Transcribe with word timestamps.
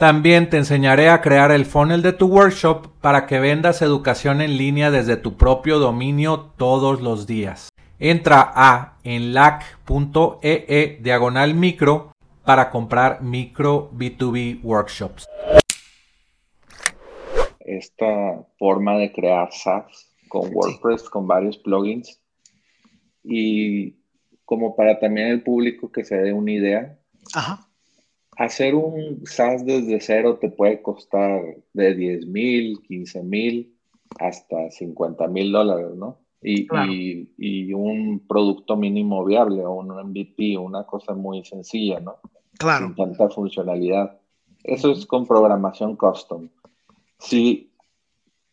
También 0.00 0.48
te 0.48 0.56
enseñaré 0.56 1.10
a 1.10 1.20
crear 1.20 1.52
el 1.52 1.66
funnel 1.66 2.00
de 2.00 2.14
tu 2.14 2.26
workshop 2.26 2.86
para 3.02 3.26
que 3.26 3.38
vendas 3.38 3.82
educación 3.82 4.40
en 4.40 4.56
línea 4.56 4.90
desde 4.90 5.18
tu 5.18 5.36
propio 5.36 5.78
dominio 5.78 6.52
todos 6.56 7.02
los 7.02 7.26
días. 7.26 7.68
Entra 7.98 8.50
a 8.54 8.96
enlac.ee 9.04 10.64
e 10.68 10.98
diagonal 11.02 11.52
micro 11.52 12.12
para 12.46 12.70
comprar 12.70 13.20
micro 13.20 13.90
B2B 13.92 14.62
workshops. 14.62 15.26
Esta 17.58 18.42
forma 18.58 18.96
de 18.96 19.12
crear 19.12 19.52
SaaS 19.52 20.16
con 20.30 20.48
WordPress, 20.50 21.10
con 21.10 21.26
varios 21.26 21.58
plugins 21.58 22.18
y 23.22 23.96
como 24.46 24.74
para 24.74 24.98
también 24.98 25.26
el 25.26 25.42
público 25.42 25.92
que 25.92 26.06
se 26.06 26.16
dé 26.16 26.32
una 26.32 26.52
idea. 26.52 26.98
Ajá 27.34 27.66
hacer 28.40 28.74
un 28.74 29.20
SaaS 29.26 29.66
desde 29.66 30.00
cero 30.00 30.38
te 30.40 30.48
puede 30.48 30.80
costar 30.80 31.42
de 31.74 31.94
10 31.94 32.26
mil, 32.26 32.80
15 32.88 33.22
mil 33.22 33.76
hasta 34.18 34.70
50 34.70 35.28
mil 35.28 35.52
dólares, 35.52 35.94
¿no? 35.94 36.18
Y, 36.40 36.66
y, 37.36 37.74
un 37.74 38.26
producto 38.26 38.76
mínimo 38.76 39.26
viable 39.26 39.62
o 39.66 39.72
un 39.72 39.88
MVP, 39.88 40.56
una 40.56 40.84
cosa 40.84 41.12
muy 41.12 41.44
sencilla, 41.44 42.00
¿no? 42.00 42.16
Claro. 42.58 42.86
Sin 42.86 42.94
tanta 42.94 43.28
funcionalidad. 43.28 44.18
Eso 44.64 44.92
es 44.92 45.04
con 45.04 45.26
programación 45.26 45.96
custom. 45.96 46.48
Si 47.18 47.70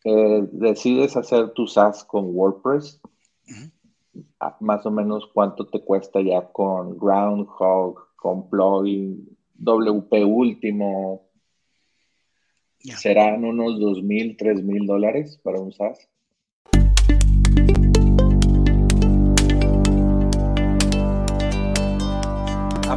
eh, 0.04 0.50
decides 0.52 1.16
hacer 1.16 1.52
tu 1.52 1.66
SaaS 1.66 2.04
con 2.04 2.36
WordPress, 2.36 3.00
más 4.60 4.86
o 4.86 4.92
menos 4.92 5.30
cuánto 5.34 5.66
te 5.68 5.82
cuesta 5.82 6.20
ya 6.20 6.46
con 6.52 6.98
Groundhog, 6.98 8.18
con 8.18 8.50
plugin, 8.50 9.37
WP 9.60 10.26
último, 10.26 11.30
serán 12.80 13.44
unos 13.44 13.80
dos 13.80 14.04
mil, 14.04 14.38
tres 14.38 14.64
mil 14.64 14.86
dólares 14.86 15.40
para 15.44 15.60
un 15.60 15.72
SaaS. 15.72 16.10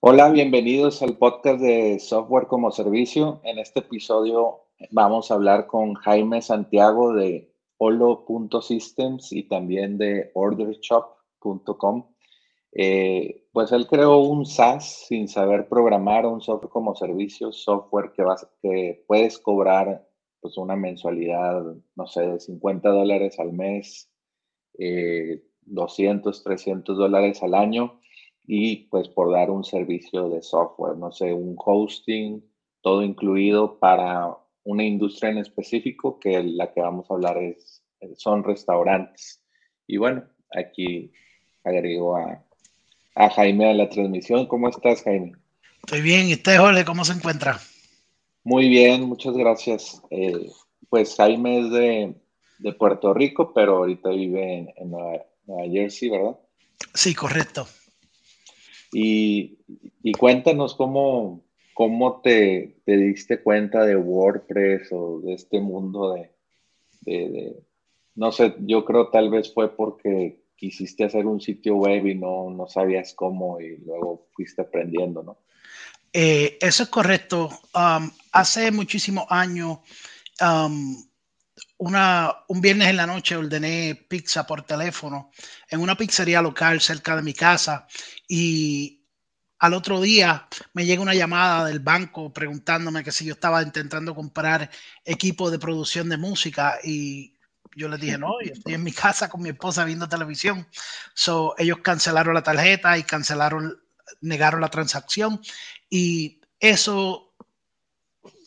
Hola, 0.00 0.30
bienvenidos 0.30 1.02
al 1.02 1.18
podcast 1.18 1.60
de 1.60 1.98
Software 1.98 2.46
como 2.46 2.70
Servicio. 2.70 3.40
En 3.42 3.58
este 3.58 3.80
episodio 3.80 4.60
vamos 4.92 5.28
a 5.28 5.34
hablar 5.34 5.66
con 5.66 5.94
Jaime 5.94 6.40
Santiago 6.40 7.12
de 7.14 7.52
Olo.systems 7.78 9.32
y 9.32 9.48
también 9.48 9.98
de 9.98 10.30
ordershop.com. 10.34 12.14
Eh, 12.70 13.48
pues 13.50 13.72
él 13.72 13.88
creó 13.88 14.18
un 14.18 14.46
SaaS 14.46 15.06
sin 15.08 15.26
saber 15.26 15.68
programar, 15.68 16.26
un 16.26 16.42
software 16.42 16.70
como 16.70 16.94
servicio, 16.94 17.50
software 17.50 18.12
que, 18.12 18.22
vas, 18.22 18.48
que 18.62 19.04
puedes 19.08 19.36
cobrar 19.40 20.08
pues 20.40 20.56
una 20.58 20.76
mensualidad, 20.76 21.60
no 21.96 22.06
sé, 22.06 22.20
de 22.20 22.38
50 22.38 22.88
dólares 22.88 23.40
al 23.40 23.52
mes, 23.52 24.08
200, 24.74 26.38
eh, 26.38 26.42
300 26.44 26.96
dólares 26.96 27.42
al 27.42 27.54
año 27.54 27.98
y 28.50 28.76
pues 28.88 29.08
por 29.08 29.30
dar 29.30 29.50
un 29.50 29.62
servicio 29.62 30.30
de 30.30 30.40
software, 30.40 30.96
no 30.96 31.12
sé, 31.12 31.34
un 31.34 31.54
hosting, 31.58 32.42
todo 32.80 33.02
incluido 33.02 33.78
para 33.78 34.34
una 34.64 34.84
industria 34.84 35.30
en 35.30 35.38
específico 35.38 36.18
que 36.18 36.42
la 36.42 36.72
que 36.72 36.80
vamos 36.80 37.10
a 37.10 37.14
hablar 37.14 37.36
es, 37.36 37.82
son 38.16 38.42
restaurantes. 38.42 39.42
Y 39.86 39.98
bueno, 39.98 40.24
aquí 40.50 41.12
agrego 41.62 42.16
a, 42.16 42.42
Jaime 43.34 43.68
a 43.68 43.74
la 43.74 43.90
transmisión. 43.90 44.46
¿Cómo 44.46 44.70
estás, 44.70 45.02
Jaime? 45.02 45.32
Estoy 45.84 46.00
bien. 46.00 46.28
¿Y 46.28 46.32
usted, 46.32 46.58
Jorge, 46.58 46.86
cómo 46.86 47.04
se 47.04 47.12
encuentra? 47.12 47.60
Muy 48.44 48.70
bien, 48.70 49.02
muchas 49.02 49.34
gracias. 49.34 50.00
Eh, 50.10 50.48
pues 50.88 51.16
Jaime 51.16 51.60
es 51.60 51.70
de, 51.70 52.72
Puerto 52.78 53.12
Rico, 53.12 53.52
pero 53.52 53.76
ahorita 53.76 54.08
vive 54.08 54.72
en, 54.74 54.90
Nueva, 54.90 55.22
Jersey, 55.70 56.08
¿verdad? 56.08 56.38
Sí, 56.94 57.14
correcto. 57.14 57.66
Y, 58.92 59.58
cuéntanos 60.18 60.74
cómo, 60.74 61.42
¿Cómo 61.74 62.20
te, 62.22 62.76
diste 62.86 63.40
cuenta 63.42 63.84
de 63.84 63.96
WordPress 63.96 64.88
o 64.90 65.20
de 65.20 65.34
este 65.34 65.60
mundo 65.60 66.14
de, 67.04 67.56
no 68.16 68.32
sé, 68.32 68.54
yo 68.60 68.84
creo 68.84 69.08
tal 69.10 69.30
vez 69.30 69.54
fue 69.54 69.76
porque 69.76 70.42
quisiste 70.56 71.04
hacer 71.04 71.24
un 71.24 71.40
sitio 71.40 71.76
web 71.76 72.04
y 72.04 72.16
no, 72.16 72.50
no 72.50 72.66
sabías 72.66 73.14
cómo 73.14 73.60
y 73.60 73.76
luego 73.78 74.26
fuiste 74.34 74.62
aprendiendo, 74.62 75.22
¿no? 75.22 75.38
Eh, 76.12 76.58
eso 76.60 76.82
es 76.82 76.88
correcto. 76.88 77.48
Um, 77.74 78.10
hace 78.32 78.72
muchísimos 78.72 79.24
años, 79.28 79.78
um, 80.40 80.96
un 81.78 82.60
viernes 82.60 82.88
en 82.88 82.96
la 82.96 83.06
noche 83.06 83.36
ordené 83.36 84.06
pizza 84.08 84.46
por 84.46 84.62
teléfono 84.62 85.30
en 85.70 85.80
una 85.80 85.96
pizzería 85.96 86.42
local 86.42 86.80
cerca 86.80 87.14
de 87.14 87.22
mi 87.22 87.34
casa 87.34 87.86
y 88.26 89.04
al 89.60 89.74
otro 89.74 90.00
día 90.00 90.48
me 90.72 90.84
llega 90.84 91.02
una 91.02 91.14
llamada 91.14 91.66
del 91.66 91.80
banco 91.80 92.32
preguntándome 92.32 93.04
que 93.04 93.12
si 93.12 93.24
yo 93.24 93.34
estaba 93.34 93.62
intentando 93.62 94.14
comprar 94.14 94.70
equipo 95.04 95.50
de 95.50 95.58
producción 95.58 96.08
de 96.08 96.16
música 96.16 96.78
y 96.82 97.34
yo 97.76 97.88
les 97.88 98.00
dije, 98.00 98.18
no, 98.18 98.40
estoy 98.40 98.74
en 98.74 98.82
mi 98.82 98.92
casa 98.92 99.28
con 99.28 99.42
mi 99.42 99.50
esposa 99.50 99.84
viendo 99.84 100.08
televisión. 100.08 100.66
So, 101.14 101.54
ellos 101.58 101.78
cancelaron 101.78 102.34
la 102.34 102.42
tarjeta 102.42 102.98
y 102.98 103.04
cancelaron, 103.04 103.80
negaron 104.20 104.60
la 104.60 104.68
transacción 104.68 105.40
y 105.88 106.40
eso 106.58 107.27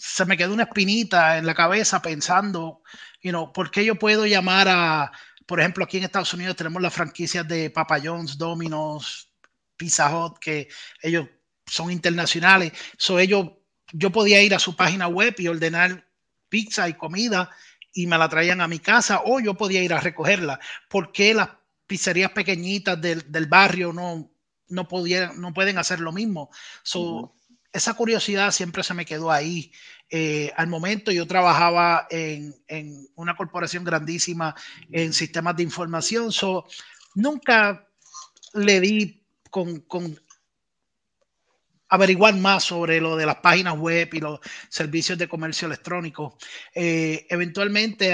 se 0.04 0.26
me 0.26 0.36
quedó 0.36 0.52
una 0.54 0.64
espinita 0.64 1.38
en 1.38 1.46
la 1.46 1.54
cabeza 1.54 2.02
pensando, 2.02 2.82
you 3.22 3.30
know, 3.30 3.54
¿por 3.54 3.70
qué 3.70 3.86
yo 3.86 4.00
puedo 4.00 4.26
llamar 4.26 4.68
a, 4.68 5.12
por 5.46 5.60
ejemplo, 5.60 5.84
aquí 5.84 5.98
en 5.98 6.06
Estados 6.06 6.34
Unidos 6.34 6.56
tenemos 6.56 6.82
las 6.82 6.92
franquicias 6.92 7.48
de 7.48 7.70
Papa 7.70 8.00
John's, 8.04 8.36
Domino's, 8.36 9.30
Pizza 9.78 10.10
Hut, 10.10 10.40
que 10.40 10.70
ellos 11.04 11.28
son 11.68 11.92
internacionales. 11.92 12.72
So 12.98 13.20
ellos, 13.20 13.52
yo 13.92 14.12
podía 14.12 14.42
ir 14.42 14.56
a 14.56 14.60
su 14.60 14.76
página 14.76 15.08
web 15.08 15.36
y 15.38 15.48
ordenar 15.48 16.08
pizza 16.50 16.90
y 16.90 16.96
comida 16.96 17.52
y 17.94 18.08
me 18.08 18.18
la 18.18 18.28
traían 18.28 18.60
a 18.60 18.68
mi 18.68 18.80
casa 18.80 19.22
o 19.24 19.40
yo 19.40 19.54
podía 19.54 19.84
ir 19.84 19.94
a 19.94 20.00
recogerla. 20.00 20.60
¿Por 20.90 21.12
qué 21.12 21.36
las 21.36 21.50
pizzerías 21.86 22.32
pequeñitas 22.32 23.00
del, 23.00 23.46
barrio 23.48 23.94
no, 23.94 24.32
no, 24.68 24.88
no 25.36 25.54
pueden 25.54 25.78
hacer 25.78 26.00
lo 26.00 26.12
mismo? 26.12 26.50
Esa 27.74 27.94
curiosidad 27.94 28.52
siempre 28.52 28.84
se 28.84 28.94
me 28.94 29.06
quedó 29.06 29.32
ahí. 29.32 29.72
Eh, 30.10 30.52
al 30.58 30.68
momento 30.68 31.12
yo 31.12 31.26
trabajaba 31.26 32.08
en, 32.10 32.54
en, 32.68 33.08
una 33.16 33.36
corporación 33.36 33.84
grandísima 33.84 34.54
en 34.92 35.14
sistemas 35.14 35.56
de 35.56 35.64
información, 35.64 36.34
so, 36.34 36.66
nunca 37.16 37.88
le 38.54 38.82
di 38.82 39.24
con, 39.50 39.86
averiguar 41.90 42.36
más 42.36 42.64
sobre 42.64 43.02
lo 43.02 43.16
de 43.16 43.26
las 43.26 43.38
páginas 43.38 43.78
web 43.78 44.10
y 44.14 44.20
los 44.20 44.40
servicios 44.70 45.18
de 45.18 45.28
comercio 45.28 45.66
electrónico. 45.68 46.38
Eh, 46.74 47.28
eventualmente, 47.30 48.14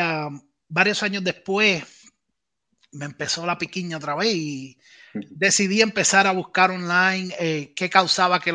varios 0.67 1.03
años 1.03 1.23
después, 1.23 1.83
me 2.97 3.05
empezó 3.05 3.45
la 3.45 3.57
piquiña 3.57 3.97
otra 3.97 4.15
vez 4.15 4.33
y 4.33 4.77
decidí 5.13 5.81
empezar 5.81 6.25
a 6.27 6.31
buscar 6.31 6.71
online 6.71 7.33
eh, 7.39 7.73
qué 7.75 7.89
causaba 7.89 8.39
que 8.39 8.53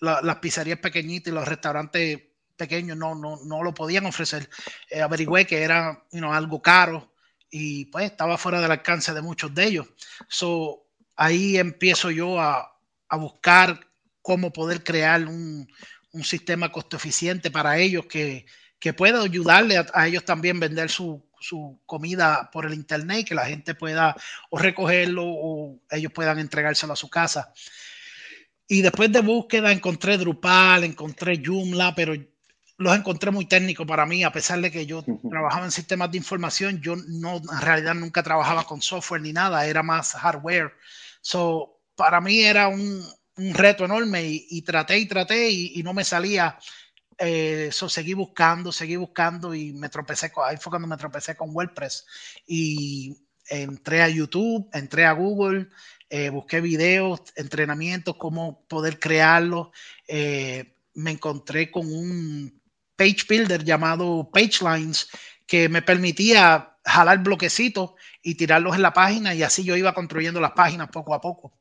las 0.00 0.36
pizzerías 0.36 0.78
pequeñitas 0.78 1.32
y 1.32 1.34
los 1.34 1.48
restaurantes 1.48 2.20
pequeños 2.56 2.96
no, 2.96 3.14
no, 3.14 3.38
no 3.44 3.62
lo 3.62 3.72
podían 3.72 4.06
ofrecer. 4.06 4.48
Eh, 4.90 5.00
averigüé 5.00 5.46
que 5.46 5.62
era 5.62 6.04
algo 6.30 6.60
caro 6.60 7.14
y 7.50 7.86
pues 7.86 8.04
estaba 8.04 8.36
fuera 8.36 8.60
del 8.60 8.70
alcance 8.70 9.14
de 9.14 9.22
muchos 9.22 9.54
de 9.54 9.64
ellos. 9.64 9.86
So, 10.28 10.86
ahí 11.16 11.56
empiezo 11.56 12.10
yo 12.10 12.38
a, 12.38 12.70
a 13.08 13.16
buscar 13.16 13.88
cómo 14.20 14.52
poder 14.52 14.84
crear 14.84 15.24
un, 15.26 15.66
un, 16.12 16.24
sistema 16.24 16.70
costo 16.70 16.96
eficiente 16.96 17.50
para 17.50 17.78
ellos 17.78 18.04
que, 18.06 18.44
que 18.78 18.92
pueda 18.92 19.22
ayudarle 19.22 19.78
a, 19.78 19.86
a 19.94 20.06
ellos 20.06 20.24
también 20.24 20.60
vender 20.60 20.90
su, 20.90 21.27
su 21.40 21.80
comida 21.86 22.50
por 22.52 22.66
el 22.66 22.74
internet, 22.74 23.26
que 23.26 23.34
la 23.34 23.46
gente 23.46 23.74
pueda 23.74 24.16
o 24.50 24.58
recogerlo 24.58 25.24
o 25.24 25.78
ellos 25.90 26.12
puedan 26.12 26.38
entregárselo 26.38 26.92
a 26.92 26.96
su 26.96 27.08
casa. 27.08 27.52
Y 28.66 28.82
después 28.82 29.10
de 29.10 29.20
búsqueda 29.20 29.72
encontré 29.72 30.18
Drupal, 30.18 30.84
encontré 30.84 31.40
Joomla, 31.44 31.94
pero 31.94 32.14
los 32.76 32.96
encontré 32.96 33.30
muy 33.30 33.46
técnicos 33.46 33.86
para 33.86 34.06
mí, 34.06 34.22
a 34.22 34.32
pesar 34.32 34.60
de 34.60 34.70
que 34.70 34.86
yo 34.86 35.04
trabajaba 35.28 35.64
en 35.64 35.72
sistemas 35.72 36.10
de 36.10 36.18
información, 36.18 36.80
yo 36.80 36.94
no, 36.96 37.36
en 37.38 37.60
realidad 37.60 37.94
nunca 37.94 38.22
trabajaba 38.22 38.64
con 38.64 38.82
software 38.82 39.22
ni 39.22 39.32
nada, 39.32 39.66
era 39.66 39.82
más 39.82 40.12
hardware. 40.12 40.72
So, 41.20 41.80
para 41.96 42.20
mí 42.20 42.40
era 42.40 42.68
un, 42.68 43.02
un 43.38 43.54
reto 43.54 43.84
enorme 43.84 44.22
y, 44.24 44.62
traté 44.62 44.98
y 44.98 45.06
traté 45.06 45.50
y, 45.50 45.82
no 45.82 45.94
me 45.94 46.04
salía. 46.04 46.58
Eh, 47.18 47.70
seguí 47.72 48.14
buscando, 48.14 48.70
seguí 48.70 48.96
buscando 48.96 49.54
y 49.54 49.72
me 49.72 49.88
tropecé 49.88 50.30
con, 50.30 50.48
ahí 50.48 50.56
fue 50.56 50.70
cuando 50.70 50.86
me 50.86 50.96
tropecé 50.96 51.34
con 51.36 51.50
WordPress 51.54 52.06
y 52.46 53.16
entré 53.48 54.02
a 54.02 54.08
YouTube, 54.08 54.68
entré 54.72 55.04
a 55.04 55.12
Google, 55.12 55.68
eh, 56.10 56.30
busqué 56.30 56.60
videos, 56.60 57.22
entrenamientos, 57.36 58.16
cómo 58.16 58.64
poder 58.68 58.98
crearlo. 58.98 59.72
Eh, 60.06 60.76
me 60.94 61.12
encontré 61.12 61.70
con 61.70 61.92
un 61.92 62.62
page 62.96 63.24
builder 63.28 63.64
llamado 63.64 64.30
PageLines 64.32 65.08
que 65.46 65.68
me 65.68 65.82
permitía 65.82 66.76
jalar 66.84 67.22
bloquecitos 67.22 67.92
y 68.22 68.34
tirarlos 68.36 68.74
en 68.76 68.82
la 68.82 68.92
página 68.92 69.34
y 69.34 69.42
así 69.42 69.64
yo 69.64 69.76
iba 69.76 69.94
construyendo 69.94 70.40
las 70.40 70.52
páginas 70.52 70.88
poco 70.88 71.14
a 71.14 71.20
poco. 71.20 71.54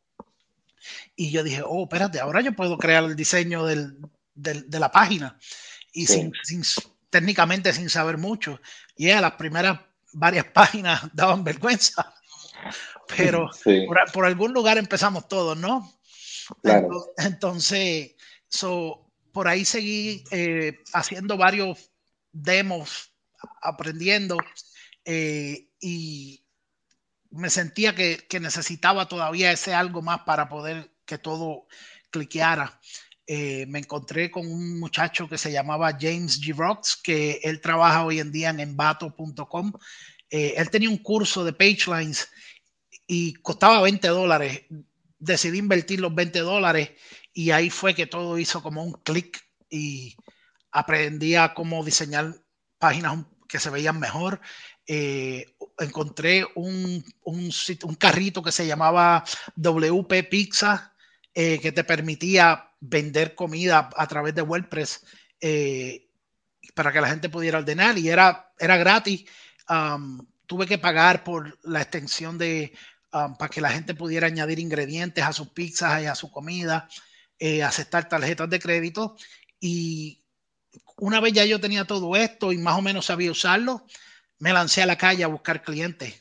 Y 1.16 1.32
yo 1.32 1.44
dije, 1.44 1.64
oh, 1.66 1.84
espérate, 1.84 2.20
ahora 2.20 2.42
yo 2.42 2.54
puedo 2.54 2.78
crear 2.78 3.04
el 3.04 3.16
diseño 3.16 3.66
del, 3.66 3.98
de 4.38 4.80
la 4.80 4.92
página 4.92 5.38
y 5.92 6.06
sin, 6.06 6.32
técnicamente 7.10 7.74
sin 7.74 7.90
saber 7.90 8.18
mucho. 8.18 8.62
Y 8.96 9.10
a 9.10 9.22
las 9.22 9.34
primeras 9.34 9.80
varias 10.14 10.46
páginas 10.54 11.02
daban 11.14 11.44
vergüenza, 11.44 12.14
pero 13.16 13.50
por, 14.14 14.26
algún 14.26 14.54
lugar 14.54 14.78
empezamos 14.78 15.28
todos, 15.28 15.58
¿no? 15.58 15.92
Entonces, 17.18 18.16
por 19.34 19.48
ahí 19.48 19.66
seguí 19.66 20.24
eh, 20.32 20.80
haciendo 20.94 21.36
varios 21.36 21.92
demos, 22.32 23.12
aprendiendo 23.62 24.38
eh, 25.04 25.70
y 25.82 26.46
me 27.32 27.50
sentía 27.50 27.94
que, 27.94 28.26
que, 28.30 28.40
necesitaba 28.40 29.08
todavía 29.08 29.52
ese 29.52 29.74
algo 29.74 30.02
más 30.02 30.22
para 30.22 30.48
poder 30.48 30.92
que 31.06 31.18
todo 31.18 31.68
cliqueara. 32.10 32.80
Eh, 33.30 33.66
me 33.68 33.80
encontré 33.80 34.32
con 34.32 34.48
un 34.48 34.80
muchacho 34.80 35.28
que 35.28 35.38
se 35.38 35.52
llamaba 35.52 35.98
James 36.00 36.40
G. 36.40 36.56
Rocks, 36.56 36.96
que 36.96 37.42
él 37.44 37.60
trabaja 37.60 38.06
hoy 38.06 38.22
en 38.22 38.32
día 38.32 38.50
en 38.50 38.62
envato.com. 38.62 39.74
Eh, 40.30 40.54
él 40.56 40.70
tenía 40.70 40.90
un 40.90 40.98
curso 41.00 41.44
de 41.44 41.52
PageLines 41.52 42.30
y 43.06 43.34
costaba 43.34 43.82
20 43.82 44.08
dólares. 44.08 44.62
Decidí 45.20 45.58
invertir 45.58 46.00
los 46.00 46.16
20 46.16 46.40
dólares 46.40 46.92
y 47.34 47.52
ahí 47.52 47.70
fue 47.70 47.94
que 47.94 48.08
todo 48.08 48.38
hizo 48.38 48.64
como 48.64 48.82
un 48.82 48.94
clic 48.94 49.42
y 49.70 50.16
aprendí 50.72 51.36
a 51.36 51.54
cómo 51.54 51.84
diseñar 51.84 52.34
páginas 52.78 53.26
que 53.50 53.60
se 53.60 53.70
veían 53.70 54.00
mejor. 54.00 54.40
Eh, 54.86 55.54
encontré 55.80 56.46
un, 56.56 57.04
un, 57.24 57.52
un, 57.84 57.96
carrito 57.96 58.42
que 58.42 58.54
se 58.54 58.66
llamaba 58.66 59.26
WP 59.58 60.30
Pizza 60.30 60.94
que 61.34 61.72
te 61.72 61.84
permitía 61.84 62.67
vender 62.80 63.36
comida 63.36 63.90
a 63.96 64.08
través 64.08 64.36
de 64.36 64.42
WordPress 64.42 65.06
eh, 65.42 66.10
para 66.74 66.92
que 66.92 67.02
la 67.02 67.10
gente 67.10 67.30
pudiera 67.30 67.60
ordenar 67.60 67.98
y 67.98 68.10
era, 68.10 68.52
era 68.60 68.78
gratis. 68.78 69.26
tuve 70.46 70.66
que 70.66 70.78
pagar 70.78 71.24
por 71.24 71.58
la 71.64 71.82
extensión 71.82 72.38
de 72.38 72.74
para 73.10 73.50
que 73.50 73.62
la 73.62 73.72
gente 73.72 73.96
pudiera 73.96 74.28
añadir 74.28 74.60
ingredientes 74.60 75.24
a 75.24 75.34
sus 75.34 75.50
pizzas 75.50 76.04
y 76.04 76.06
a 76.06 76.16
su 76.16 76.30
comida, 76.30 76.88
eh, 77.40 77.64
aceptar 77.64 78.08
tarjetas 78.08 78.50
de 78.50 78.60
crédito 78.60 79.16
y 79.60 80.24
una 80.98 81.20
vez 81.20 81.34
ya 81.34 81.46
yo 81.46 81.60
tenía 81.60 81.86
todo 81.86 82.16
esto 82.16 82.52
y 82.52 82.58
más 82.58 82.78
o 82.78 82.82
menos 82.82 83.06
sabía 83.06 83.32
usarlo, 83.32 83.86
me 84.40 84.54
lancé 84.54 84.82
a 84.82 84.86
la 84.86 84.98
calle 84.98 85.24
a 85.24 85.28
buscar 85.28 85.64
clientes. 85.64 86.16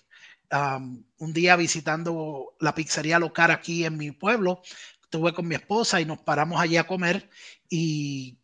un 1.19 1.33
día 1.33 1.57
visitando 1.57 2.55
la 2.61 2.75
pizzería 2.75 3.19
local 3.19 3.51
aquí 3.51 3.85
en 3.85 3.97
mi 3.97 4.13
pueblo, 4.13 4.63
estuve 5.07 5.33
con 5.33 5.47
mi 5.47 5.55
esposa 5.55 6.01
y 6.01 6.05
nos 6.05 6.19
paramos 6.19 6.61
allí 6.61 6.77
a 6.77 6.87
comer 6.87 7.31
y 7.71 8.37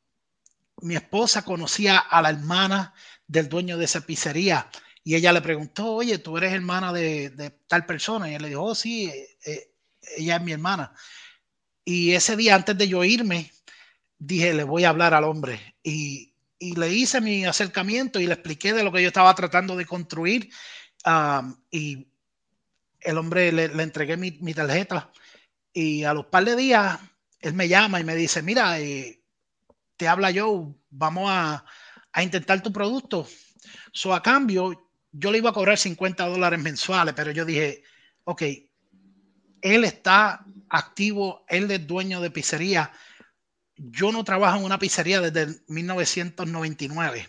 mi 0.81 0.95
esposa 0.95 1.45
conocía 1.45 1.99
a 1.99 2.23
la 2.23 2.31
hermana 2.31 2.95
del 3.27 3.49
dueño 3.49 3.77
de 3.77 3.85
esa 3.85 4.01
pizzería 4.01 4.71
y 5.05 5.17
ella 5.17 5.33
le 5.33 5.41
preguntó, 5.41 5.93
oye, 5.93 6.19
tú 6.19 6.39
eres 6.39 6.53
hermana 6.53 6.93
de, 6.93 7.59
tal 7.67 7.85
persona. 7.87 8.31
Y 8.31 8.35
él 8.35 8.43
le 8.43 8.49
dijo, 8.51 8.63
oh, 8.63 8.75
sí, 8.75 9.07
eh, 9.07 9.37
eh, 9.45 9.73
ella 10.17 10.37
es 10.37 10.43
mi 10.43 10.53
hermana. 10.53 10.95
Y 11.85 12.13
ese 12.13 12.37
día 12.37 12.55
antes 12.55 12.79
de 12.79 12.87
yo 12.87 13.03
irme, 13.03 13.51
dije, 14.17 14.55
le 14.55 14.63
voy 14.63 14.85
a 14.85 14.91
hablar 14.91 15.15
al 15.15 15.25
hombre. 15.25 15.75
Y, 15.83 16.35
y 16.61 16.77
le 16.77 16.91
hice 16.91 17.21
mi 17.21 17.45
acercamiento 17.45 18.21
y 18.21 18.29
le 18.29 18.35
expliqué 18.35 18.73
de 18.73 18.85
lo 18.85 18.93
que 18.93 19.03
yo 19.03 19.09
estaba 19.09 19.35
tratando 19.35 19.75
de 19.75 19.87
construir. 19.87 20.51
y 21.71 22.07
el 23.01 23.19
hombre 23.19 23.51
le, 23.51 23.67
le 23.67 23.83
entregué 23.83 24.17
mi, 24.17 24.31
mi 24.41 24.55
tarjeta 24.55 25.13
y 25.73 26.05
a 26.05 26.15
los 26.15 26.27
par 26.27 26.45
de 26.45 26.57
días, 26.57 26.99
él 27.41 27.55
me 27.55 27.69
llama 27.69 28.01
y 28.01 28.05
me 28.05 28.15
dice, 28.15 28.43
mira, 28.43 28.79
eh, 28.79 29.21
te 29.97 30.09
habla 30.09 30.33
Joe, 30.35 30.75
vamos 30.91 31.31
a, 31.31 31.65
a, 32.13 32.23
intentar 32.23 32.63
tu 32.63 32.73
producto. 32.73 33.27
So, 33.93 34.15
a 34.15 34.23
cambio, 34.23 34.91
yo 35.13 35.31
le 35.33 35.39
iba 35.39 35.51
a 35.51 35.55
cobrar 35.55 35.79
50 35.79 36.27
dólares 36.27 36.61
mensuales, 36.61 37.15
pero 37.15 37.31
yo 37.31 37.45
dije, 37.45 37.83
ok, 38.25 38.43
él 39.61 39.85
está 39.85 40.45
activo, 40.69 41.45
él 41.49 41.71
es 41.71 41.87
dueño 41.87 42.21
de 42.21 42.31
pizzería. 42.31 42.93
Yo 43.77 44.13
no 44.13 44.25
trabajo 44.25 44.59
en 44.59 44.65
una 44.65 44.79
pizzería 44.79 45.21
desde 45.21 45.61
1999, 45.69 47.29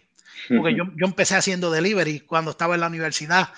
porque 0.49 0.75
yo, 0.75 0.83
yo 0.95 1.05
empecé 1.05 1.35
haciendo 1.35 1.71
delivery 1.71 2.21
cuando 2.21 2.51
estaba 2.51 2.75
en 2.75 2.81
la 2.81 2.87
universidad. 2.87 3.49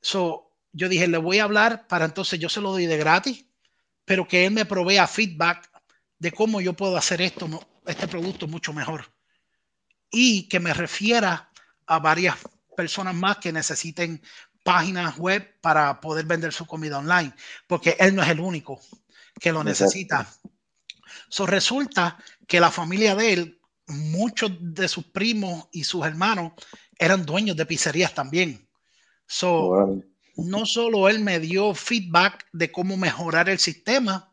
So, 0.00 0.52
yo 0.72 0.88
dije, 0.88 1.08
le 1.08 1.18
voy 1.18 1.38
a 1.38 1.44
hablar 1.44 1.86
para 1.88 2.04
entonces 2.04 2.38
yo 2.38 2.48
se 2.48 2.60
lo 2.60 2.70
doy 2.70 2.86
de 2.86 2.98
gratis 2.98 3.47
pero 4.08 4.26
que 4.26 4.46
él 4.46 4.52
me 4.52 4.64
provea 4.64 5.06
feedback 5.06 5.70
de 6.18 6.32
cómo 6.32 6.62
yo 6.62 6.72
puedo 6.72 6.96
hacer 6.96 7.20
esto, 7.20 7.46
este 7.86 8.08
producto 8.08 8.48
mucho 8.48 8.72
mejor. 8.72 9.04
Y 10.10 10.48
que 10.48 10.58
me 10.58 10.72
refiera 10.72 11.50
a 11.86 11.98
varias 11.98 12.36
personas 12.74 13.14
más 13.14 13.36
que 13.36 13.52
necesiten 13.52 14.22
páginas 14.64 15.18
web 15.18 15.60
para 15.60 16.00
poder 16.00 16.24
vender 16.24 16.54
su 16.54 16.64
comida 16.66 16.98
online, 16.98 17.34
porque 17.66 17.96
él 18.00 18.14
no 18.14 18.22
es 18.22 18.30
el 18.30 18.40
único 18.40 18.80
que 19.38 19.52
lo 19.52 19.62
necesita. 19.62 20.26
So, 21.28 21.44
resulta 21.44 22.16
que 22.46 22.60
la 22.60 22.70
familia 22.70 23.14
de 23.14 23.32
él, 23.34 23.60
muchos 23.88 24.52
de 24.58 24.88
sus 24.88 25.04
primos 25.04 25.68
y 25.70 25.84
sus 25.84 26.06
hermanos 26.06 26.52
eran 26.98 27.26
dueños 27.26 27.58
de 27.58 27.66
pizzerías 27.66 28.14
también. 28.14 28.66
So, 29.26 30.02
no 30.38 30.66
solo 30.66 31.08
él 31.08 31.20
me 31.20 31.40
dio 31.40 31.74
feedback 31.74 32.46
de 32.52 32.70
cómo 32.70 32.96
mejorar 32.96 33.48
el 33.48 33.58
sistema, 33.58 34.32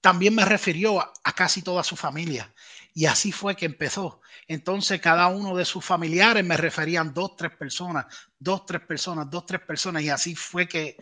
también 0.00 0.34
me 0.34 0.44
refirió 0.44 1.00
a, 1.00 1.32
casi 1.34 1.62
toda 1.62 1.84
su 1.84 1.96
familia. 1.96 2.52
Y 2.94 3.04
así 3.04 3.30
fue 3.30 3.54
que 3.54 3.66
empezó. 3.66 4.20
Entonces 4.48 5.00
cada 5.00 5.28
uno 5.28 5.54
de 5.54 5.64
sus 5.64 5.84
familiares 5.84 6.44
me 6.44 6.56
referían 6.56 7.12
dos, 7.12 7.36
tres 7.36 7.52
personas, 7.52 8.06
dos, 8.38 8.64
tres 8.66 8.80
personas, 8.80 9.30
dos, 9.30 9.46
tres 9.46 9.60
personas. 9.60 10.02
Y 10.02 10.08
así 10.08 10.34
fue 10.34 10.66
que 10.66 10.96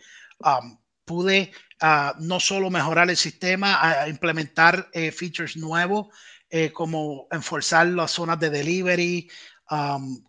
pude 1.05 1.51
ah, 1.79 2.15
no 2.19 2.39
solo 2.39 2.69
mejorar 2.69 3.09
el 3.09 3.17
sistema, 3.17 4.05
implementar 4.07 4.89
eh, 4.93 5.11
features 5.11 5.55
nuevos, 5.55 6.07
eh, 6.49 6.71
como 6.73 7.27
enforzar 7.31 7.87
las 7.87 8.11
zonas 8.11 8.39
de 8.39 8.49
delivery, 8.49 9.29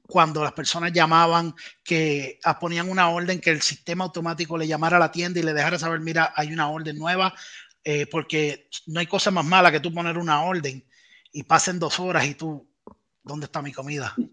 cuando 0.07 0.45
las 0.45 0.53
personas 0.53 0.93
llamaban, 0.93 1.55
que 1.83 2.39
ah, 2.45 2.59
ponían 2.59 2.91
una 2.91 3.09
orden, 3.09 3.41
que 3.41 3.51
el 3.51 3.63
sistema 3.63 4.05
automático 4.05 4.59
le 4.59 4.67
llamara 4.67 4.99
a 4.99 5.01
la 5.01 5.13
tienda 5.13 5.41
y 5.41 5.43
le 5.43 5.55
dejara 5.55 5.79
saber, 5.79 6.01
mira, 6.01 6.33
hay 6.37 6.53
una 6.53 6.69
orden 6.69 6.99
nueva, 6.99 7.35
eh, 7.83 8.07
porque 8.07 8.69
no 8.87 9.01
hay 9.01 9.07
cosa 9.07 9.31
más 9.31 9.45
mala 9.45 9.73
que 9.73 9.81
tú 9.81 9.93
poner 9.93 10.19
una 10.19 10.43
orden 10.43 10.85
y 11.33 11.43
pasen 11.45 11.79
dos 11.79 11.99
horas 12.01 12.27
y 12.27 12.35
tú, 12.35 12.69
¿dónde 13.23 13.47
está 13.47 13.63
mi 13.63 13.73
comida? 13.73 14.15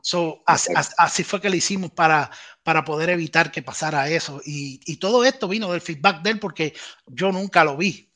So, 0.00 0.44
así, 0.46 1.24
fue 1.24 1.40
que 1.40 1.50
le 1.50 1.56
hicimos 1.56 1.90
para, 1.90 2.30
para 2.62 2.84
poder 2.84 3.10
evitar 3.10 3.50
que 3.50 3.62
pasara 3.62 4.08
eso. 4.08 4.40
Y, 4.44 4.80
y 4.86 4.98
todo 4.98 5.24
esto 5.24 5.48
vino 5.48 5.72
del 5.72 5.80
feedback 5.80 6.22
de 6.22 6.30
él 6.30 6.38
porque 6.38 6.72
yo 7.08 7.32
nunca 7.32 7.64
lo 7.64 7.76
vi. 7.76 8.12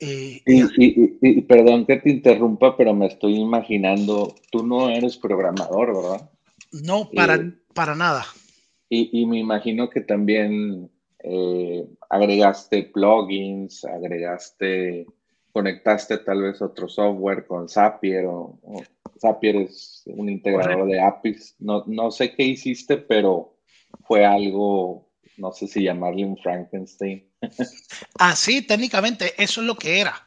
Y, 0.00 1.40
perdón 1.42 1.86
que 1.86 1.96
te 1.96 2.10
interrumpa, 2.10 2.76
pero 2.76 2.94
me 2.94 3.06
estoy 3.06 3.36
imaginando, 3.36 4.34
tú 4.50 4.64
no 4.66 4.88
eres 4.88 5.16
programador, 5.16 5.94
¿verdad? 5.94 6.30
No, 6.72 7.08
para, 7.14 7.52
para 7.74 7.94
nada. 7.94 8.24
Y, 8.90 9.26
me 9.26 9.38
imagino 9.38 9.90
que 9.90 10.00
también 10.00 10.90
eh, 11.22 11.86
agregaste 12.08 12.84
plugins, 12.84 13.84
agregaste, 13.84 15.06
conectaste 15.52 16.18
tal 16.18 16.42
vez 16.42 16.62
otro 16.62 16.88
software 16.88 17.46
con 17.46 17.68
Zapier 17.68 18.24
o, 18.26 18.58
Zapier 19.20 19.56
es 19.56 20.04
un 20.06 20.28
integrador 20.28 20.86
de 20.86 21.00
APIs. 21.00 21.56
No, 21.58 21.84
no 21.86 22.10
sé 22.10 22.34
qué 22.34 22.44
hiciste, 22.44 22.96
pero 22.96 23.56
fue 24.04 24.24
algo, 24.24 25.07
no 25.38 25.52
sé 25.52 25.66
si 25.66 25.82
llamarle 25.82 26.24
un 26.24 26.36
Frankenstein. 26.36 27.30
Así, 28.18 28.62
técnicamente, 28.62 29.34
eso 29.42 29.60
es 29.60 29.66
lo 29.66 29.76
que 29.76 30.00
era. 30.00 30.26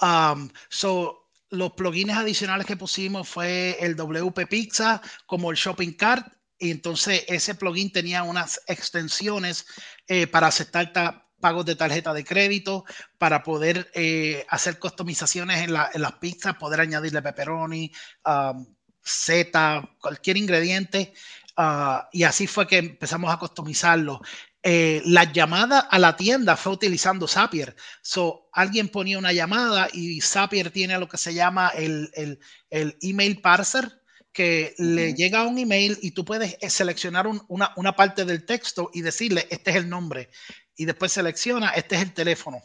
Um, 0.00 0.48
so, 0.68 1.28
los 1.50 1.72
plugins 1.72 2.14
adicionales 2.14 2.66
que 2.66 2.76
pusimos 2.76 3.28
fue 3.28 3.76
el 3.80 3.94
WP 3.94 4.48
Pizza 4.48 5.02
como 5.26 5.50
el 5.50 5.56
Shopping 5.56 5.92
Cart 5.92 6.26
y 6.58 6.70
entonces 6.70 7.24
ese 7.28 7.54
plugin 7.56 7.92
tenía 7.92 8.22
unas 8.22 8.62
extensiones 8.68 9.66
eh, 10.06 10.26
para 10.26 10.46
aceptar 10.46 10.92
pagos 11.40 11.66
de 11.66 11.74
tarjeta 11.74 12.14
de 12.14 12.24
crédito, 12.24 12.84
para 13.18 13.42
poder 13.42 13.90
eh, 13.94 14.46
hacer 14.48 14.78
customizaciones 14.78 15.60
en, 15.60 15.72
las 15.72 16.12
pizzas, 16.20 16.54
poder 16.54 16.80
añadirle 16.80 17.20
pepperoni, 17.20 17.90
um, 18.24 18.64
zeta, 19.04 19.82
cualquier 20.00 20.36
ingrediente. 20.36 21.12
Uh, 21.58 22.06
y 22.12 22.22
así 22.22 22.46
fue 22.46 22.66
que 22.66 22.78
empezamos 22.78 23.30
a 23.30 23.38
customizarlo. 23.38 24.20
Eh, 24.64 25.02
la 25.06 25.32
llamada 25.32 25.80
a 25.80 25.98
la 25.98 26.16
tienda 26.16 26.56
fue 26.56 26.72
utilizando 26.72 27.26
Zapier. 27.26 27.74
So, 28.00 28.48
alguien 28.52 28.88
ponía 28.88 29.18
una 29.18 29.32
llamada 29.32 29.88
y 29.92 30.20
Zapier 30.20 30.70
tiene 30.70 30.98
lo 30.98 31.08
que 31.08 31.16
se 31.16 31.34
llama 31.34 31.70
el, 31.70 32.10
el, 32.14 32.38
el 32.70 32.96
email 33.02 33.40
parser, 33.40 34.00
que 34.32 34.74
le 34.78 35.14
llega 35.14 35.46
un 35.46 35.58
email 35.58 35.98
y 36.00 36.12
tú 36.12 36.24
puedes 36.24 36.56
eh, 36.60 36.70
seleccionar 36.70 37.26
una, 37.26 37.72
una, 37.76 37.96
parte 37.96 38.24
del 38.24 38.46
texto 38.46 38.90
y 38.94 39.02
decirle, 39.02 39.46
este 39.50 39.72
es 39.72 39.76
el 39.76 39.88
nombre. 39.88 40.30
Y 40.76 40.84
después 40.86 41.12
selecciona, 41.12 41.70
este 41.70 41.96
es 41.96 42.02
el 42.02 42.14
teléfono. 42.14 42.62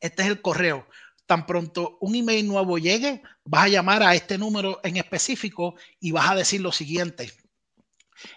Este 0.00 0.22
es 0.22 0.28
el 0.28 0.40
correo. 0.40 0.86
Tan 1.26 1.44
pronto 1.46 1.98
un 2.00 2.14
email 2.14 2.46
nuevo 2.46 2.78
llegue, 2.78 3.22
vas 3.44 3.64
a 3.64 3.68
llamar 3.68 4.02
a 4.02 4.14
este 4.14 4.38
número 4.38 4.80
en 4.84 4.96
específico 4.96 5.74
y 5.98 6.12
vas 6.12 6.30
a 6.30 6.34
decir 6.34 6.60
lo 6.60 6.72
siguiente. 6.72 7.30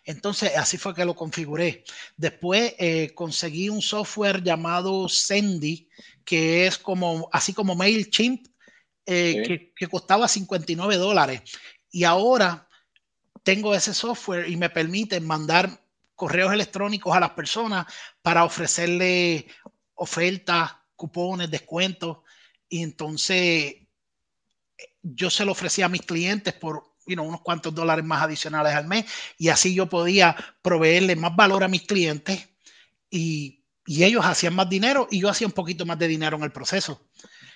Entonces, 0.03 0.55
así 0.55 0.77
fue 0.77 0.93
que 0.93 1.05
lo 1.05 1.15
configuré. 1.15 1.83
Después 2.15 2.73
eh, 2.77 3.13
conseguí 3.13 3.69
un 3.69 3.81
software 3.81 4.43
llamado 4.43 5.07
Sendy, 5.09 5.87
que 6.23 6.67
es 6.67 6.77
como, 6.77 7.29
así 7.31 7.53
como 7.53 7.75
MailChimp, 7.75 8.47
eh, 9.05 9.43
que, 9.45 9.73
que, 9.73 9.87
costaba 9.87 10.27
59 10.27 10.97
dólares. 10.97 11.41
Y 11.91 12.03
ahora 12.03 12.67
tengo 13.43 13.73
ese 13.73 13.93
software 13.93 14.49
y 14.49 14.57
me 14.57 14.69
permite 14.69 15.19
mandar 15.21 15.81
correos 16.15 16.51
electrónicos 16.51 17.15
a 17.15 17.19
las 17.19 17.29
personas 17.29 17.85
para 18.21 18.43
ofrecerle 18.43 19.47
ofertas, 19.95 20.71
cupones, 20.95 21.49
descuentos. 21.49 22.17
Y 22.67 22.83
entonces 22.83 23.75
yo 25.01 25.29
se 25.29 25.45
lo 25.45 25.53
ofrecía 25.53 25.85
a 25.85 25.89
mis 25.89 26.01
clientes 26.01 26.53
por 26.53 26.86
unos 27.15 27.41
cuantos 27.41 27.73
dólares 27.73 28.05
más 28.05 28.23
adicionales 28.23 28.73
al 28.73 28.87
mes 28.87 29.05
y 29.37 29.49
así 29.49 29.73
yo 29.73 29.87
podía 29.87 30.35
proveerle 30.61 31.15
más 31.15 31.35
valor 31.35 31.63
a 31.63 31.67
mis 31.67 31.83
clientes 31.83 32.49
y, 33.09 33.63
y 33.85 34.03
ellos 34.03 34.25
hacían 34.25 34.55
más 34.55 34.69
dinero 34.69 35.07
y 35.09 35.21
yo 35.21 35.29
hacía 35.29 35.47
un 35.47 35.53
poquito 35.53 35.85
más 35.85 35.97
de 35.97 36.07
dinero 36.07 36.37
en 36.37 36.43
el 36.43 36.51
proceso. 36.51 37.01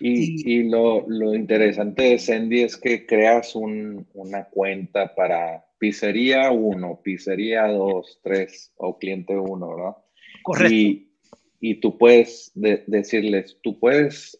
Y, 0.03 0.63
lo, 0.63 1.05
lo, 1.07 1.35
interesante 1.35 2.01
de 2.03 2.17
Sendy 2.17 2.61
es 2.61 2.75
que 2.75 3.05
creas 3.05 3.53
un, 3.53 4.07
una 4.15 4.45
cuenta 4.45 5.13
para 5.13 5.63
pizzería 5.77 6.49
1, 6.49 7.01
pizzería 7.03 7.67
2, 7.67 8.19
3 8.23 8.73
o 8.77 8.97
cliente 8.97 9.37
1, 9.37 9.75
¿verdad? 9.75 9.97
Correcto. 10.41 10.73
Y, 10.73 11.11
y 11.59 11.75
tú 11.75 11.99
puedes 11.99 12.51
decirles, 12.55 13.59
tú 13.61 13.79
puedes 13.79 14.35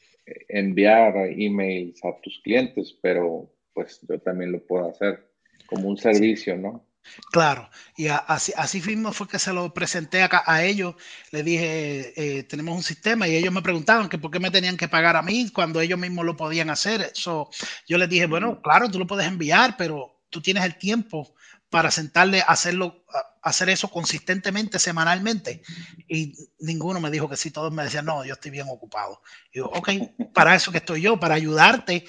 enviar 0.50 1.16
emails 1.18 2.04
a 2.04 2.20
tus 2.22 2.40
clientes, 2.44 2.98
pero 3.02 3.54
pues 3.74 4.00
yo 4.08 4.20
también 4.20 4.52
lo 4.52 4.66
puedo 4.66 4.90
hacer 4.90 5.32
como 5.66 5.88
un 5.88 5.98
servicio, 5.98 6.58
¿no? 6.58 6.86
Claro, 7.32 7.70
y 7.98 8.08
así, 8.08 8.54
así 8.56 8.82
mismo 8.82 9.12
fue 9.12 9.28
que 9.28 9.40
se 9.40 9.52
lo 9.52 9.74
presenté 9.74 10.22
acá 10.22 10.44
a 10.46 10.64
ellos. 10.64 10.96
Le 11.32 11.44
dije, 11.44 12.14
eh, 12.16 12.44
tenemos 12.44 12.76
un 12.76 12.84
sistema 12.84 13.28
y 13.28 13.36
ellos 13.36 13.54
me 13.54 13.62
preguntaban 13.62 14.08
que 14.08 14.18
por 14.18 14.32
qué 14.32 14.40
me 14.40 14.52
tenían 14.52 14.78
que 14.78 14.88
pagar 14.88 15.16
a 15.16 15.22
mí 15.22 15.50
cuando 15.52 15.82
ellos 15.82 16.00
mismos 16.00 16.26
lo 16.26 16.38
podían 16.38 16.70
hacer. 16.70 17.02
eso 17.02 17.50
yo 17.88 17.98
les 17.98 18.10
dije, 18.10 18.28
bueno, 18.28 18.62
claro, 18.62 18.90
tú 18.90 19.00
lo 19.00 19.08
puedes 19.08 19.28
enviar, 19.28 19.76
pero 19.78 20.22
tú 20.30 20.42
tienes 20.42 20.64
el 20.64 20.78
tiempo 20.78 21.34
para 21.70 21.90
sentarle 21.90 22.42
a 22.42 22.46
hacerlo, 22.46 23.06
hacer 23.42 23.70
eso 23.70 23.90
consistentemente, 23.90 24.78
semanalmente. 24.78 25.64
Y 26.08 26.34
ninguno 26.60 27.00
me 27.00 27.10
dijo 27.10 27.30
que 27.30 27.38
sí, 27.38 27.50
todos 27.50 27.72
me 27.72 27.84
decían, 27.84 28.06
no, 28.06 28.26
yo 28.26 28.34
estoy 28.34 28.52
bien 28.52 28.68
ocupado. 28.70 29.22
Y 29.52 29.60
digo, 29.60 29.72
ok, 29.74 29.90
para 30.34 30.54
eso 30.54 30.72
que 30.72 30.80
estoy 30.80 31.02
yo, 31.02 31.20
para 31.20 31.36
ayudarte 31.36 32.06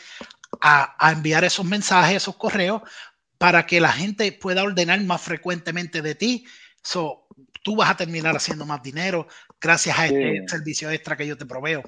a, 0.61 0.95
a 0.99 1.13
enviar 1.13 1.45
esos 1.45 1.65
mensajes, 1.65 2.17
esos 2.17 2.37
correos, 2.37 2.83
para 3.39 3.67
que 3.67 3.81
la 3.81 3.93
gente 3.93 4.31
pueda 4.33 4.63
ordenar 4.63 5.03
más 5.03 5.21
frecuentemente 5.23 6.03
de 6.03 6.15
ti. 6.15 6.45
So, 6.83 7.27
tú 7.63 7.77
vas 7.77 7.91
a 7.91 7.97
terminar 7.97 8.37
haciendo 8.37 8.67
más 8.67 8.83
dinero 8.83 9.27
gracias 9.61 9.99
a 9.99 10.07
este 10.07 10.49
servicio 10.49 10.91
extra 10.91 11.17
que 11.17 11.27
yo 11.27 11.37
te 11.37 11.47
proveo. 11.47 11.83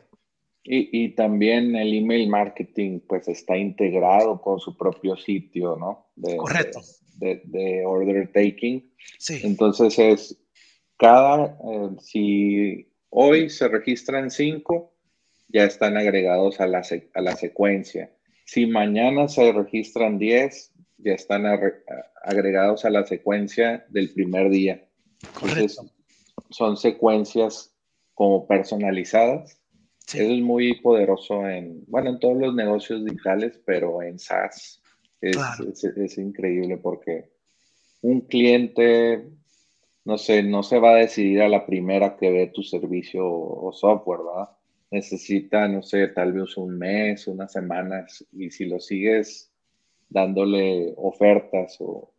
Y, 0.66 1.04
y, 1.04 1.09
también 1.11 1.76
el 1.76 1.92
email 1.92 2.26
marketing 2.28 3.00
pues 3.06 3.28
está 3.28 3.56
integrado 3.56 4.40
con 4.40 4.59
su 4.61 4.76
propio 4.78 5.14
sitio, 5.14 5.76
¿no? 5.76 6.06
De, 6.16 6.37
Correcto. 6.38 6.80
De, 7.16 7.42
de, 7.44 7.85
order 7.85 8.33
taking. 8.33 8.90
Sí. 9.18 9.40
Entonces 9.44 9.99
es 9.99 10.38
cada, 10.97 11.59
eh, 11.71 11.90
si 12.00 12.90
hoy 13.11 13.50
se 13.50 13.68
registran 13.68 14.30
cinco, 14.30 14.94
ya 15.49 15.64
están 15.64 15.99
agregados 15.99 16.61
a 16.61 16.66
la, 16.66 16.83
a 17.14 17.21
la 17.21 17.37
secuencia. 17.37 18.11
Si 18.44 18.66
mañana 18.66 19.28
se 19.28 19.52
registran 19.52 20.18
10, 20.18 20.72
ya 20.98 21.12
están 21.12 21.44
agregados 22.22 22.84
a 22.84 22.90
la 22.90 23.04
secuencia 23.04 23.84
del 23.88 24.12
primer 24.12 24.50
día. 24.50 24.84
son 26.50 26.76
secuencias 26.76 27.74
como 28.14 28.46
personalizadas. 28.46 29.60
Eso 30.06 30.32
es 30.32 30.40
muy 30.40 30.80
poderoso 30.80 31.48
en, 31.48 31.84
bueno, 31.88 32.10
en 32.10 32.18
todos 32.20 32.36
los 32.36 32.54
negocios 32.54 33.04
digitales, 33.04 33.58
pero 33.64 34.02
en 34.02 34.18
SaaS 34.18 34.82
es, 35.20 35.36
es, 35.84 36.18
increíble 36.18 36.76
porque 36.76 37.30
un 38.02 38.20
cliente, 38.20 39.26
no 40.04 40.18
sé, 40.18 40.42
no 40.42 40.62
se 40.62 40.78
va 40.78 40.90
a 40.90 40.96
decidir 40.96 41.40
a 41.40 41.48
la 41.48 41.64
primera 41.64 42.16
que 42.16 42.30
ve 42.30 42.46
tu 42.48 42.62
servicio 42.62 43.26
o 43.26 43.72
software, 43.72 44.20
¿verdad? 44.20 44.50
Necesita, 44.94 45.66
no 45.66 45.82
sé, 45.82 46.06
tal 46.06 46.32
vez 46.32 46.56
un 46.56 46.78
mes, 46.78 47.26
unas 47.26 47.50
semanas, 47.50 48.24
y 48.30 48.48
si 48.50 48.66
lo 48.66 48.78
sigues 48.78 49.50
dándole 50.08 50.94
ofertas 50.96 51.76
o, 51.80 52.12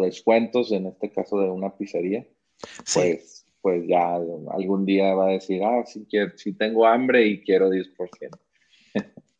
descuentos, 0.00 0.70
en 0.70 0.86
este 0.86 1.10
caso 1.10 1.40
de 1.40 1.50
una 1.50 1.76
pizzería, 1.76 2.24
pues, 2.94 3.44
pues 3.60 3.82
ya 3.88 4.14
algún 4.14 4.86
día 4.86 5.12
va 5.14 5.30
a 5.30 5.32
decir, 5.32 5.60
ah, 5.64 5.82
sí, 5.84 6.06
quiero, 6.08 6.30
sí 6.38 6.52
tengo 6.52 6.86
hambre 6.86 7.26
y 7.26 7.42
quiero 7.42 7.68
10%. 7.68 8.38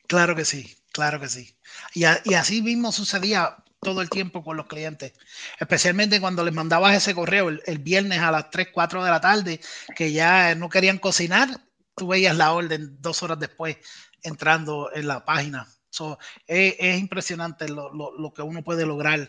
Claro 0.09 0.35
que 0.35 0.45
sí, 0.45 0.67
claro 0.91 1.21
que 1.21 1.29
sí. 1.29 1.55
Y, 1.95 2.03
y 2.25 2.35
así 2.35 2.63
mismo 2.63 2.91
sucedía 2.91 3.55
todo 3.81 4.03
el 4.03 4.11
tiempo 4.11 4.43
con 4.43 4.57
los 4.57 4.67
clientes, 4.67 5.13
especialmente 5.61 6.21
cuando 6.21 6.45
les 6.45 6.53
mandabas 6.53 6.97
ese 6.97 7.15
correo 7.15 7.51
el, 7.51 7.63
el, 7.67 7.79
viernes 7.79 8.19
a 8.19 8.33
las 8.33 8.51
3, 8.51 8.71
4 8.75 9.05
de 9.05 9.11
la 9.11 9.21
tarde, 9.21 9.61
que 9.95 10.11
ya 10.11 10.57
no 10.57 10.69
querían 10.69 10.99
cocinar, 10.99 11.61
tú 12.01 12.07
veías 12.07 12.35
la 12.35 12.55
orden 12.55 12.97
dos 12.99 13.23
horas 13.23 13.39
después 13.39 13.77
entrando 14.23 14.89
en 14.95 15.07
la 15.07 15.23
página. 15.23 15.67
So, 15.91 16.19
es, 16.47 16.99
impresionante 16.99 17.69
lo, 17.69 17.93
lo, 17.93 18.33
que 18.33 18.41
uno 18.41 18.65
puede 18.65 18.87
lograr 18.87 19.29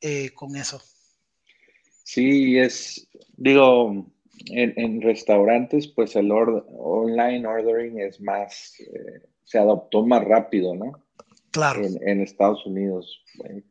eh, 0.00 0.30
con 0.34 0.56
eso. 0.56 0.82
Sí, 2.02 2.58
es, 2.58 3.08
digo, 3.36 4.04
en, 4.46 4.74
en 4.76 5.00
restaurantes, 5.00 5.86
pues 5.86 6.16
el 6.16 6.32
online 6.32 7.46
ordering 7.46 8.00
es 8.00 8.20
más, 8.20 8.74
eh, 8.80 9.22
se 9.44 9.58
adoptó 9.58 10.04
más 10.04 10.24
rápido, 10.24 10.74
¿no? 10.74 11.04
Claro. 11.52 11.84
En, 11.84 12.00
en, 12.02 12.20
Estados 12.20 12.66
Unidos. 12.66 13.22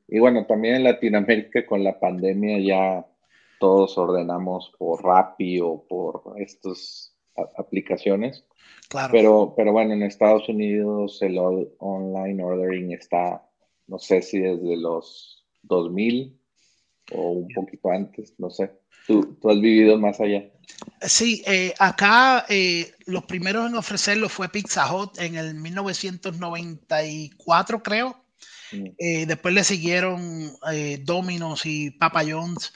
Y 0.08 0.20
bueno, 0.20 0.46
también 0.46 0.75
en 0.75 0.84
Latinoamérica 0.86 1.66
con 1.66 1.84
la 1.84 2.00
pandemia 2.00 2.60
ya 2.60 3.06
todos 3.60 3.98
ordenamos 3.98 4.72
por 4.77 5.04
Rappi 5.04 5.60
o 5.60 5.86
por 5.86 6.36
estas 6.38 7.17
aplicaciones. 7.58 8.46
Pero, 9.12 9.53
pero 9.56 9.74
bueno, 9.74 9.94
en 9.94 10.03
Estados 10.03 10.48
Unidos 10.48 11.22
el 11.22 11.38
online 11.38 12.44
ordering 12.44 12.94
está, 12.94 13.46
no 13.88 14.00
sé 14.00 14.22
si 14.22 14.39
desde 14.39 14.77
los 14.77 15.46
2000, 15.63 16.38
o 17.13 17.32
un 17.32 17.48
poquito 17.53 17.89
antes, 17.89 18.34
no 18.38 18.50
sé. 18.50 18.72
Tú, 19.06 19.38
tú 19.41 19.50
has 19.50 19.60
vivido 19.60 19.98
más 19.98 20.20
allá. 20.20 20.50
Sí, 21.01 21.44
eh, 21.46 21.74
acá 21.79 22.46
eh, 22.50 22.91
los 23.06 23.25
primeros 23.25 23.70
en 23.70 23.75
ofrecerlo 23.75 24.29
fue 24.29 24.50
Pizza 24.50 24.94
Hut 24.94 25.20
en 25.20 25.36
el 25.36 25.53
1994, 25.56 27.84
creo. 27.84 28.24
Mm. 28.72 28.86
Eh, 28.98 29.25
después 29.25 29.53
le 29.53 29.63
siguieron 29.63 30.51
Domino's 31.03 31.65
y 31.65 31.91
Papa 31.91 32.24
John's. 32.27 32.74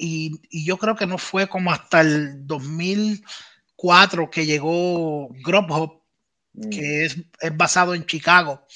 Y, 0.00 0.40
yo 0.64 0.78
creo 0.78 0.96
que 0.96 1.06
no 1.06 1.18
fue 1.18 1.48
como 1.48 1.70
hasta 1.72 2.00
el 2.00 2.46
2004 2.46 4.30
que 4.30 4.46
llegó 4.46 5.28
Grubhub, 5.44 6.02
mm. 6.54 6.70
que 6.70 7.04
es, 7.04 7.16
es, 7.40 7.56
basado 7.56 7.94
en 7.94 8.06
Chicago. 8.06 8.66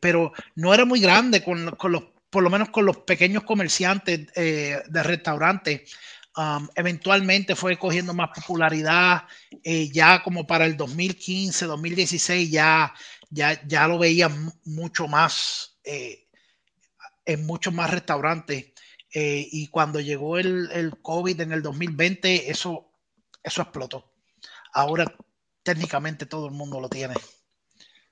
pero 0.00 0.32
no 0.56 0.74
era 0.74 0.84
muy 0.84 1.00
grande 1.00 1.42
con, 1.42 1.70
con 1.76 1.92
los 1.92 2.02
por 2.34 2.42
lo 2.42 2.50
menos 2.50 2.70
con 2.70 2.84
los 2.84 2.96
pequeños 2.96 3.44
comerciantes 3.44 4.26
eh, 4.34 4.82
de 4.88 5.02
restaurantes. 5.04 5.94
Um, 6.36 6.66
eventualmente 6.74 7.54
fue 7.54 7.78
cogiendo 7.78 8.12
más 8.12 8.30
popularidad, 8.34 9.22
eh, 9.62 9.88
ya 9.92 10.20
como 10.20 10.44
para 10.44 10.66
el 10.66 10.76
2015, 10.76 11.66
2016 11.66 12.50
ya, 12.50 12.92
ya, 13.30 13.64
ya 13.68 13.86
lo 13.86 14.00
veía 14.00 14.28
mucho 14.64 15.06
más 15.06 15.76
eh, 15.84 16.26
en 17.24 17.46
muchos 17.46 17.72
más 17.72 17.88
restaurantes. 17.90 18.72
Y 19.14 19.68
cuando 19.68 20.00
llegó 20.00 20.38
el, 20.38 20.68
el, 20.72 20.90
COVID 21.00 21.40
en 21.40 21.52
el 21.52 21.62
2020, 21.62 22.50
eso, 22.50 22.90
eso 23.42 23.62
explotó. 23.62 24.12
Ahora 24.72 25.04
técnicamente 25.62 26.26
todo 26.26 26.46
el 26.46 26.52
mundo 26.52 26.80
lo 26.80 26.88
tiene. 26.88 27.14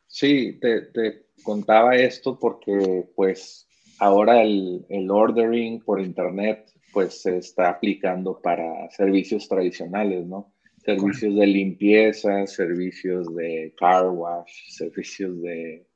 Sí, 0.06 0.58
te, 0.60 0.82
te 0.82 1.26
contaba 1.42 1.96
esto 1.96 2.38
porque 2.38 3.08
pues 3.14 3.66
ahora 3.98 4.42
el, 4.42 4.84
ordering 5.10 5.80
por 5.80 6.00
internet 6.00 6.70
pues 6.92 7.22
se 7.22 7.38
está 7.38 7.70
aplicando 7.70 8.40
para 8.42 8.90
servicios 8.90 9.48
tradicionales, 9.48 10.26
¿no? 10.26 10.52
Servicios 10.84 11.36
de 11.36 11.46
limpieza, 11.46 12.46
servicios 12.46 13.34
de 13.36 13.72
car 13.78 14.08
wash, 14.08 14.50
servicios 14.68 15.40
de, 15.40 15.86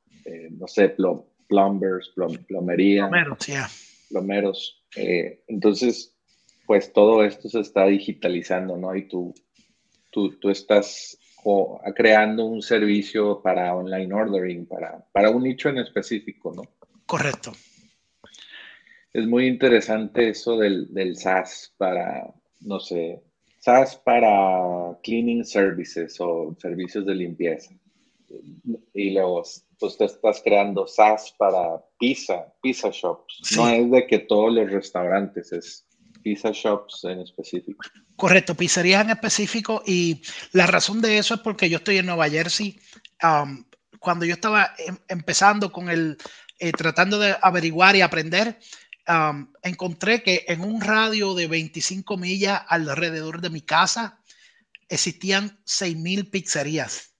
no 0.51 0.65
sé, 0.65 0.95
plumbers, 1.47 2.13
plomería. 2.47 3.09
Plomeros, 3.09 3.45
yeah. 3.45 3.69
Plomeros. 4.09 4.83
Eh, 4.95 5.43
entonces, 5.47 6.15
pues 6.65 6.91
todo 6.93 7.23
esto 7.23 7.49
se 7.49 7.59
está 7.59 7.85
digitalizando, 7.85 8.77
¿no? 8.77 8.95
Y 8.95 9.07
tú, 9.07 9.33
tú, 10.11 10.37
tú 10.39 10.49
estás 10.49 11.17
creando 11.95 12.45
un 12.45 12.61
servicio 12.61 13.41
para 13.41 13.73
online 13.73 14.13
ordering, 14.13 14.65
para, 14.65 15.05
para 15.13 15.29
un 15.29 15.43
nicho 15.43 15.69
en 15.69 15.77
específico, 15.77 16.53
¿no? 16.53 16.63
Correcto 17.05 17.53
es 19.17 19.25
muy 19.25 19.47
interesante 19.47 20.29
eso 20.29 20.57
del, 20.57 20.93
del 20.93 21.17
SaaS 21.17 21.73
para, 21.75 22.31
no 22.61 22.79
sé, 22.79 23.23
SaaS 23.59 23.95
para 23.95 24.95
cleaning 25.01 25.43
services 25.43 26.17
o 26.19 26.55
servicios 26.61 27.03
de 27.03 27.15
limpieza. 27.15 27.73
Y 28.93 29.11
luego, 29.11 29.41
pues 29.79 29.97
te 29.97 30.05
estás 30.05 30.41
creando 30.43 30.87
SaaS 30.87 31.33
para 31.37 31.81
pizza, 31.99 32.53
pizza 32.61 32.89
shops. 32.91 33.39
No 33.55 33.67
es 33.69 33.91
de 33.91 34.07
que 34.07 34.19
todos 34.19 34.53
los 34.53 34.71
restaurantes, 34.71 35.51
es 35.51 35.85
pizza 36.23 36.51
shops 36.51 37.03
en 37.03 37.21
específico. 37.21 37.85
Correcto, 38.15 38.55
pizzerías 38.55 39.03
en 39.03 39.11
específico. 39.11 39.83
Y 39.85 40.21
la 40.51 40.67
razón 40.67 41.01
de 41.01 41.17
eso 41.17 41.35
es 41.35 41.41
porque 41.41 41.69
yo 41.69 41.77
estoy 41.77 41.97
en 41.97 42.07
Nueva 42.07 42.29
Jersey. 42.29 42.79
Um, 43.23 43.65
cuando 43.99 44.25
yo 44.25 44.33
estaba 44.33 44.73
em, 44.77 44.97
empezando 45.07 45.71
con 45.71 45.89
el, 45.89 46.17
eh, 46.59 46.71
tratando 46.71 47.19
de 47.19 47.35
averiguar 47.41 47.95
y 47.95 48.01
aprender, 48.01 48.59
encontré 49.63 50.21
que 50.21 50.43
en 50.47 50.61
un 50.61 50.81
radio 50.81 51.33
de 51.33 51.47
25 51.47 52.17
millas 52.17 52.61
alrededor 52.67 53.39
de 53.39 53.49
mi 53.49 53.61
casa 53.61 54.19
existían 54.89 55.59
6.000 55.65 56.29
pizzerías. 56.29 57.13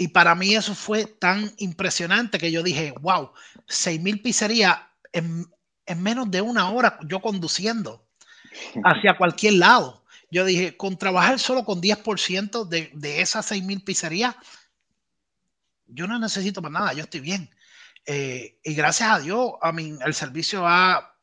Y 0.00 0.08
para 0.08 0.34
mí 0.34 0.54
eso 0.54 0.74
fue 0.74 1.04
tan 1.04 1.52
impresionante 1.58 2.38
que 2.38 2.50
yo 2.50 2.62
dije, 2.62 2.94
wow, 3.02 3.32
6.000 3.68 4.22
pizzerías 4.22 4.78
en, 5.12 5.44
en 5.84 6.02
menos 6.02 6.30
de 6.30 6.40
una 6.40 6.70
hora 6.70 6.98
yo 7.06 7.20
conduciendo 7.20 8.08
hacia 8.84 9.18
cualquier 9.18 9.54
lado. 9.54 10.02
Yo 10.30 10.46
dije, 10.46 10.74
con 10.74 10.96
trabajar 10.96 11.38
solo 11.38 11.66
con 11.66 11.82
10% 11.82 12.66
de, 12.66 12.90
de 12.94 13.20
esas 13.20 13.52
6.000 13.52 13.84
pizzerías, 13.84 14.36
yo 15.86 16.06
no 16.06 16.18
necesito 16.18 16.62
más 16.62 16.72
nada, 16.72 16.94
yo 16.94 17.02
estoy 17.02 17.20
bien. 17.20 17.50
Eh, 18.06 18.58
y 18.64 18.72
gracias 18.72 19.10
a 19.10 19.18
Dios, 19.18 19.50
a 19.60 19.70
mí, 19.70 19.98
el 20.02 20.14
servicio 20.14 20.66
ha, 20.66 21.14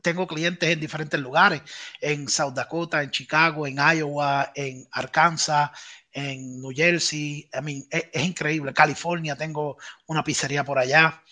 tengo 0.00 0.26
clientes 0.26 0.70
en 0.70 0.80
diferentes 0.80 1.20
lugares, 1.20 1.60
en 2.00 2.30
South 2.30 2.54
Dakota, 2.54 3.02
en 3.02 3.10
Chicago, 3.10 3.66
en 3.66 3.76
Iowa, 3.76 4.52
en 4.54 4.88
Arkansas, 4.92 5.70
en 6.16 6.62
New 6.62 6.72
Jersey. 6.74 7.48
I 7.52 7.62
mean, 7.62 7.84
es, 7.90 8.24
increíble. 8.24 8.72
California, 8.72 9.36
tengo 9.36 9.76
una 10.06 10.24
pizzería 10.24 10.64
por 10.64 10.78
allá. 10.78 11.22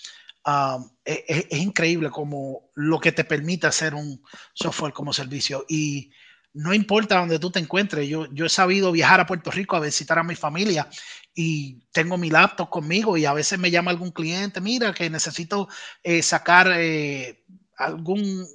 Um, 0.44 0.90
es, 1.02 1.46
es, 1.48 1.58
increíble 1.58 2.10
como 2.10 2.70
lo 2.74 3.00
que 3.00 3.12
te 3.12 3.24
permite 3.24 3.66
hacer 3.66 3.94
un 3.94 4.22
software 4.52 4.92
como 4.92 5.14
servicio. 5.14 5.64
Y 5.68 6.10
no 6.52 6.74
importa 6.74 7.18
donde 7.18 7.38
tú 7.38 7.50
te 7.50 7.60
encuentres, 7.60 8.06
yo, 8.06 8.26
yo 8.30 8.44
he 8.44 8.50
sabido 8.50 8.92
viajar 8.92 9.20
a 9.20 9.26
Puerto 9.26 9.50
Rico 9.50 9.74
a 9.74 9.80
visitar 9.80 10.18
a 10.18 10.22
mi 10.22 10.34
familia 10.34 10.86
y 11.34 11.80
tengo 11.90 12.18
mi 12.18 12.28
laptop 12.28 12.68
conmigo 12.68 13.16
y 13.16 13.24
a 13.24 13.32
veces 13.32 13.58
me 13.58 13.70
llama 13.70 13.90
algún 13.90 14.10
cliente, 14.10 14.60
mira 14.60 14.92
que 14.92 15.08
necesito 15.08 15.66
eh, 16.02 16.22
sacar 16.22 16.70
eh, 16.76 17.42
algún 17.78 18.46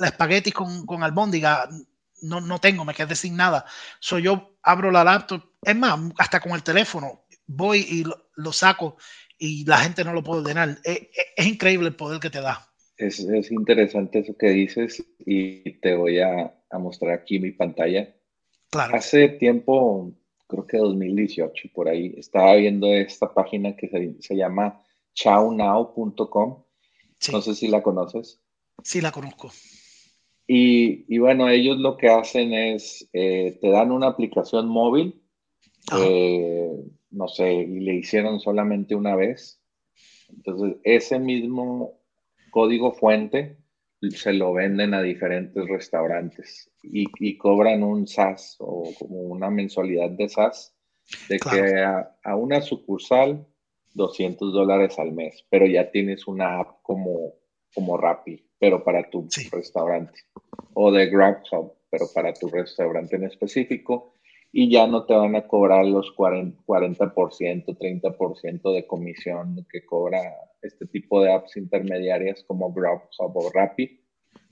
espagueti 0.00 0.50
con, 0.50 0.86
con 0.86 1.02
albóndiga, 1.02 1.68
no, 2.22 2.40
no 2.40 2.58
tengo, 2.58 2.84
me 2.84 2.94
quedé 2.94 3.14
sin 3.14 3.36
nada. 3.36 3.66
So 4.00 4.18
yo 4.18 4.56
abro 4.62 4.90
la 4.90 5.04
laptop, 5.04 5.42
es 5.62 5.76
más, 5.76 5.98
hasta 6.18 6.40
con 6.40 6.52
el 6.52 6.62
teléfono, 6.62 7.24
voy 7.46 7.80
y 7.80 8.04
lo, 8.04 8.52
saco 8.52 8.96
y 9.38 9.64
la 9.66 9.78
gente 9.78 10.04
no 10.04 10.12
lo 10.12 10.22
puede 10.22 10.40
ordenar. 10.40 10.78
Es, 10.84 11.00
es, 11.36 11.46
increíble 11.46 11.88
el 11.88 11.96
poder 11.96 12.20
que 12.20 12.30
te 12.30 12.40
da. 12.40 12.68
Es, 12.96 13.20
es 13.20 13.50
interesante 13.50 14.20
eso 14.20 14.36
que 14.36 14.50
dices 14.50 15.04
y 15.26 15.78
te 15.80 15.94
voy 15.94 16.20
a 16.20 16.54
a 16.72 16.78
mostrar 16.78 17.12
aquí 17.12 17.38
mi 17.38 17.52
pantalla. 17.52 18.12
Claro. 18.70 18.96
Hace 18.96 19.28
tiempo, 19.28 20.12
creo 20.48 20.66
que 20.66 20.78
2018, 20.78 21.68
por 21.72 21.88
ahí, 21.88 22.14
estaba 22.16 22.54
viendo 22.56 22.92
esta 22.92 23.32
página 23.32 23.76
que 23.76 24.16
se, 24.20 24.34
llama 24.34 24.82
chownow.com. 25.14 26.64
No 27.30 27.42
sé 27.42 27.54
si 27.54 27.68
la 27.68 27.82
conoces. 27.82 28.40
Sí, 28.82 29.00
la 29.00 29.12
conozco. 29.12 29.52
Y, 30.54 31.06
y 31.08 31.16
bueno, 31.16 31.48
ellos 31.48 31.78
lo 31.78 31.96
que 31.96 32.10
hacen 32.10 32.52
es, 32.52 33.08
eh, 33.14 33.56
te 33.58 33.70
dan 33.70 33.90
una 33.90 34.08
aplicación 34.08 34.68
móvil, 34.68 35.22
eh, 35.98 36.70
no 37.10 37.26
sé, 37.26 37.54
y 37.54 37.80
le 37.80 37.94
hicieron 37.94 38.38
solamente 38.38 38.94
una 38.94 39.16
vez. 39.16 39.62
Entonces, 40.28 40.76
ese 40.84 41.18
mismo 41.18 42.02
código 42.50 42.92
fuente 42.92 43.56
se 44.10 44.34
lo 44.34 44.52
venden 44.52 44.92
a 44.92 45.00
diferentes 45.00 45.66
restaurantes 45.66 46.70
y, 46.82 47.38
cobran 47.38 47.82
un 47.82 48.06
SaaS 48.06 48.56
o 48.58 48.92
como 48.98 49.20
una 49.20 49.48
mensualidad 49.48 50.10
de 50.10 50.28
SaaS 50.28 50.74
de 51.30 51.38
que 51.38 51.82
a, 51.82 52.36
una 52.36 52.60
sucursal 52.60 53.46
200 53.94 54.52
dólares 54.52 54.98
al 54.98 55.12
mes, 55.12 55.46
pero 55.48 55.64
ya 55.64 55.90
tienes 55.90 56.26
una 56.26 56.60
app 56.60 56.82
como, 56.82 57.36
como 57.74 57.96
Rappi, 57.96 58.44
pero 58.58 58.84
para 58.84 59.08
tu 59.10 59.26
restaurante, 59.50 60.20
o 60.74 60.92
de 60.92 61.06
GrabHub, 61.06 61.72
pero 61.90 62.06
para 62.14 62.32
tu 62.32 62.48
restaurante 62.48 63.16
en 63.16 63.24
específico, 63.24 64.14
y 64.52 64.70
ya 64.70 64.86
no 64.86 65.06
te 65.06 65.14
van 65.14 65.34
a 65.34 65.46
cobrar 65.46 65.86
los 65.86 66.14
40%, 66.14 66.64
30% 66.66 68.74
de 68.74 68.86
comisión 68.86 69.66
que 69.70 69.84
cobra 69.84 70.20
este 70.60 70.86
tipo 70.86 71.22
de 71.22 71.32
apps 71.32 71.56
intermediarias 71.56 72.44
como 72.44 72.72
GrabHub 72.72 73.34
o 73.34 73.50
Rappi. 73.50 74.00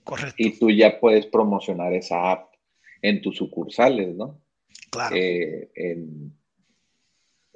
Correcto. 0.05 0.35
Y 0.39 0.59
tú 0.59 0.71
ya 0.71 0.99
puedes 0.99 1.27
promocionar 1.27 1.93
esa 1.93 2.33
app 2.33 2.55
en 3.03 3.21
tus 3.21 3.37
sucursales, 3.37 4.17
¿no? 4.17 4.41
Claro. 4.91 5.15
Eh, 5.15 5.71
en, 5.75 6.35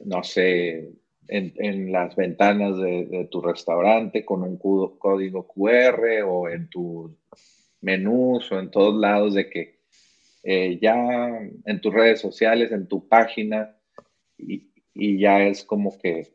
no 0.04 0.22
sé, 0.22 0.92
en, 1.28 1.92
las 1.92 2.14
ventanas 2.16 2.78
de, 2.78 3.28
tu 3.30 3.40
restaurante 3.40 4.24
con 4.24 4.42
un 4.42 4.58
código 4.58 5.46
QR 5.46 6.22
o 6.26 6.48
en 6.48 6.68
tus 6.68 7.12
menús 7.80 8.50
o 8.52 8.58
en 8.58 8.70
todos 8.70 8.98
lados 8.98 9.34
de 9.34 9.48
que 9.48 9.78
eh, 10.42 10.78
ya 10.80 11.40
en 11.64 11.80
tus 11.80 11.92
redes 11.92 12.20
sociales, 12.20 12.70
en 12.72 12.86
tu 12.86 13.08
página 13.08 13.76
y, 14.36 14.70
y 14.92 15.18
ya 15.18 15.42
es 15.42 15.64
como 15.64 15.98
que 15.98 16.34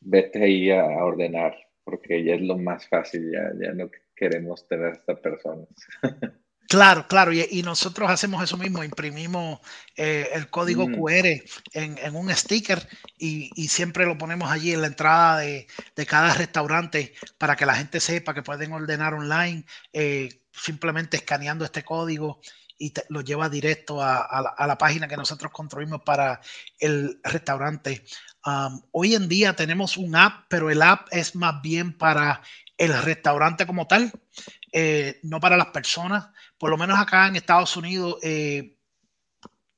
vete 0.00 0.42
ahí 0.42 0.70
a, 0.70 0.84
ordenar, 1.04 1.56
porque 1.84 2.24
ya 2.24 2.34
es 2.34 2.42
lo 2.42 2.58
más 2.58 2.88
fácil, 2.88 3.30
ya, 3.30 3.52
ya 3.60 3.72
no 3.72 3.90
queremos 4.16 4.66
tener 4.66 4.86
a 4.86 4.92
estas 4.92 5.20
personas. 5.20 5.68
Claro, 6.70 7.08
claro, 7.08 7.32
y, 7.32 7.62
nosotros 7.64 8.08
hacemos 8.08 8.44
eso 8.44 8.56
mismo, 8.56 8.84
imprimimos 8.84 9.58
eh, 9.96 10.28
el 10.34 10.48
código 10.50 10.86
mm. 10.86 10.94
QR 10.94 11.26
en, 11.72 12.14
un 12.14 12.30
sticker 12.30 12.88
y, 13.18 13.50
siempre 13.66 14.06
lo 14.06 14.16
ponemos 14.16 14.48
allí 14.52 14.72
en 14.72 14.82
la 14.82 14.86
entrada 14.86 15.38
de, 15.38 15.66
cada 16.06 16.32
restaurante 16.32 17.12
para 17.38 17.56
que 17.56 17.66
la 17.66 17.74
gente 17.74 17.98
sepa 17.98 18.34
que 18.34 18.44
pueden 18.44 18.72
ordenar 18.72 19.14
online 19.14 19.64
eh, 19.92 20.28
simplemente 20.52 21.16
escaneando 21.16 21.64
este 21.64 21.82
código 21.82 22.40
y 22.78 22.92
lo 23.08 23.22
lleva 23.22 23.48
directo 23.48 24.00
a, 24.00 24.54
la, 24.64 24.78
página 24.78 25.08
que 25.08 25.16
nosotros 25.16 25.50
construimos 25.50 26.02
para 26.02 26.40
el 26.78 27.18
restaurante. 27.24 28.04
hoy 28.92 29.16
en 29.16 29.28
día 29.28 29.56
tenemos 29.56 29.96
un 29.96 30.14
app, 30.14 30.44
pero 30.48 30.70
el 30.70 30.82
app 30.82 31.08
es 31.10 31.34
más 31.34 31.60
bien 31.62 31.98
para 31.98 32.42
el 32.78 32.96
restaurante 33.02 33.66
como 33.66 33.88
tal, 33.88 34.12
eh, 34.72 35.18
no 35.24 35.40
para 35.40 35.56
las 35.56 35.66
personas 35.66 36.28
por 36.60 36.68
lo 36.68 36.76
menos 36.76 36.98
acá 36.98 37.26
en 37.26 37.36
Estados 37.36 37.74
Unidos, 37.74 38.18
eh, 38.22 38.76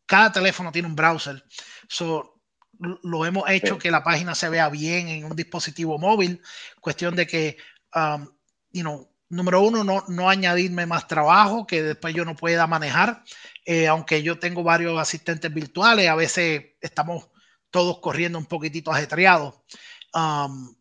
cada 0.05 0.33
teléfono 0.33 0.73
tiene 0.73 0.89
un 0.89 0.97
browser. 0.97 1.45
So, 1.89 2.43
lo 3.05 3.25
hemos 3.25 3.49
hecho 3.49 3.79
que 3.79 3.93
la 3.93 4.03
página 4.03 4.35
se 4.35 4.49
vea 4.49 4.69
bien 4.69 5.07
en 5.07 5.25
un 5.25 5.37
dispositivo 5.37 5.97
móvil. 5.97 6.43
Cuestión 6.81 7.15
de 7.15 7.29
que, 7.29 7.57
um, 7.95 8.27
you 8.73 8.83
know, 8.83 9.09
número 9.29 9.61
uno, 9.61 9.85
no, 9.85 10.03
no 10.09 10.29
añadirme 10.29 10.85
más 10.85 11.07
trabajo 11.07 11.69
que 11.69 11.85
después 11.85 12.17
yo 12.17 12.25
no 12.25 12.35
pueda 12.35 12.67
manejar. 12.67 13.23
Eh, 13.65 13.87
aunque 13.87 14.25
yo 14.25 14.41
tengo 14.41 14.65
varios 14.65 14.99
asistentes 14.99 15.55
virtuales, 15.55 16.09
a 16.09 16.17
veces 16.17 16.65
estamos 16.81 17.29
todos 17.71 18.01
corriendo 18.01 18.39
un 18.39 18.47
poquitito 18.47 18.91
ajetreados. 18.91 19.55
Um, 20.13 20.75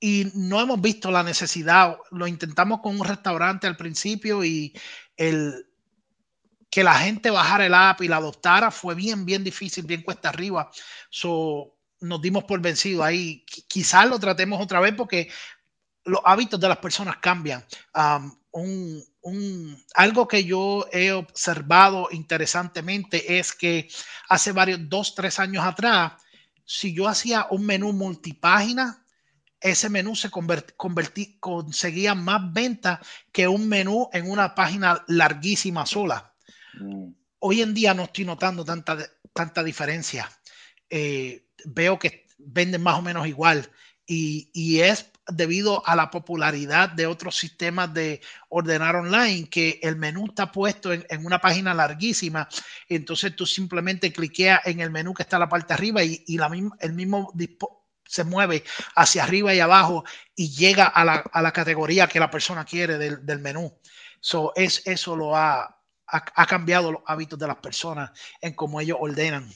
y 0.00 0.30
no 0.34 0.60
hemos 0.60 0.80
visto 0.80 1.10
la 1.10 1.22
necesidad. 1.22 1.96
Lo 2.10 2.26
intentamos 2.26 2.80
con 2.80 2.98
un 2.98 3.06
restaurante 3.06 3.66
al 3.66 3.76
principio 3.76 4.44
y 4.44 4.72
el 5.16 5.66
que 6.70 6.84
la 6.84 6.94
gente 6.94 7.30
bajara 7.30 7.66
el 7.66 7.74
app 7.74 8.02
y 8.02 8.08
la 8.08 8.18
adoptara 8.18 8.70
fue 8.70 8.94
bien, 8.94 9.24
bien 9.24 9.42
difícil, 9.42 9.86
bien 9.86 10.02
cuesta 10.02 10.28
arriba. 10.28 10.70
So, 11.10 11.74
nos 12.00 12.20
dimos 12.20 12.44
por 12.44 12.60
vencido 12.60 13.02
ahí. 13.02 13.44
Quizás 13.66 14.08
lo 14.08 14.18
tratemos 14.18 14.60
otra 14.60 14.80
vez 14.80 14.94
porque 14.94 15.30
los 16.04 16.20
hábitos 16.24 16.60
de 16.60 16.68
las 16.68 16.78
personas 16.78 17.16
cambian. 17.18 17.64
un, 18.50 19.02
un, 19.22 19.84
algo 19.94 20.28
que 20.28 20.44
yo 20.44 20.86
he 20.92 21.12
observado 21.12 22.08
interesantemente 22.12 23.38
es 23.38 23.52
que 23.52 23.88
hace 24.28 24.52
varios, 24.52 24.80
dos, 24.88 25.14
tres 25.14 25.38
años 25.38 25.64
atrás, 25.64 26.12
si 26.64 26.94
yo 26.94 27.08
hacía 27.08 27.46
un 27.50 27.64
menú 27.64 27.92
multipágina, 27.92 29.04
ese 29.60 29.88
menú 29.88 30.14
se 30.14 30.30
convertí, 30.30 31.36
conseguía 31.40 32.14
más 32.14 32.52
ventas 32.52 33.00
que 33.32 33.48
un 33.48 33.68
menú 33.68 34.08
en 34.12 34.30
una 34.30 34.54
página 34.54 35.04
larguísima 35.08 35.86
sola. 35.86 36.32
Mm. 36.74 37.10
Hoy 37.40 37.62
en 37.62 37.74
día 37.74 37.94
no 37.94 38.04
estoy 38.04 38.24
notando 38.24 38.64
tanta, 38.64 38.98
tanta 39.32 39.62
diferencia. 39.62 40.30
Eh, 40.90 41.46
veo 41.64 41.98
que 41.98 42.26
venden 42.38 42.82
más 42.82 42.98
o 42.98 43.02
menos 43.02 43.26
igual 43.26 43.68
y, 44.08 44.80
es 44.80 45.10
debido 45.30 45.86
a 45.86 45.94
la 45.94 46.10
popularidad 46.10 46.88
de 46.88 47.06
otros 47.06 47.36
sistemas 47.36 47.92
de 47.92 48.22
ordenar 48.48 48.96
online, 48.96 49.50
que 49.50 49.78
el 49.82 49.96
menú 49.96 50.26
está 50.28 50.50
puesto 50.50 50.90
en, 50.90 51.04
una 51.26 51.38
página 51.38 51.74
larguísima, 51.74 52.48
entonces 52.88 53.36
tú 53.36 53.44
simplemente 53.44 54.10
cliqueas 54.10 54.66
en 54.66 54.80
el 54.80 54.90
menú 54.90 55.12
que 55.12 55.24
está 55.24 55.36
a 55.36 55.40
la 55.40 55.48
parte 55.48 55.74
arriba 55.74 56.02
y, 56.02 56.24
la 56.38 56.50
el 56.80 56.94
mismo 56.94 57.30
se 58.08 58.24
mueve 58.24 58.64
hacia 58.96 59.22
arriba 59.22 59.54
y 59.54 59.60
abajo 59.60 60.02
y 60.34 60.50
llega 60.50 60.86
a 60.86 61.04
la, 61.04 61.52
categoría 61.52 62.06
que 62.08 62.18
la 62.18 62.30
persona 62.30 62.64
quiere 62.64 62.96
del, 62.96 63.38
menú. 63.40 63.78
So, 64.20 64.52
es, 64.56 64.84
eso 64.86 65.14
lo 65.14 65.36
ha, 65.36 65.78
ha, 66.06 66.46
cambiado 66.46 66.90
los 66.90 67.02
hábitos 67.06 67.38
de 67.38 67.46
las 67.46 67.58
personas 67.58 68.10
en 68.40 68.54
cómo 68.54 68.80
ellos 68.80 68.96
ordenan. 68.98 69.46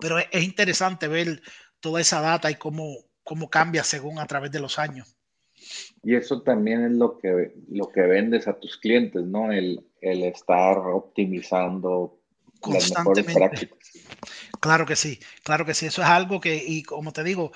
Pero 0.00 0.18
es, 0.18 0.42
interesante 0.42 1.06
ver 1.06 1.40
toda 1.78 2.00
esa 2.00 2.20
data 2.20 2.50
y 2.50 2.56
cómo, 2.56 2.96
cómo 3.22 3.48
cambia 3.48 3.84
según 3.84 4.18
a 4.18 4.26
través 4.26 4.50
de 4.50 4.60
los 4.60 4.78
años. 4.78 5.16
Y 6.02 6.16
eso 6.16 6.42
también 6.42 6.84
es 6.84 6.92
lo 6.92 7.18
que, 7.18 7.54
lo 7.68 7.88
que 7.90 8.02
vendes 8.02 8.48
a 8.48 8.58
tus 8.58 8.78
clientes, 8.78 9.22
¿no? 9.22 9.52
El, 9.52 9.86
el 10.00 10.24
estar 10.24 10.78
optimizando 10.78 12.19
constantemente. 12.60 13.70
Claro 14.60 14.86
que 14.86 14.96
sí, 14.96 15.18
claro 15.42 15.64
que 15.64 15.74
sí. 15.74 15.86
Eso 15.86 16.02
es 16.02 16.08
algo 16.08 16.40
que, 16.40 16.62
y 16.66 16.82
como 16.82 17.12
te 17.12 17.24
digo, 17.24 17.52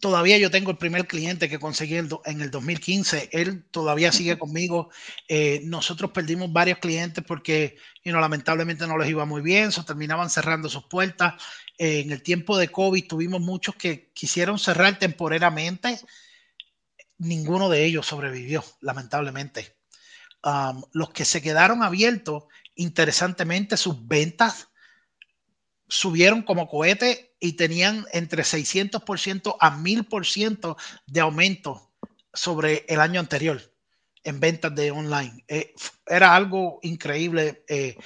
todavía 0.00 0.38
yo 0.38 0.50
tengo 0.50 0.70
el 0.70 0.78
primer 0.78 1.06
cliente 1.06 1.48
que 1.48 1.58
conseguí 1.58 1.96
en 1.96 2.40
el 2.40 2.50
2015. 2.50 3.30
Él 3.32 3.64
todavía 3.70 4.12
sigue 4.12 4.38
conmigo. 4.38 4.90
Eh, 5.28 5.62
nosotros 5.64 6.10
perdimos 6.10 6.52
varios 6.52 6.78
clientes 6.78 7.24
porque 7.26 7.76
you 8.04 8.12
lamentablemente 8.12 8.86
no 8.86 8.98
les 8.98 9.08
iba 9.08 9.24
muy 9.24 9.42
bien, 9.42 9.72
se 9.72 9.82
terminaban 9.84 10.30
cerrando 10.30 10.68
sus 10.68 10.84
puertas. 10.84 11.34
Eh, 11.78 12.00
en 12.00 12.12
el 12.12 12.22
tiempo 12.22 12.56
de 12.56 12.68
COVID 12.68 13.06
tuvimos 13.06 13.40
muchos 13.40 13.74
que 13.76 14.10
quisieron 14.12 14.58
cerrar 14.58 14.98
temporariamente. 14.98 15.98
Ninguno 17.18 17.68
de 17.68 17.84
ellos 17.84 18.06
sobrevivió, 18.06 18.64
lamentablemente. 18.80 19.76
Los 20.92 21.10
que 21.10 21.24
se 21.24 21.40
quedaron 21.40 21.82
abiertos 21.82 22.44
interesantemente, 22.74 23.76
sus 23.76 24.06
ventas 24.06 24.68
subieron 25.88 26.42
como 26.42 26.68
cohete 26.68 27.36
y 27.40 27.52
tenían 27.52 28.04
entre 28.12 28.42
600% 28.42 29.56
a 29.60 29.76
1000% 29.76 30.76
de 31.06 31.20
aumento 31.20 31.92
sobre 32.32 32.84
el 32.88 33.00
año 33.00 33.20
anterior 33.20 33.60
en 34.24 34.40
ventas 34.40 34.74
de 34.74 34.90
online. 34.90 35.44
Eh, 35.48 35.74
era 36.06 36.34
algo 36.34 36.80
increíble 36.82 37.64
eh, 37.68 37.96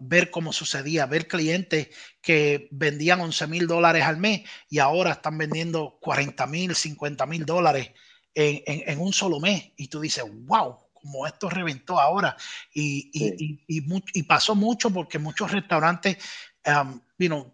ver 0.00 0.30
cómo 0.30 0.52
sucedía, 0.52 1.06
ver 1.06 1.26
clientes 1.26 1.88
que 2.20 2.68
vendían 2.70 3.20
11 3.20 3.46
mil 3.46 3.66
dólares 3.66 4.04
al 4.04 4.16
mes 4.16 4.42
y 4.68 4.78
ahora 4.78 5.12
están 5.12 5.38
vendiendo 5.38 5.98
40 6.00 6.46
mil, 6.46 6.74
50 6.74 7.26
mil 7.26 7.44
dólares 7.44 7.90
en, 8.34 8.98
un 8.98 9.12
solo 9.12 9.40
mes. 9.40 9.72
Y 9.76 9.88
tú 9.88 10.00
dices, 10.00 10.24
wow, 10.28 10.78
como 11.00 11.26
esto 11.26 11.48
reventó 11.48 11.98
ahora. 11.98 12.36
Y, 12.74 13.10
y, 13.12 13.62
y, 13.66 13.84
y, 14.14 14.22
pasó 14.24 14.54
mucho 14.54 14.90
porque 14.90 15.18
muchos 15.18 15.50
restaurantes 15.50 16.18
um, 16.66 17.00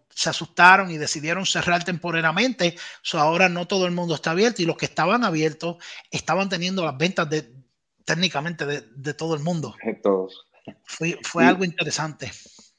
se 0.09 0.29
asustaron 0.29 0.91
y 0.91 0.97
decidieron 0.97 1.45
cerrar 1.45 1.83
temporalmente. 1.83 2.75
So 3.01 3.19
ahora 3.19 3.49
no 3.49 3.67
todo 3.67 3.85
el 3.85 3.91
mundo 3.93 4.15
está 4.15 4.31
abierto 4.31 4.61
y 4.61 4.65
los 4.65 4.77
que 4.77 4.85
estaban 4.85 5.23
abiertos 5.23 5.77
estaban 6.11 6.49
teniendo 6.49 6.83
las 6.83 6.97
ventas 6.97 7.29
de 7.29 7.53
técnicamente 8.05 8.65
de, 8.65 8.81
de 8.95 9.13
todo 9.13 9.35
el 9.35 9.43
mundo. 9.43 9.75
De 9.83 9.93
todos. 9.95 10.45
Fue, 10.83 11.17
fue 11.23 11.45
algo 11.45 11.63
interesante. 11.63 12.31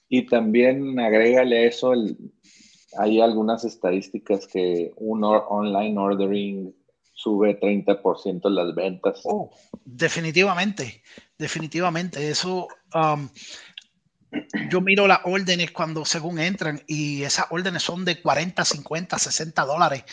Y 0.08 0.26
también 0.26 0.98
agrégale 0.98 1.66
eso, 1.66 1.92
el, 1.92 2.16
hay 2.96 3.20
algunas 3.20 3.64
estadísticas 3.64 4.46
que 4.46 4.92
un 4.96 5.22
online 5.22 5.98
ordering 5.98 6.74
sube 7.18 7.58
30% 7.58 8.48
las 8.48 8.74
ventas. 8.74 9.20
Oh, 9.24 9.50
definitivamente, 9.84 11.02
definitivamente. 11.36 12.30
Eso, 12.30 12.68
um, 12.94 13.28
yo 14.70 14.80
miro 14.80 15.08
las 15.08 15.20
órdenes 15.24 15.72
cuando 15.72 16.04
según 16.04 16.38
entran 16.38 16.80
y 16.86 17.24
esas 17.24 17.46
órdenes 17.50 17.82
son 17.82 18.04
de 18.04 18.22
40, 18.22 18.64
50, 18.64 19.18
60 19.18 19.64
dólares 19.64 20.04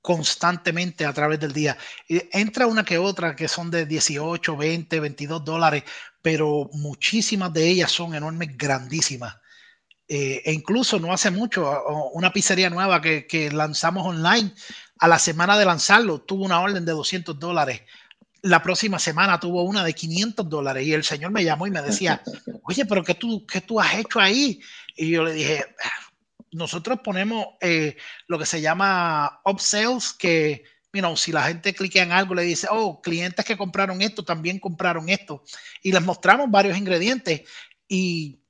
constantemente 0.00 1.04
a 1.04 1.12
través 1.12 1.40
del 1.40 1.52
día. 1.52 1.76
entra 2.08 2.66
una 2.68 2.84
que 2.84 2.96
otra 2.96 3.36
que 3.36 3.48
son 3.48 3.70
de 3.70 3.84
18, 3.84 4.56
20, 4.56 5.00
22 5.00 5.44
dólares, 5.44 5.82
pero 6.22 6.70
muchísimas 6.72 7.52
de 7.52 7.68
ellas 7.68 7.90
son 7.90 8.14
enormes, 8.14 8.56
grandísimas. 8.56 9.36
Eh, 10.08 10.40
e 10.44 10.52
incluso 10.52 11.00
no 11.00 11.12
hace 11.12 11.32
mucho, 11.32 11.68
una 12.12 12.32
pizzería 12.32 12.70
nueva 12.70 13.02
que, 13.02 13.26
que 13.26 13.50
lanzamos 13.50 14.06
online 14.06 14.52
a 14.98 15.08
la 15.08 15.18
semana 15.18 15.58
de 15.58 15.64
lanzarlo 15.64 16.20
tuvo 16.20 16.44
una 16.44 16.60
orden 16.60 16.84
de 16.84 16.92
200 16.92 17.38
dólares. 17.38 17.82
La 18.42 18.62
próxima 18.62 18.98
semana 18.98 19.40
tuvo 19.40 19.62
una 19.62 19.84
de 19.84 19.92
500 19.92 20.48
dólares 20.48 20.86
y 20.86 20.92
el 20.92 21.04
señor 21.04 21.32
me 21.32 21.44
llamó 21.44 21.66
y 21.66 21.70
me 21.70 21.82
decía, 21.82 22.22
oye, 22.64 22.84
pero 22.86 23.02
¿qué 23.02 23.14
tú, 23.14 23.46
qué 23.46 23.60
tú 23.60 23.80
has 23.80 23.94
hecho 23.94 24.20
ahí? 24.20 24.60
Y 24.96 25.10
yo 25.10 25.24
le 25.24 25.32
dije, 25.32 25.64
nosotros 26.52 27.00
ponemos 27.02 27.46
eh, 27.60 27.96
lo 28.28 28.38
que 28.38 28.46
se 28.46 28.60
llama 28.60 29.40
upsells, 29.44 30.12
que 30.12 30.64
you 30.96 31.02
know, 31.02 31.16
si 31.16 31.30
la 31.30 31.42
gente 31.42 31.74
clica 31.74 32.02
en 32.02 32.10
algo, 32.10 32.34
le 32.34 32.42
dice, 32.42 32.66
oh, 32.70 33.02
clientes 33.02 33.44
que 33.44 33.56
compraron 33.56 34.00
esto 34.00 34.24
también 34.24 34.58
compraron 34.58 35.08
esto. 35.10 35.44
Y 35.82 35.92
les 35.92 36.02
mostramos 36.02 36.50
varios 36.50 36.78
ingredientes 36.78 37.42
y 37.86 38.40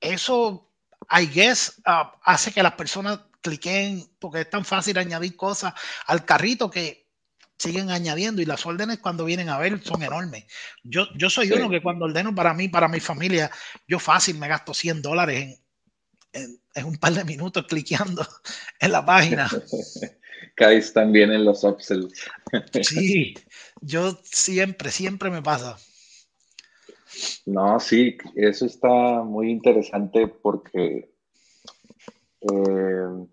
eso, 0.00 0.72
I 1.10 1.26
guess, 1.26 1.80
uh, 1.86 2.08
hace 2.22 2.50
que 2.50 2.62
las 2.62 2.72
personas 2.72 3.20
cliquen, 3.42 4.08
porque 4.18 4.40
es 4.40 4.50
tan 4.50 4.64
fácil 4.64 4.96
añadir 4.98 5.36
cosas 5.36 5.74
al 6.06 6.24
carrito 6.24 6.70
que 6.70 7.02
siguen 7.58 7.90
añadiendo 7.90 8.42
y 8.42 8.44
las 8.44 8.66
órdenes 8.66 8.98
cuando 8.98 9.24
vienen 9.24 9.48
a 9.48 9.58
ver 9.58 9.82
son 9.82 10.02
enormes. 10.02 10.44
Yo, 10.82 11.06
yo 11.16 11.30
soy 11.30 11.52
uno 11.52 11.70
que 11.70 11.82
cuando 11.82 12.06
ordeno 12.06 12.34
para 12.34 12.54
mí, 12.54 12.68
para 12.68 12.88
mi 12.88 12.98
familia, 12.98 13.50
yo 13.86 13.98
fácil 13.98 14.38
me 14.38 14.48
gasto 14.48 14.74
100 14.74 15.02
dólares 15.02 15.60
en, 16.32 16.60
en, 16.74 16.84
un 16.84 16.96
par 16.96 17.12
de 17.12 17.24
minutos 17.24 17.66
cliqueando 17.68 18.26
en 18.80 18.92
la 18.92 19.04
página. 19.04 19.48
Caes 20.56 20.92
también 20.92 21.30
en 21.30 21.44
los 21.44 21.64
upsells. 21.64 22.12
sí, 22.82 23.34
yo 23.80 24.18
siempre, 24.24 24.90
siempre 24.90 25.30
me 25.30 25.42
pasa. 25.42 25.78
No, 27.46 27.78
sí, 27.78 28.16
eso 28.34 28.66
está 28.66 29.22
muy 29.22 29.50
interesante 29.50 30.28
porque, 30.28 31.10
eh, 32.40 33.26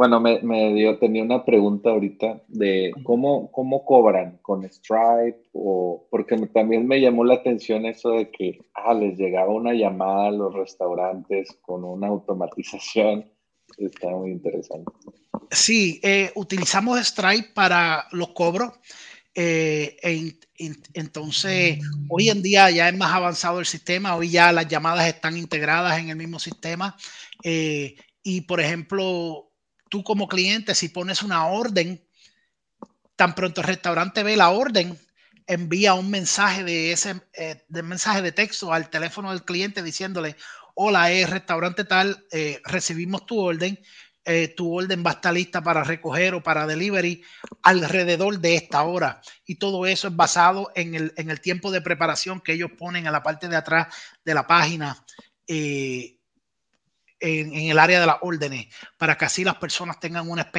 bueno, 0.00 0.18
me, 0.18 0.72
dio, 0.72 0.98
tenía 0.98 1.22
una 1.22 1.44
pregunta 1.44 1.90
ahorita 1.90 2.40
de 2.48 2.90
cómo, 3.04 3.52
cómo 3.52 3.84
cobran 3.84 4.38
con 4.40 4.64
Stripe 4.64 5.42
o 5.52 6.08
porque 6.10 6.38
también 6.54 6.86
me 6.86 7.02
llamó 7.02 7.22
la 7.22 7.34
atención 7.34 7.84
eso 7.84 8.12
de 8.12 8.30
que 8.30 8.60
ah, 8.72 8.94
les 8.94 9.18
llegaba 9.18 9.52
una 9.52 9.74
llamada 9.74 10.28
a 10.28 10.30
los 10.30 10.54
restaurantes 10.54 11.54
con 11.60 11.84
una 11.84 12.06
automatización. 12.06 13.30
Está 13.76 14.08
muy 14.08 14.30
interesante. 14.30 14.90
Sí, 15.50 16.00
eh, 16.02 16.30
utilizamos 16.34 16.98
Stripe 17.06 17.50
para 17.52 18.06
los 18.12 18.28
cobros. 18.30 18.72
Eh, 19.34 19.98
entonces, 20.94 21.78
hoy 22.08 22.30
en 22.30 22.40
día 22.40 22.70
ya 22.70 22.88
es 22.88 22.96
más 22.96 23.12
avanzado 23.12 23.60
el 23.60 23.66
sistema, 23.66 24.16
hoy 24.16 24.30
ya 24.30 24.50
las 24.50 24.66
llamadas 24.66 25.08
están 25.08 25.36
integradas 25.36 25.98
en 25.98 26.08
el 26.08 26.16
mismo 26.16 26.38
sistema. 26.38 26.96
Eh, 27.44 27.96
y, 28.22 28.40
por 28.42 28.60
ejemplo, 28.60 29.49
tú 29.90 30.02
como 30.02 30.28
cliente, 30.28 30.74
si 30.74 30.88
pones 30.88 31.22
una 31.22 31.46
orden, 31.46 32.02
tan 33.16 33.34
pronto 33.34 33.60
el 33.60 33.66
restaurante 33.66 34.22
ve 34.22 34.36
la 34.36 34.48
orden, 34.48 34.98
envía 35.46 35.92
un 35.92 36.08
mensaje 36.08 36.64
de 36.64 36.92
ese 36.92 37.20
eh, 37.34 37.66
de 37.68 37.82
mensaje 37.82 38.22
de 38.22 38.32
texto 38.32 38.72
al 38.72 38.88
teléfono 38.88 39.30
del 39.30 39.44
cliente 39.44 39.82
diciéndole, 39.82 40.36
hola, 40.74 41.12
es 41.12 41.28
restaurante 41.28 41.84
tal, 41.84 42.24
recibimos 42.64 43.26
tu 43.26 43.38
orden, 43.38 43.78
eh, 44.26 44.48
tu 44.48 44.72
orden 44.76 45.02
va 45.04 45.10
a 45.10 45.14
estar 45.14 45.32
lista 45.32 45.62
para 45.62 45.82
recoger 45.82 46.34
o 46.34 46.42
para 46.42 46.66
delivery 46.66 47.22
alrededor 47.62 48.38
de 48.38 48.54
esta 48.54 48.82
hora. 48.82 49.20
Y 49.46 49.56
todo 49.56 49.86
eso 49.86 50.08
es 50.08 50.16
basado 50.16 50.70
en 50.74 50.94
el, 50.94 51.40
tiempo 51.40 51.70
de 51.70 51.80
preparación 51.80 52.40
que 52.40 52.52
ellos 52.52 52.70
ponen 52.78 53.06
a 53.06 53.10
la 53.10 53.22
parte 53.22 53.48
de 53.48 53.56
atrás 53.56 53.88
de 54.24 54.34
la 54.34 54.46
página. 54.46 55.04
Eh, 55.46 56.19
en, 57.20 57.54
el 57.54 57.78
área 57.78 58.00
de 58.00 58.06
las 58.06 58.16
órdenes, 58.22 58.66
para 58.96 59.16
que 59.16 59.26
así 59.26 59.44
las 59.44 59.56
personas 59.56 60.00
tengan 60.00 60.28
una 60.28 60.50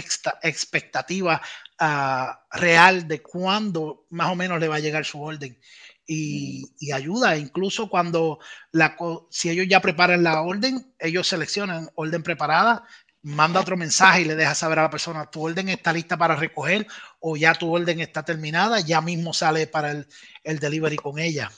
expectativa 0.43 1.41
ah, 1.79 2.45
real 2.51 3.07
de 3.07 3.21
cuándo 3.21 4.05
más 4.11 4.31
o 4.31 4.35
menos 4.35 4.59
le 4.59 4.67
va 4.67 4.75
a 4.75 4.79
llegar 4.79 5.05
su 5.05 5.21
orden. 5.21 5.59
Y, 6.05 6.73
y, 6.79 6.91
ayuda, 6.91 7.37
incluso 7.37 7.89
cuando 7.89 8.39
la, 8.71 8.97
si 9.29 9.49
ellos 9.49 9.67
ya 9.69 9.79
preparan 9.81 10.23
la 10.23 10.41
orden, 10.41 10.93
ellos 10.99 11.27
seleccionan 11.27 11.89
orden 11.95 12.23
preparada, 12.23 12.83
manda 13.23 13.61
otro 13.61 13.77
mensaje 13.77 14.21
y 14.21 14.25
le 14.25 14.35
deja 14.35 14.55
saber 14.55 14.79
a 14.79 14.83
la 14.83 14.89
persona, 14.89 15.29
tu 15.29 15.43
orden 15.43 15.69
está 15.69 15.93
lista 15.93 16.17
para 16.17 16.35
recoger 16.35 16.87
o 17.19 17.37
ya 17.37 17.53
tu 17.53 17.73
orden 17.73 17.99
está 18.01 18.23
terminada, 18.23 18.79
ya 18.79 18.99
mismo 19.01 19.33
sale 19.33 19.67
para 19.67 19.91
el, 19.91 20.07
el 20.43 20.59
delivery 20.59 20.97
con 20.97 21.19
ella. 21.19 21.51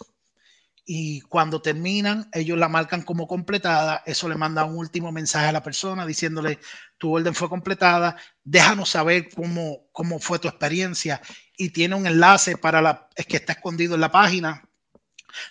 Y 0.85 1.21
cuando 1.21 1.61
terminan, 1.61 2.29
ellos 2.33 2.57
la 2.57 2.67
marcan 2.67 3.03
como 3.03 3.27
completada, 3.27 4.03
eso 4.05 4.27
le 4.27 4.35
manda 4.35 4.65
un 4.65 4.77
último 4.77 5.11
mensaje 5.11 5.47
a 5.47 5.51
la 5.53 5.63
persona 5.63 6.05
diciéndole, 6.05 6.59
tu 6.97 7.15
orden 7.15 7.33
fue 7.33 7.47
completada, 7.47 8.17
déjanos 8.43 8.89
saber 8.89 9.29
cómo, 9.33 9.87
cómo 9.91 10.19
fue 10.19 10.39
tu 10.39 10.47
experiencia 10.47 11.21
y 11.57 11.69
tiene 11.69 11.95
un 11.95 12.05
enlace 12.05 12.57
para 12.57 12.81
la, 12.81 13.07
es 13.15 13.25
que 13.25 13.37
está 13.37 13.53
escondido 13.53 13.95
en 13.95 14.01
la 14.01 14.11
página, 14.11 14.67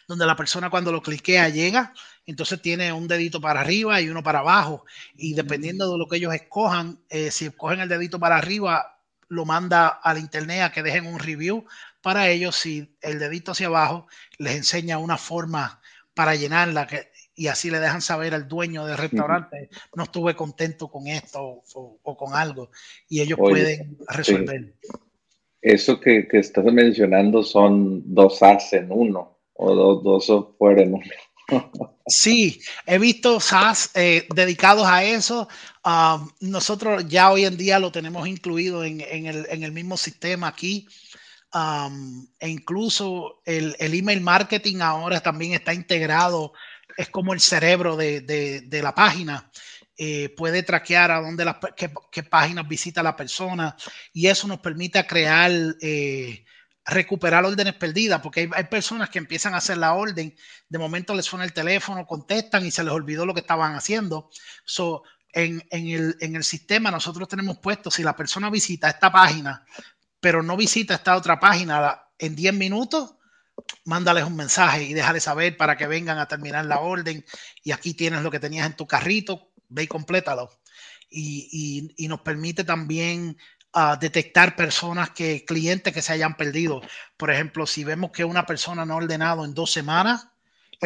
donde 0.06 0.26
la 0.26 0.36
persona 0.36 0.68
cuando 0.68 0.92
lo 0.92 1.02
cliquea 1.02 1.48
llega 1.48 1.94
entonces 2.26 2.62
tiene 2.62 2.92
un 2.92 3.08
dedito 3.08 3.40
para 3.40 3.60
arriba 3.60 4.00
y 4.00 4.08
uno 4.08 4.22
para 4.22 4.40
abajo. 4.40 4.84
Y 5.14 5.34
dependiendo 5.34 5.90
de 5.90 5.98
lo 5.98 6.06
que 6.06 6.16
ellos 6.16 6.34
escojan, 6.34 7.00
eh, 7.08 7.30
si 7.30 7.46
escogen 7.46 7.80
el 7.80 7.88
dedito 7.88 8.20
para 8.20 8.36
arriba, 8.36 8.98
lo 9.28 9.44
manda 9.44 9.88
al 9.88 10.18
internet 10.18 10.62
a 10.62 10.72
que 10.72 10.82
dejen 10.82 11.06
un 11.06 11.18
review 11.18 11.64
para 12.02 12.28
ellos. 12.28 12.56
Si 12.56 12.96
el 13.00 13.18
dedito 13.18 13.52
hacia 13.52 13.68
abajo, 13.68 14.06
les 14.38 14.56
enseña 14.56 14.98
una 14.98 15.16
forma 15.16 15.80
para 16.14 16.34
llenarla 16.34 16.86
que, 16.86 17.08
y 17.34 17.46
así 17.46 17.70
le 17.70 17.80
dejan 17.80 18.02
saber 18.02 18.34
al 18.34 18.46
dueño 18.46 18.84
del 18.84 18.98
restaurante, 18.98 19.70
no 19.94 20.04
estuve 20.04 20.34
contento 20.34 20.88
con 20.88 21.06
esto 21.06 21.62
o, 21.74 22.16
con 22.16 22.34
algo. 22.34 22.70
Y 23.08 23.20
ellos 23.20 23.38
pueden 23.38 23.96
resolver. 24.08 24.74
Eso 25.62 26.00
que, 26.00 26.26
estás 26.32 26.64
mencionando 26.64 27.42
son 27.42 28.02
dos 28.12 28.42
As 28.42 28.72
en 28.72 28.88
uno 28.90 29.38
o 29.54 29.74
dos, 29.74 30.02
dos 30.02 30.26
software 30.26 30.80
en 30.80 30.94
uno. 30.94 31.04
Sí, 32.06 32.60
he 32.86 32.98
visto 32.98 33.38
SaaS 33.40 33.90
eh, 33.94 34.26
dedicados 34.34 34.86
a 34.86 35.04
eso. 35.04 35.48
Um, 35.84 36.30
nosotros 36.40 37.06
ya 37.08 37.30
hoy 37.30 37.44
en 37.44 37.56
día 37.56 37.78
lo 37.78 37.92
tenemos 37.92 38.26
incluido 38.26 38.84
en, 38.84 39.00
el, 39.00 39.72
mismo 39.72 39.96
sistema 39.96 40.48
aquí. 40.48 40.86
E 41.54 42.48
incluso 42.48 43.42
el, 43.44 43.76
email 43.78 44.22
marketing 44.22 44.80
ahora 44.80 45.20
también 45.20 45.52
está 45.52 45.74
integrado, 45.74 46.54
es 46.96 47.10
como 47.10 47.34
el 47.34 47.40
cerebro 47.40 47.96
de, 47.96 48.80
la 48.82 48.94
página. 48.94 49.50
Eh, 49.96 50.30
puede 50.36 50.62
traquear 50.62 51.10
a 51.10 51.20
dónde 51.20 51.44
las, 51.44 51.56
qué, 51.76 52.22
páginas 52.22 52.66
visita 52.66 53.02
la 53.02 53.14
persona 53.14 53.76
y 54.12 54.26
eso 54.26 54.48
nos 54.48 54.58
permite 54.60 55.06
crear 55.06 55.50
eh, 55.82 56.44
recuperar 56.86 57.44
órdenes 57.44 57.74
perdidas, 57.74 58.20
porque 58.22 58.48
hay, 58.52 58.64
personas 58.64 59.10
que 59.10 59.18
empiezan 59.18 59.54
a 59.54 59.58
hacer 59.58 59.76
la 59.76 59.94
orden, 59.94 60.34
de 60.68 60.78
momento 60.78 61.14
les 61.14 61.26
suena 61.26 61.44
el 61.44 61.52
teléfono, 61.52 62.06
contestan 62.06 62.66
y 62.66 62.70
se 62.70 62.82
les 62.82 62.92
olvidó 62.92 63.26
lo 63.26 63.34
que 63.34 63.40
estaban 63.40 63.74
haciendo. 63.74 64.30
So, 64.64 65.02
en, 65.34 65.62
el, 65.70 66.16
en 66.20 66.36
el 66.36 66.44
sistema 66.44 66.90
nosotros 66.90 67.28
tenemos 67.28 67.58
puesto, 67.58 67.90
si 67.90 68.02
la 68.02 68.16
persona 68.16 68.50
visita 68.50 68.88
esta 68.88 69.12
página, 69.12 69.64
pero 70.22 70.40
no 70.44 70.56
visita 70.56 70.94
esta 70.94 71.16
otra 71.16 71.40
página 71.40 72.00
en 72.16 72.36
10 72.36 72.54
minutos, 72.54 73.16
mándales 73.84 74.22
un 74.22 74.36
mensaje 74.36 74.84
y 74.84 74.94
déjales 74.94 75.24
saber 75.24 75.56
para 75.56 75.76
que 75.76 75.88
vengan 75.88 76.18
a 76.18 76.28
terminar 76.28 76.64
la 76.64 76.78
orden. 76.78 77.26
Y 77.64 77.72
aquí 77.72 77.92
tienes 77.92 78.22
lo 78.22 78.30
que 78.30 78.38
tenías 78.38 78.64
en 78.64 78.76
tu 78.76 78.86
carrito, 78.86 79.50
ve 79.68 79.82
y 79.82 79.86
complétalo. 79.88 80.48
Y, 81.10 81.92
y, 81.98 82.06
nos 82.06 82.20
permite 82.20 82.62
también 82.62 83.36
a 83.72 83.96
detectar 83.96 84.54
personas 84.54 85.10
que, 85.10 85.44
clientes 85.44 85.92
que 85.92 86.02
se 86.02 86.12
hayan 86.12 86.36
perdido. 86.36 86.82
Por 87.16 87.32
ejemplo, 87.32 87.66
si 87.66 87.82
vemos 87.82 88.12
que 88.12 88.24
una 88.24 88.46
persona 88.46 88.86
no 88.86 88.94
ha 88.94 88.98
ordenado 88.98 89.44
en 89.44 89.54
dos 89.54 89.72
semanas, 89.72 90.28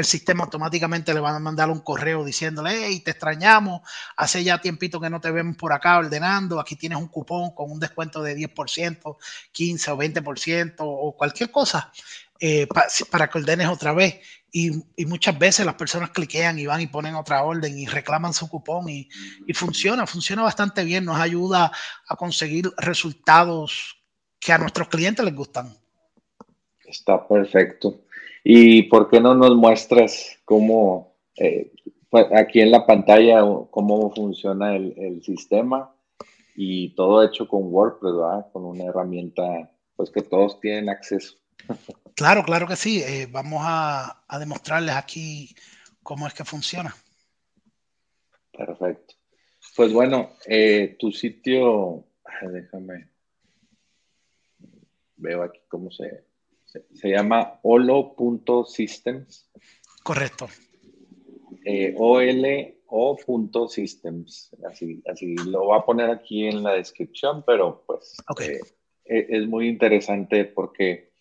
el 0.00 0.04
sistema 0.04 0.44
automáticamente 0.44 1.14
le 1.14 1.20
va 1.20 1.34
a 1.34 1.38
mandar 1.38 1.70
un 1.70 1.80
correo 1.80 2.24
diciéndole, 2.24 2.86
hey, 2.86 3.00
te 3.00 3.12
extrañamos, 3.12 3.80
hace 4.16 4.44
ya 4.44 4.60
tiempito 4.60 5.00
que 5.00 5.10
no 5.10 5.20
te 5.20 5.30
vemos 5.30 5.56
por 5.56 5.72
acá 5.72 5.98
ordenando, 5.98 6.60
aquí 6.60 6.76
tienes 6.76 6.98
un 6.98 7.08
cupón 7.08 7.54
con 7.54 7.70
un 7.70 7.80
descuento 7.80 8.22
de 8.22 8.36
10%, 8.36 9.16
15 9.52 9.90
o 9.90 9.96
20% 9.96 10.74
o 10.80 11.16
cualquier 11.16 11.50
cosa 11.50 11.92
eh, 12.40 12.66
para 13.10 13.28
que 13.28 13.38
ordenes 13.38 13.68
otra 13.68 13.92
vez. 13.92 14.20
Y, 14.52 14.70
muchas 15.04 15.38
veces 15.38 15.66
las 15.66 15.74
personas 15.74 16.10
cliquean 16.10 16.58
y 16.58 16.66
van 16.66 16.80
y 16.80 16.86
ponen 16.86 17.14
otra 17.14 17.42
orden 17.42 17.76
y 17.78 17.86
reclaman 17.86 18.32
su 18.32 18.48
cupón 18.48 18.88
y, 18.88 19.08
funciona, 19.54 20.06
funciona 20.06 20.42
bastante 20.42 20.84
bien, 20.84 21.04
nos 21.04 21.18
ayuda 21.18 21.70
a 22.08 22.16
conseguir 22.16 22.72
resultados 22.78 24.02
que 24.38 24.52
a 24.52 24.58
nuestros 24.58 24.88
clientes 24.88 25.24
les 25.24 25.34
gustan. 25.34 25.76
Está 26.84 27.26
perfecto. 27.26 28.05
¿Y 28.48 28.84
por 28.84 29.10
qué 29.10 29.20
no 29.20 29.34
nos 29.34 29.56
muestras 29.56 30.38
cómo, 30.44 31.16
eh, 31.34 31.72
pues, 32.08 32.26
aquí 32.32 32.60
en 32.60 32.70
la 32.70 32.86
pantalla, 32.86 33.40
cómo 33.72 34.14
funciona 34.14 34.76
el, 34.76 35.20
sistema 35.24 35.92
y 36.54 36.94
todo 36.94 37.24
hecho 37.24 37.48
con 37.48 37.64
WordPress, 37.64 38.46
Con 38.52 38.66
una 38.66 38.84
herramienta 38.84 39.68
pues 39.96 40.12
que 40.12 40.22
todos 40.22 40.60
tienen 40.60 40.88
acceso. 40.88 41.36
Claro, 42.14 42.44
claro 42.44 42.66
que 42.66 42.76
sí. 42.76 43.02
Eh, 43.02 43.28
vamos 43.30 43.60
a, 43.62 44.22
demostrarles 44.38 44.94
aquí 44.94 45.54
cómo 46.02 46.26
es 46.26 46.32
que 46.32 46.44
funciona. 46.44 46.94
Perfecto. 48.56 49.16
Pues 49.74 49.92
bueno, 49.92 50.30
eh, 50.46 50.96
tu 50.98 51.10
sitio, 51.10 52.06
déjame, 52.40 53.10
veo 55.16 55.42
aquí 55.42 55.60
cómo 55.68 55.90
se, 55.90 56.25
se, 56.94 57.10
llama 57.10 57.60
olo.systems. 57.62 59.50
Correcto. 60.02 60.48
Eh, 61.64 61.94
olo.systems. 61.96 64.54
Así, 64.70 65.02
así 65.06 65.34
lo 65.36 65.64
voy 65.64 65.78
a 65.78 65.84
poner 65.84 66.10
aquí 66.10 66.46
en 66.46 66.62
la 66.62 66.74
descripción, 66.74 67.42
pero 67.46 67.82
pues 67.86 68.16
eh, 69.04 69.26
es 69.28 69.48
muy 69.48 69.68
interesante 69.68 70.44
porque 70.44 71.12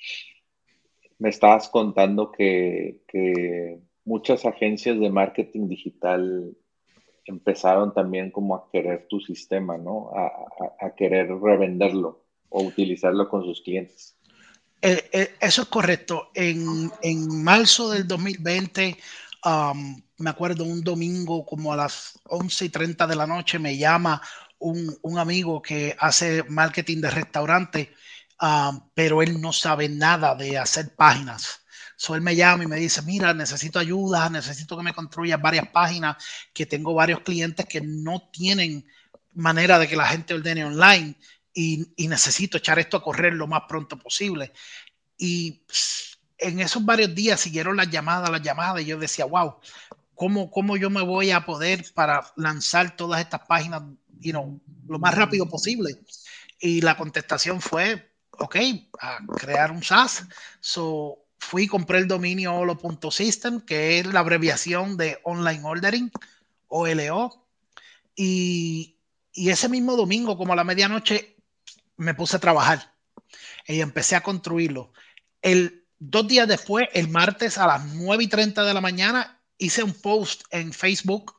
me 1.20 1.30
estabas 1.30 1.70
contando 1.70 2.32
que, 2.32 3.02
muchas 4.04 4.46
agencias 4.46 5.00
de 5.00 5.10
marketing 5.10 5.68
digital 5.68 6.56
empezaron 7.26 7.92
también 7.92 8.30
como 8.30 8.54
a 8.54 8.70
querer 8.72 9.08
tu 9.08 9.20
sistema, 9.20 9.80
¿no? 9.80 10.12
A, 10.14 10.94
querer 10.96 11.28
revenderlo 11.28 12.24
o 12.50 12.62
utilizarlo 12.62 13.28
con 13.28 13.44
sus 13.44 13.62
clientes. 13.62 14.16
Eh, 14.82 15.10
eh, 15.12 15.36
eso 15.40 15.64
es 15.64 15.68
correcto. 15.68 16.32
En, 16.34 16.92
marzo 17.44 17.92
del 17.92 18.08
2020, 18.08 18.98
um, 19.46 20.02
me 20.18 20.30
acuerdo 20.30 20.64
un 20.64 20.84
domingo 20.84 21.46
como 21.46 21.74
a 21.74 21.78
las 21.78 22.20
11 22.26 22.66
y 22.66 22.70
30 22.70 23.08
de 23.08 23.16
la 23.16 23.28
noche, 23.28 23.60
me 23.60 23.78
llama 23.78 24.22
un, 24.60 24.98
un 25.02 25.20
amigo 25.20 25.62
que 25.62 25.96
hace 26.00 26.44
marketing 26.44 27.02
de 27.02 27.12
restaurante 27.12 27.94
Ah, 28.40 28.72
pero 28.94 29.22
él 29.22 29.40
no 29.40 29.54
sabe 29.54 29.88
nada 29.90 30.36
de 30.36 30.58
hacer 30.58 30.94
páginas. 30.96 31.62
So 31.96 32.16
él 32.16 32.22
me 32.22 32.36
llama 32.36 32.64
y 32.66 32.68
me 32.68 32.76
dice, 32.76 33.02
mira, 33.04 33.34
necesito 33.34 33.80
ayuda, 33.80 34.30
necesito 34.30 34.76
que 34.78 34.84
me 34.84 34.94
construyas 34.94 35.42
varias 35.42 35.68
páginas, 35.70 36.18
que 36.54 36.66
tengo 36.66 36.94
varios 36.94 37.22
clientes 37.22 37.66
que 37.66 37.82
no 37.82 38.30
tienen 38.32 38.86
manera 39.34 39.80
de 39.80 39.88
que 39.88 39.96
la 39.96 40.08
gente 40.08 40.34
ordene 40.34 40.66
online 40.66 41.16
y, 41.56 41.88
y 41.96 42.08
necesito 42.10 42.58
echar 42.58 42.78
esto 42.78 42.98
a 42.98 43.02
correr 43.02 43.34
lo 43.34 43.48
más 43.48 43.64
pronto 43.68 43.98
posible. 43.98 44.52
Y 45.18 45.64
en 46.38 46.60
esos 46.60 46.84
varios 46.86 47.16
días 47.16 47.40
siguieron 47.40 47.78
las 47.78 47.90
llamadas, 47.90 48.30
las 48.30 48.42
llamadas, 48.42 48.84
y 48.84 48.86
yo 48.86 49.00
decía, 49.00 49.26
wow, 49.26 49.56
¿cómo, 50.14 50.52
cómo 50.52 50.76
yo 50.76 50.90
me 50.90 51.02
voy 51.02 51.32
a 51.32 51.46
poder 51.46 51.86
para 51.94 52.22
lanzar 52.36 52.96
todas 52.96 53.22
estas 53.22 53.42
páginas 53.48 53.84
you 54.20 54.32
know, 54.32 54.60
lo 54.88 55.00
más 55.00 55.16
rápido 55.16 55.48
posible? 55.48 55.98
Y 56.60 56.82
la 56.82 56.98
contestación 56.98 57.62
fue, 57.62 58.12
ok, 58.32 58.56
a 59.00 59.20
crear 59.38 59.72
un 59.72 59.82
SaaS. 59.82 60.26
So, 60.60 61.20
fui 61.40 61.64
y 61.64 61.68
compré 61.68 62.00
el 62.00 62.08
dominio 62.08 62.54
olo.system, 62.54 63.62
que 63.62 64.00
es 64.00 64.06
la 64.08 64.20
abreviación 64.20 64.98
de 64.98 65.20
Online 65.24 65.62
Ordering, 65.64 66.12
OLO. 66.68 67.48
Y, 68.14 68.98
y 69.32 69.50
ese 69.50 69.70
mismo 69.70 69.96
domingo, 69.96 70.38
como 70.38 70.54
a 70.54 70.56
la 70.58 70.64
medianoche, 70.66 71.35
me 71.98 72.14
puse 72.14 72.38
a 72.38 72.40
trabajar 72.40 72.94
y 73.68 73.82
empecé 73.82 74.16
a 74.16 74.24
construirlo. 74.24 74.92
El, 75.42 75.86
dos 76.00 76.28
días 76.28 76.48
después, 76.48 76.88
el 76.94 77.10
martes 77.10 77.58
a 77.58 77.68
las 77.68 77.86
9 77.86 78.24
y 78.24 78.28
30 78.28 78.64
de 78.64 78.74
la 78.74 78.82
mañana, 78.82 79.42
hice 79.58 79.84
un 79.84 79.94
post 79.94 80.44
en 80.52 80.74
Facebook 80.74 81.38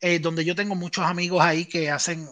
eh, 0.00 0.18
donde 0.18 0.44
yo 0.44 0.54
tengo 0.54 0.74
muchos 0.74 1.04
amigos 1.06 1.42
ahí 1.42 1.64
que 1.64 1.90
hacen 1.90 2.28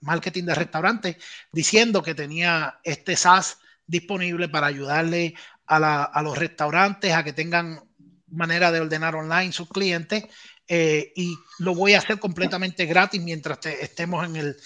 marketing 0.00 0.44
de 0.44 0.54
restaurantes, 0.54 1.16
diciendo 1.52 2.02
que 2.02 2.14
tenía 2.14 2.80
este 2.82 3.16
SaaS 3.16 3.58
disponible 3.86 4.48
para 4.48 4.66
ayudarle 4.66 5.34
a, 5.66 6.20
los 6.22 6.36
restaurantes 6.36 7.12
a 7.12 7.24
que 7.24 7.32
tengan 7.32 7.80
manera 8.26 8.72
de 8.72 8.80
ordenar 8.80 9.14
online 9.14 9.52
sus 9.52 9.68
clientes 9.68 10.24
eh, 10.66 11.12
y 11.14 11.36
lo 11.58 11.74
voy 11.74 11.94
a 11.94 11.98
hacer 11.98 12.18
completamente 12.18 12.86
gratis 12.86 13.22
mientras 13.22 13.64
estemos 13.66 14.26
en, 14.26 14.56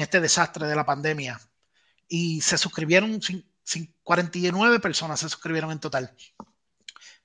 este 0.00 0.20
desastre 0.20 0.66
de 0.66 0.76
la 0.76 0.86
pandemia. 0.86 1.38
Y 2.08 2.40
se 2.40 2.58
suscribieron 2.58 3.20
49 4.02 4.80
personas 4.80 5.20
se 5.20 5.28
suscribieron 5.28 5.72
en 5.72 5.80
total. 5.80 6.12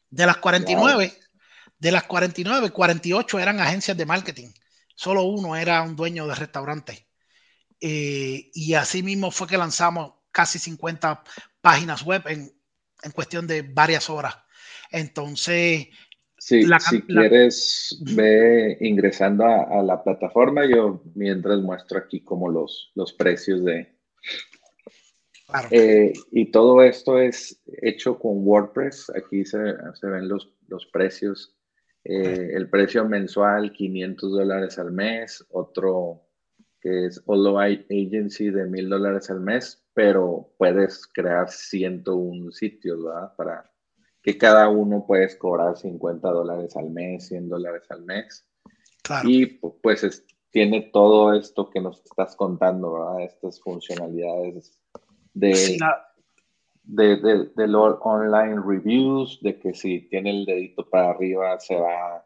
De 0.10 0.26
las 0.26 0.38
49, 0.38 1.14
de 1.78 1.92
las 1.92 2.04
49, 2.04 2.72
48 2.72 3.40
eran 3.40 3.60
agencias 3.60 3.96
de 3.96 4.06
marketing. 4.06 4.50
Solo 4.96 5.24
uno 5.24 5.56
era 5.56 5.82
un 5.82 5.96
dueño 5.96 6.28
de 6.28 6.36
restaurante. 6.36 7.08
Eh, 7.80 8.50
y 8.54 8.74
así 8.74 9.04
mismo 9.04 9.32
fue 9.32 9.48
que 9.48 9.58
lanzamos 9.58 10.14
casi 10.32 10.60
50 10.60 11.24
páginas 11.62 12.04
web 12.04 12.24
en, 12.28 12.52
en 13.04 13.12
cuestión 13.12 13.48
de 13.48 13.62
varias 13.62 14.10
horas. 14.10 14.38
Entonces, 14.92 15.88
si 16.38 16.66
quieres, 17.08 18.02
ve 18.16 18.78
ingresando 18.82 19.46
a, 19.46 19.82
la 19.84 20.04
plataforma. 20.04 20.66
Yo 20.66 21.04
mientras 21.14 21.60
muestro 21.60 22.00
aquí 22.00 22.22
como 22.22 22.50
los, 22.50 22.92
los 22.96 23.14
precios 23.14 23.64
de, 23.64 23.96
eh, 25.72 26.14
y 26.32 26.52
todo 26.52 26.82
esto 26.82 27.20
es 27.20 27.62
hecho 27.82 28.18
con 28.18 28.46
WordPress. 28.46 29.12
Aquí 29.16 29.46
se, 29.46 29.58
ven 29.58 30.28
los, 30.28 30.54
los 30.68 30.86
precios. 30.88 31.56
Eh, 32.04 32.52
el 32.54 32.70
precio 32.70 33.08
mensual, 33.08 33.72
500 33.72 34.32
dólares 34.32 34.80
al 34.80 34.92
mes. 34.92 35.46
Otro 35.50 36.24
que 36.82 37.06
es 37.06 37.22
Holo 37.26 37.60
Agency 37.60 38.50
de 38.50 38.66
1000 38.66 38.90
dólares 38.90 39.30
al 39.30 39.40
mes, 39.40 39.84
pero 39.94 40.52
puedes 40.58 41.06
crear 41.08 41.48
101 41.50 42.52
sitios, 42.52 43.04
¿verdad? 43.04 43.36
Para 43.38 43.72
que 44.24 44.38
cada 44.38 44.68
uno 44.68 45.06
puedes 45.08 45.36
cobrar 45.36 45.78
50 45.78 46.28
dólares 46.28 46.76
al 46.76 46.90
mes, 46.90 47.28
100 47.28 47.50
dólares 47.50 47.84
al 47.90 48.04
mes. 48.04 48.48
Y 49.24 49.46
pues 49.46 50.26
tiene 50.50 50.90
todo 50.92 51.34
esto 51.34 51.70
que 51.70 51.82
nos 51.82 52.02
estás 52.04 52.36
contando, 52.36 52.94
¿verdad? 52.94 53.22
Estas 53.22 53.62
funcionalidades 53.62 54.81
de, 55.34 55.78
de, 56.84 57.50
de, 57.56 57.68
los 57.68 57.98
online 58.02 58.62
reviews, 58.66 59.40
de 59.42 59.60
que 59.60 59.74
si 59.74 60.02
tiene 60.10 60.32
el 60.32 60.46
dedito 60.46 60.88
para 60.90 61.12
arriba 61.12 61.60
se 61.60 61.76
va, 61.76 62.26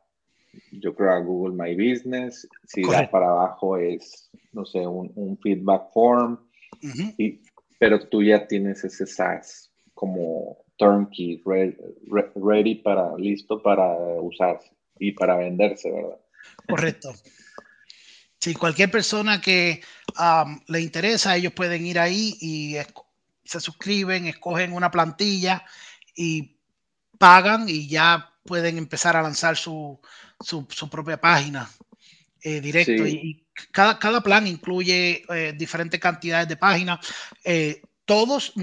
yo 0.71 0.95
creo, 0.95 1.11
a 1.11 1.19
Google 1.19 1.55
My 1.55 1.75
Business, 1.75 2.47
si 2.65 2.83
da 2.83 3.09
para 3.09 3.29
abajo 3.29 3.77
es, 3.77 4.29
no 4.51 4.65
sé, 4.65 4.85
un, 4.85 5.11
un 5.15 5.37
feedback 5.37 5.91
form, 5.93 6.39
y, 7.17 7.41
pero 7.79 8.07
tú 8.07 8.23
ya 8.23 8.47
tienes 8.47 8.83
ese 8.83 9.05
SaaS 9.05 9.71
como 9.93 10.57
turnkey, 10.77 11.41
ready, 11.45 12.75
para, 12.75 13.15
listo 13.17 13.61
para 13.61 13.95
usarse 14.21 14.71
y 14.99 15.11
para 15.11 15.37
venderse, 15.37 15.91
¿verdad? 15.91 16.19
Correcto. 16.67 17.11
Si 18.39 18.53
cualquier 18.53 18.91
persona 18.91 19.41
que 19.41 19.81
le 20.67 20.81
interesa, 20.81 21.35
ellos 21.35 21.53
pueden 21.53 21.85
ir 21.85 21.99
ahí 21.99 22.37
y 22.39 22.75
se 23.43 23.59
suscriben, 23.59 24.27
escogen 24.27 24.73
una 24.73 24.91
plantilla 24.91 25.63
y 26.15 26.57
pagan 27.17 27.67
y 27.69 27.87
ya 27.87 28.31
pueden 28.43 28.77
empezar 28.77 29.15
a 29.15 29.21
lanzar 29.21 29.57
su, 29.57 29.99
su, 30.39 30.89
propia 30.89 31.19
página 31.19 31.69
eh, 32.41 32.61
directo. 32.61 33.05
Y, 33.05 33.45
cada, 33.71 33.97
cada, 33.97 34.21
plan 34.21 34.45
incluye 34.47 35.23
eh, 35.29 35.53
diferentes 35.55 35.99
cantidades 35.99 36.47
de 36.47 36.57
páginas. 36.57 36.99
Eh, 37.43 37.81
todos 38.03 38.53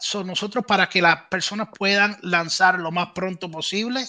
son 0.00 0.26
nosotros 0.26 0.64
para 0.66 0.88
que 0.88 1.00
las 1.00 1.26
personas 1.28 1.68
puedan 1.76 2.16
lanzar 2.22 2.80
lo 2.80 2.90
más 2.90 3.10
pronto 3.14 3.48
posible. 3.48 4.04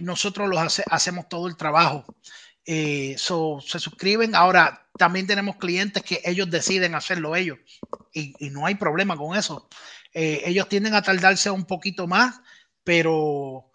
nosotros 0.00 0.48
los 0.48 0.80
hacemos 0.90 1.28
todo 1.28 1.46
el 1.46 1.56
trabajo. 1.56 2.06
Eh, 2.66 3.14
se 3.16 3.78
suscriben. 3.78 4.34
Ahora, 4.34 4.88
también 4.98 5.26
tenemos 5.26 5.56
clientes 5.56 6.02
que 6.02 6.20
ellos 6.24 6.50
deciden 6.50 6.96
hacerlo 6.96 7.36
ellos 7.36 7.58
y, 8.12 8.34
no 8.50 8.66
hay 8.66 8.74
problema 8.74 9.16
con 9.16 9.36
eso. 9.36 9.68
Eh, 10.12 10.42
ellos 10.46 10.68
tienden 10.68 10.94
a 10.94 11.02
tardarse 11.02 11.48
un 11.50 11.64
poquito 11.64 12.08
más, 12.08 12.40
pero 12.82 13.70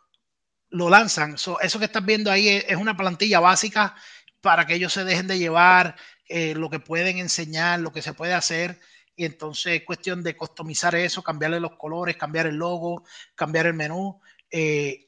lo 0.70 0.90
lanzan. 0.90 1.36
eso 1.36 1.80
que 1.80 1.86
estás 1.86 2.06
viendo 2.06 2.32
ahí 2.32 2.50
es, 2.50 2.76
una 2.76 2.98
plantilla 2.98 3.40
básica 3.40 3.96
para 4.42 4.66
que 4.66 4.76
ellos 4.76 4.92
se 4.92 5.06
dejen 5.06 5.28
de 5.28 5.40
llevar 5.40 5.96
eh, 6.28 6.54
lo 6.56 6.70
que 6.70 6.80
pueden 6.80 7.18
enseñar, 7.18 7.80
lo 7.80 7.94
que 7.94 8.02
se 8.02 8.14
puede 8.14 8.34
hacer. 8.34 8.80
Y 9.16 9.26
entonces 9.26 9.80
es 9.80 9.86
cuestión 9.86 10.24
de 10.24 10.36
customizar 10.36 10.96
eso, 10.96 11.24
cambiarle 11.24 11.60
los 11.62 11.78
colores, 11.78 12.18
cambiar 12.18 12.48
el 12.48 12.56
logo, 12.56 13.06
cambiar 13.36 13.68
el 13.68 13.74
menú 13.74 14.20
y, 14.52 15.08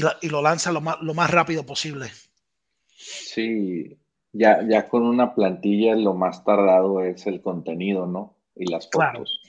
lo 0.00 0.42
lanzan 0.42 0.74
lo 0.74 0.80
más, 0.80 0.96
lo 1.00 1.14
más 1.14 1.30
rápido 1.30 1.64
posible. 1.64 2.10
Sí, 2.94 3.98
ya, 4.32 4.66
ya 4.66 4.88
con 4.88 5.02
una 5.02 5.34
plantilla 5.34 5.94
lo 5.94 6.14
más 6.14 6.44
tardado 6.44 7.02
es 7.02 7.26
el 7.26 7.40
contenido, 7.40 8.06
¿no? 8.06 8.36
Y 8.56 8.70
las 8.70 8.88
fotos. 8.90 9.42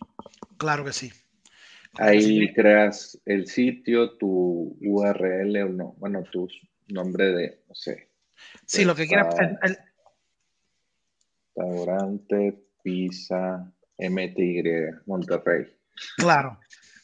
Claro, 0.58 0.84
que 0.86 0.94
sí. 0.94 1.12
Ahí 1.98 2.54
creas 2.54 3.20
el 3.26 3.48
sitio, 3.48 4.18
tu 4.18 4.78
URL 4.82 5.64
o 5.64 5.70
no, 5.70 5.96
bueno, 5.98 6.24
tu 6.24 6.48
nombre 6.90 7.32
de, 7.32 7.64
no 7.70 7.76
sé. 7.76 8.10
Sí, 8.66 8.84
lo 8.84 8.96
que 8.96 9.08
quieras. 9.08 9.34
Restaurante 11.56 12.66
Pizza 12.84 13.72
MTY 13.98 14.64
Monterrey. 15.06 15.66
Claro. 16.18 16.60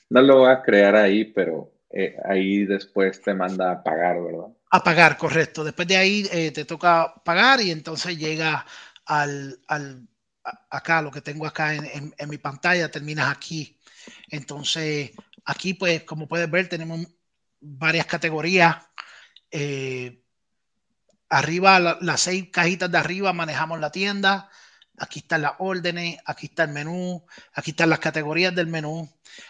No 0.09 0.21
lo 0.21 0.39
voy 0.39 0.51
a 0.51 0.61
crear 0.61 0.95
ahí, 0.95 1.23
pero 1.25 1.71
eh, 1.89 2.17
ahí 2.25 2.65
después 2.65 3.21
te 3.21 3.33
manda 3.33 3.71
a 3.71 3.83
pagar, 3.83 4.21
¿verdad? 4.21 4.47
A 4.73 4.83
pagar, 4.83 5.17
correcto. 5.17 5.63
Después 5.65 5.87
de 5.87 5.97
ahí 5.97 6.27
eh, 6.31 6.51
te 6.51 6.63
toca 6.65 7.13
pagar 7.25 7.59
y 7.61 7.71
entonces 7.71 8.17
llega 8.17 8.65
al, 9.05 9.59
al 9.67 10.07
acá, 10.69 11.01
lo 11.01 11.11
que 11.11 11.21
tengo 11.21 11.45
acá 11.45 11.75
en, 11.75 12.13
en, 12.17 12.29
mi 12.29 12.37
pantalla, 12.37 12.89
terminas 12.89 13.29
aquí. 13.29 13.77
Entonces, 14.29 15.11
aquí 15.45 15.73
pues, 15.73 16.03
como 16.03 16.27
puedes 16.27 16.49
ver, 16.49 16.69
tenemos 16.69 17.05
varias 17.59 18.05
categorías. 18.05 18.77
Eh, 19.51 20.23
arriba, 21.29 21.79
las 21.79 22.21
seis 22.21 22.49
cajitas 22.51 22.89
de 22.91 22.97
arriba 22.97 23.33
manejamos 23.33 23.79
la 23.79 23.91
tienda. 23.91 24.49
Aquí 24.97 25.19
están 25.19 25.41
las 25.41 25.53
órdenes, 25.59 26.17
aquí 26.25 26.47
está 26.47 26.63
el 26.63 26.71
menú, 26.71 27.25
aquí 27.53 27.71
están 27.71 27.89
las 27.89 27.99
categorías 27.99 28.55
del 28.55 28.67
menú. 28.67 29.09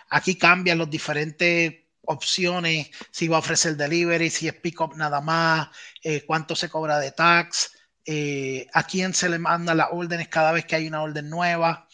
Aquí 0.09 0.35
cambian 0.35 0.77
los 0.77 0.89
diferentes 0.89 1.75
opciones, 2.03 2.89
si 3.11 3.27
va 3.27 3.37
a 3.37 3.39
ofrecer 3.39 3.75
delivery, 3.75 4.29
si 4.29 4.47
es 4.47 4.53
pick 4.55 4.81
up 4.81 4.95
nada 4.95 5.21
más, 5.21 5.69
eh, 6.03 6.23
cuánto 6.25 6.55
se 6.55 6.69
cobra 6.69 6.99
de 6.99 7.11
tax, 7.11 7.73
eh, 8.05 8.67
a 8.73 8.83
quién 8.83 9.13
se 9.13 9.29
le 9.29 9.39
manda 9.39 9.75
las 9.75 9.89
órdenes 9.91 10.27
cada 10.27 10.51
vez 10.51 10.65
que 10.65 10.75
hay 10.75 10.87
una 10.87 11.03
orden 11.03 11.29
nueva 11.29 11.87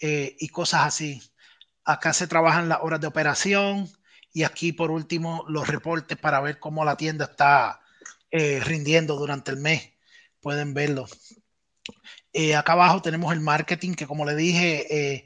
eh, 0.00 0.36
y 0.38 0.48
cosas 0.48 0.82
así. 0.82 1.22
Acá 1.84 2.12
se 2.12 2.26
trabajan 2.26 2.68
las 2.68 2.80
horas 2.82 3.00
de 3.00 3.06
operación 3.06 3.90
y 4.32 4.44
aquí 4.44 4.72
por 4.72 4.90
último 4.90 5.44
los 5.48 5.68
reportes 5.68 6.18
para 6.18 6.40
ver 6.40 6.58
cómo 6.60 6.84
la 6.84 6.96
tienda 6.96 7.26
está 7.26 7.80
rindiendo 8.30 9.16
durante 9.16 9.50
el 9.50 9.56
mes. 9.56 9.94
Pueden 10.40 10.74
verlo. 10.74 11.06
acá 12.56 12.72
abajo 12.72 13.02
tenemos 13.02 13.32
el 13.32 13.40
marketing 13.40 13.94
que 13.94 14.06
como 14.06 14.26
le 14.26 14.36
dije, 14.36 15.24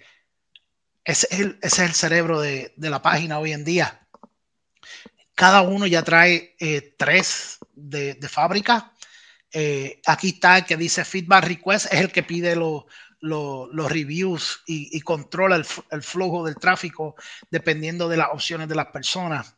ese 1.05 1.27
es, 1.61 1.79
el, 1.81 1.95
cerebro 1.95 2.41
de, 2.41 2.73
de 2.77 2.91
la 2.91 3.03
página 3.03 3.41
hoy 3.41 3.53
en 3.53 3.65
día 3.65 4.02
Cada 5.43 5.63
uno 5.63 5.89
ya 5.89 6.05
trae 6.05 6.55
eh, 6.61 6.95
tres 6.97 7.59
de, 7.75 8.15
fábrica. 8.29 8.93
Eh, 9.51 10.01
aquí 10.07 10.29
está 10.29 10.59
el 10.59 10.65
que 10.65 10.77
dice 10.77 11.05
feedback 11.05 11.45
request, 11.47 11.93
es 11.93 12.01
el 12.01 12.13
que 12.13 12.23
pide 12.23 12.55
los 12.55 12.85
reviews 13.91 14.63
y, 14.69 15.01
controla 15.01 15.57
el, 15.57 15.67
el, 15.91 16.03
flujo 16.05 16.45
del 16.45 16.55
tráfico 16.55 17.17
dependiendo 17.51 18.09
de 18.09 18.19
las 18.19 18.29
opciones 18.33 18.69
de 18.69 18.77
las 18.77 18.87
personas. 18.93 19.57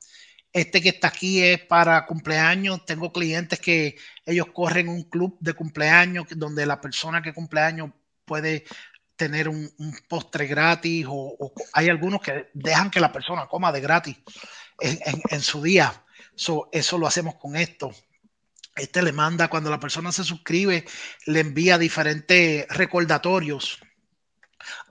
Este 0.54 0.80
que 0.80 0.88
está 0.88 1.08
aquí 1.08 1.42
es 1.42 1.60
para 1.66 2.06
cumpleaños. 2.06 2.86
Tengo 2.86 3.12
clientes 3.12 3.60
que 3.60 3.96
ellos 4.24 4.46
corren 4.54 4.88
un 4.88 5.02
club 5.02 5.36
de 5.40 5.52
cumpleaños 5.52 6.24
donde 6.30 6.64
la 6.64 6.80
persona 6.80 7.20
que 7.20 7.34
cumpleaños 7.34 7.90
puede 8.24 8.64
tener 9.16 9.50
un, 9.50 9.70
postre 10.08 10.46
gratis 10.46 11.04
o, 11.08 11.52
hay 11.74 11.90
algunos 11.90 12.22
que 12.22 12.48
dejan 12.54 12.90
que 12.90 13.00
la 13.00 13.12
persona 13.12 13.46
coma 13.46 13.70
de 13.70 13.82
gratis 13.82 14.16
en, 14.80 15.40
su 15.40 15.62
día. 15.62 16.04
eso 16.72 16.98
lo 16.98 17.06
hacemos 17.06 17.36
con 17.36 17.56
esto. 17.56 17.92
Este 18.76 19.02
le 19.02 19.12
manda, 19.12 19.48
cuando 19.48 19.70
la 19.70 19.78
persona 19.78 20.10
se 20.10 20.24
suscribe, 20.24 20.84
le 21.26 21.40
envía 21.40 21.78
diferentes 21.78 22.66
recordatorios 22.68 23.78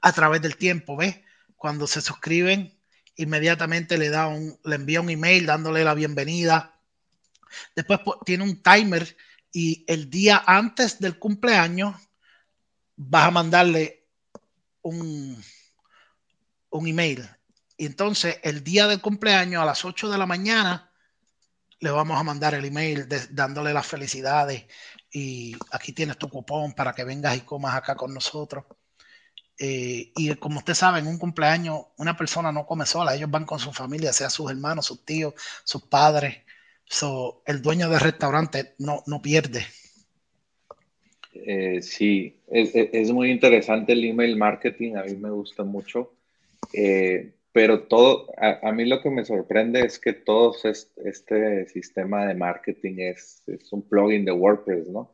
a 0.01 0.11
través 0.13 0.41
del 0.41 0.55
tiempo, 0.55 0.95
¿ves? 0.95 1.19
Cuando 1.57 1.87
se 1.87 2.01
suscriben, 2.01 2.77
inmediatamente 3.15 3.97
le, 3.97 4.09
da 4.09 4.27
un, 4.27 4.57
le 4.63 4.75
envía 4.75 5.01
un 5.01 5.09
email 5.09 5.45
dándole 5.45 5.83
la 5.83 5.93
bienvenida. 5.93 6.79
Después 7.75 7.99
tiene 8.25 8.43
un 8.43 8.61
timer 8.61 9.15
y 9.51 9.83
el 9.87 10.09
día 10.09 10.43
antes 10.45 10.99
del 10.99 11.19
cumpleaños 11.19 11.95
vas 12.95 13.27
a 13.27 13.31
mandarle 13.31 14.07
un, 14.81 15.43
un 16.69 16.87
email. 16.87 17.29
Y 17.77 17.85
entonces 17.85 18.39
el 18.43 18.63
día 18.63 18.87
del 18.87 19.01
cumpleaños 19.01 19.61
a 19.61 19.65
las 19.65 19.83
8 19.83 20.09
de 20.09 20.17
la 20.17 20.25
mañana 20.25 20.91
le 21.79 21.91
vamos 21.91 22.19
a 22.19 22.23
mandar 22.23 22.53
el 22.53 22.65
email 22.65 23.07
dándole 23.31 23.73
las 23.73 23.85
felicidades 23.85 24.65
y 25.11 25.55
aquí 25.71 25.91
tienes 25.91 26.17
tu 26.17 26.29
cupón 26.29 26.73
para 26.73 26.93
que 26.93 27.03
vengas 27.03 27.35
y 27.35 27.41
comas 27.41 27.75
acá 27.75 27.95
con 27.95 28.13
nosotros. 28.13 28.65
Eh, 29.59 30.11
y 30.15 30.33
como 30.35 30.59
usted 30.59 30.73
sabe, 30.73 30.99
en 30.99 31.07
un 31.07 31.17
cumpleaños 31.17 31.87
una 31.97 32.17
persona 32.17 32.51
no 32.51 32.65
come 32.65 32.85
sola, 32.85 33.15
ellos 33.15 33.29
van 33.29 33.45
con 33.45 33.59
su 33.59 33.71
familia, 33.71 34.13
sea 34.13 34.29
sus 34.29 34.49
hermanos, 34.49 34.85
sus 34.85 35.05
tíos, 35.05 35.33
sus 35.63 35.83
padres. 35.83 36.37
So, 36.85 37.43
el 37.45 37.61
dueño 37.61 37.89
del 37.89 37.99
restaurante 37.99 38.75
no, 38.79 39.03
no 39.05 39.21
pierde. 39.21 39.65
Eh, 41.33 41.81
sí, 41.81 42.41
es, 42.47 43.11
muy 43.11 43.31
interesante 43.31 43.93
el 43.93 44.03
email 44.05 44.37
marketing, 44.37 44.95
a 44.95 45.03
mí 45.03 45.15
me 45.15 45.31
gusta 45.31 45.63
mucho, 45.63 46.13
eh, 46.71 47.33
pero 47.53 47.83
todo, 47.83 48.27
a, 48.37 48.71
mí 48.71 48.85
lo 48.85 49.01
que 49.01 49.09
me 49.09 49.23
sorprende 49.23 49.85
es 49.85 49.99
que 49.99 50.11
todo 50.11 50.53
este, 50.63 51.67
sistema 51.69 52.25
de 52.25 52.33
marketing 52.33 52.95
es, 52.97 53.43
es, 53.47 53.71
un 53.71 53.87
plugin 53.87 54.25
de 54.25 54.31
WordPress, 54.31 54.89
¿no? 54.89 55.13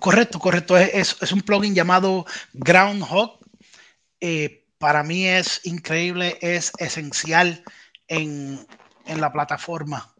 Correcto, 0.00 0.38
correcto, 0.38 0.76
es, 0.78 1.16
es 1.20 1.30
un 1.30 1.42
plugin 1.42 1.74
llamado 1.74 2.24
Groundhog 2.54 3.38
eh, 4.26 4.64
para 4.78 5.02
mí 5.02 5.26
es 5.26 5.60
increíble, 5.64 6.38
es 6.40 6.72
esencial 6.78 7.62
en, 8.08 8.66
la 9.06 9.30
plataforma. 9.30 10.14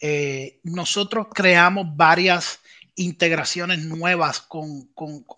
Eh, 0.00 0.58
nosotros 0.64 1.28
creamos 1.32 1.86
varias 1.94 2.58
integraciones 2.96 3.84
nuevas 3.84 4.40
con, 4.40 4.88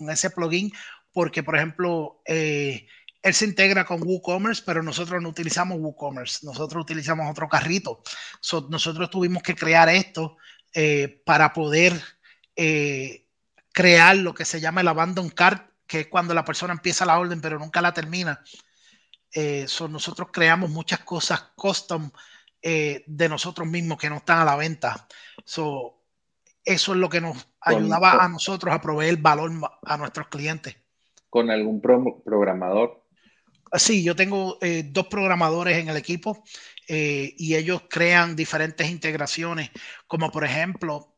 ese 0.09 0.31
plugin 0.31 0.73
porque, 1.13 1.43
por 1.43 1.57
ejemplo, 1.57 2.23
eh, 2.25 2.87
él 3.27 3.35
se 3.35 3.45
integra 3.45 3.85
con 3.85 4.03
WooCommerce, 4.03 4.63
pero 4.65 4.83
nosotros 4.83 5.21
no 5.23 5.29
utilizamos 5.29 5.79
WooCommerce, 5.79 6.47
nosotros 6.47 6.83
utilizamos 6.83 7.31
otro 7.31 7.49
carrito. 7.49 8.03
nosotros 8.71 9.11
tuvimos 9.11 9.43
que 9.43 9.55
crear 9.55 9.89
esto 9.89 10.37
para 11.25 11.53
poder 11.53 12.01
crear 13.73 14.17
lo 14.17 14.35
que 14.35 14.45
se 14.45 14.61
llama 14.61 14.81
el 14.81 14.89
abandon 14.89 15.31
cart 15.31 15.71
que 15.87 16.01
es 16.01 16.07
cuando 16.09 16.35
la 16.35 16.45
persona 16.45 16.73
empieza 16.73 17.07
la 17.07 17.19
orden 17.19 17.41
pero 17.41 17.59
nunca 17.59 17.81
la 17.81 17.95
termina. 17.95 18.43
Eh, 19.33 19.67
nosotros 19.91 20.29
creamos 20.33 20.71
muchas 20.71 21.01
cosas 21.01 21.53
custom 21.55 22.11
eh, 22.63 23.05
de 23.07 23.29
nosotros 23.29 23.69
mismos 23.69 23.99
que 23.99 24.11
no 24.11 24.17
están 24.17 24.39
a 24.39 24.45
la 24.45 24.57
venta. 24.57 25.07
eso 25.45 26.03
es 26.65 26.89
lo 26.89 27.09
que 27.09 27.21
nos 27.21 27.49
ayudaba 27.61 28.25
a 28.25 28.29
nosotros 28.29 28.75
a 28.75 28.81
proveer 28.81 29.19
valor 29.19 29.51
a 29.83 29.97
nuestros 29.97 30.29
clientes. 30.29 30.77
¿Con 31.29 31.51
algún 31.51 31.81
programador? 31.81 33.06
Sí, 33.75 34.03
yo 34.03 34.15
tengo 34.17 34.59
eh, 34.63 34.85
dos 34.87 35.09
programadores 35.09 35.77
en 35.79 35.89
el 35.89 35.97
equipo 35.97 36.45
y 36.89 37.57
ellos 37.57 37.83
crean 37.91 38.37
diferentes 38.37 38.89
integraciones, 38.89 39.71
como 40.07 40.31
por 40.31 40.45
ejemplo, 40.45 41.17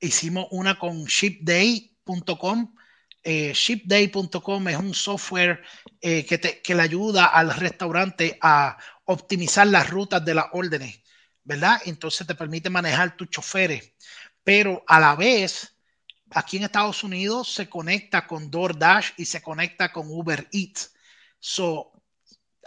hicimos 0.00 0.46
una 0.50 0.78
con 0.78 1.04
ShipDay 1.04 1.98
shipday.com. 2.08 2.74
Eh, 3.22 3.52
shipday.com 3.52 4.68
es 4.68 4.76
un 4.76 4.94
software 4.94 5.62
eh, 6.00 6.24
que, 6.24 6.38
te, 6.38 6.62
que 6.62 6.74
le 6.74 6.82
ayuda 6.82 7.26
al 7.26 7.52
restaurante 7.54 8.38
a 8.40 8.78
optimizar 9.04 9.66
las 9.66 9.90
rutas 9.90 10.24
de 10.24 10.34
las 10.34 10.46
órdenes, 10.52 11.00
¿verdad? 11.44 11.80
Entonces 11.84 12.26
te 12.26 12.34
permite 12.34 12.70
manejar 12.70 13.16
tus 13.16 13.28
choferes, 13.28 13.92
pero 14.44 14.82
a 14.86 15.00
la 15.00 15.16
vez, 15.16 15.77
aquí 16.30 16.56
en 16.56 16.64
Estados 16.64 17.04
Unidos 17.04 17.52
se 17.52 17.68
conecta 17.68 18.26
con 18.26 18.50
DoorDash 18.50 19.12
y 19.16 19.24
se 19.24 19.42
conecta 19.42 19.92
con 19.92 20.08
Uber 20.08 20.48
Eats. 20.52 20.94
So, 21.38 21.92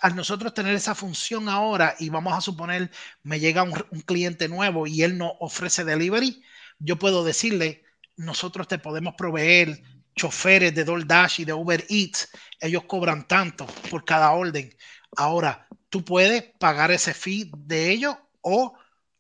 al 0.02 0.16
nosotros 0.16 0.54
tener 0.54 0.76
esa 0.76 0.96
función 0.96 1.48
ahora 1.50 1.96
y 2.00 2.10
vamos 2.10 2.34
a 2.34 2.42
suponer 2.42 2.90
me 3.24 3.40
llega 3.40 3.64
un, 3.64 3.74
un 3.92 4.02
cliente 4.02 4.48
nuevo 4.48 4.88
y 4.88 5.04
él 5.04 5.18
no 5.18 5.34
ofrece 5.40 5.84
delivery, 5.84 6.42
yo 6.80 6.98
puedo 6.98 7.24
decirle, 7.24 7.84
nosotros 8.16 8.68
te 8.68 8.80
podemos 8.80 9.14
proveer 9.16 9.82
choferes 10.16 10.74
de 10.74 10.84
DoorDash 10.84 11.42
y 11.42 11.46
de 11.46 11.54
Uber 11.54 11.86
Eats, 11.90 12.30
ellos 12.60 12.84
cobran 12.86 13.28
tanto 13.28 13.66
por 13.90 14.04
cada 14.06 14.32
orden. 14.32 14.76
Ahora, 15.16 15.68
tú 15.90 16.04
puedes 16.04 16.44
pagar 16.58 16.92
ese 16.92 17.14
fee 17.14 17.52
de 17.56 17.90
ellos 17.92 18.16
o 18.42 18.74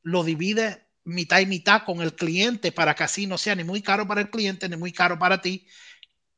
lo 0.04 0.24
divides 0.24 0.80
mitad 1.04 1.39
y 1.39 1.45
mitad 1.45 1.84
con 1.84 2.02
el 2.02 2.16
cliente 2.16 2.72
para 2.72 2.95
que 2.95 3.04
así 3.04 3.28
no 3.28 3.38
sea 3.38 3.56
ni 3.56 3.64
muy 3.64 3.82
caro 3.82 4.08
para 4.08 4.22
el 4.22 4.30
cliente 4.30 4.70
ni 4.70 4.78
muy 4.78 4.91
caro 4.91 5.18
para 5.20 5.41
ti. 5.41 5.68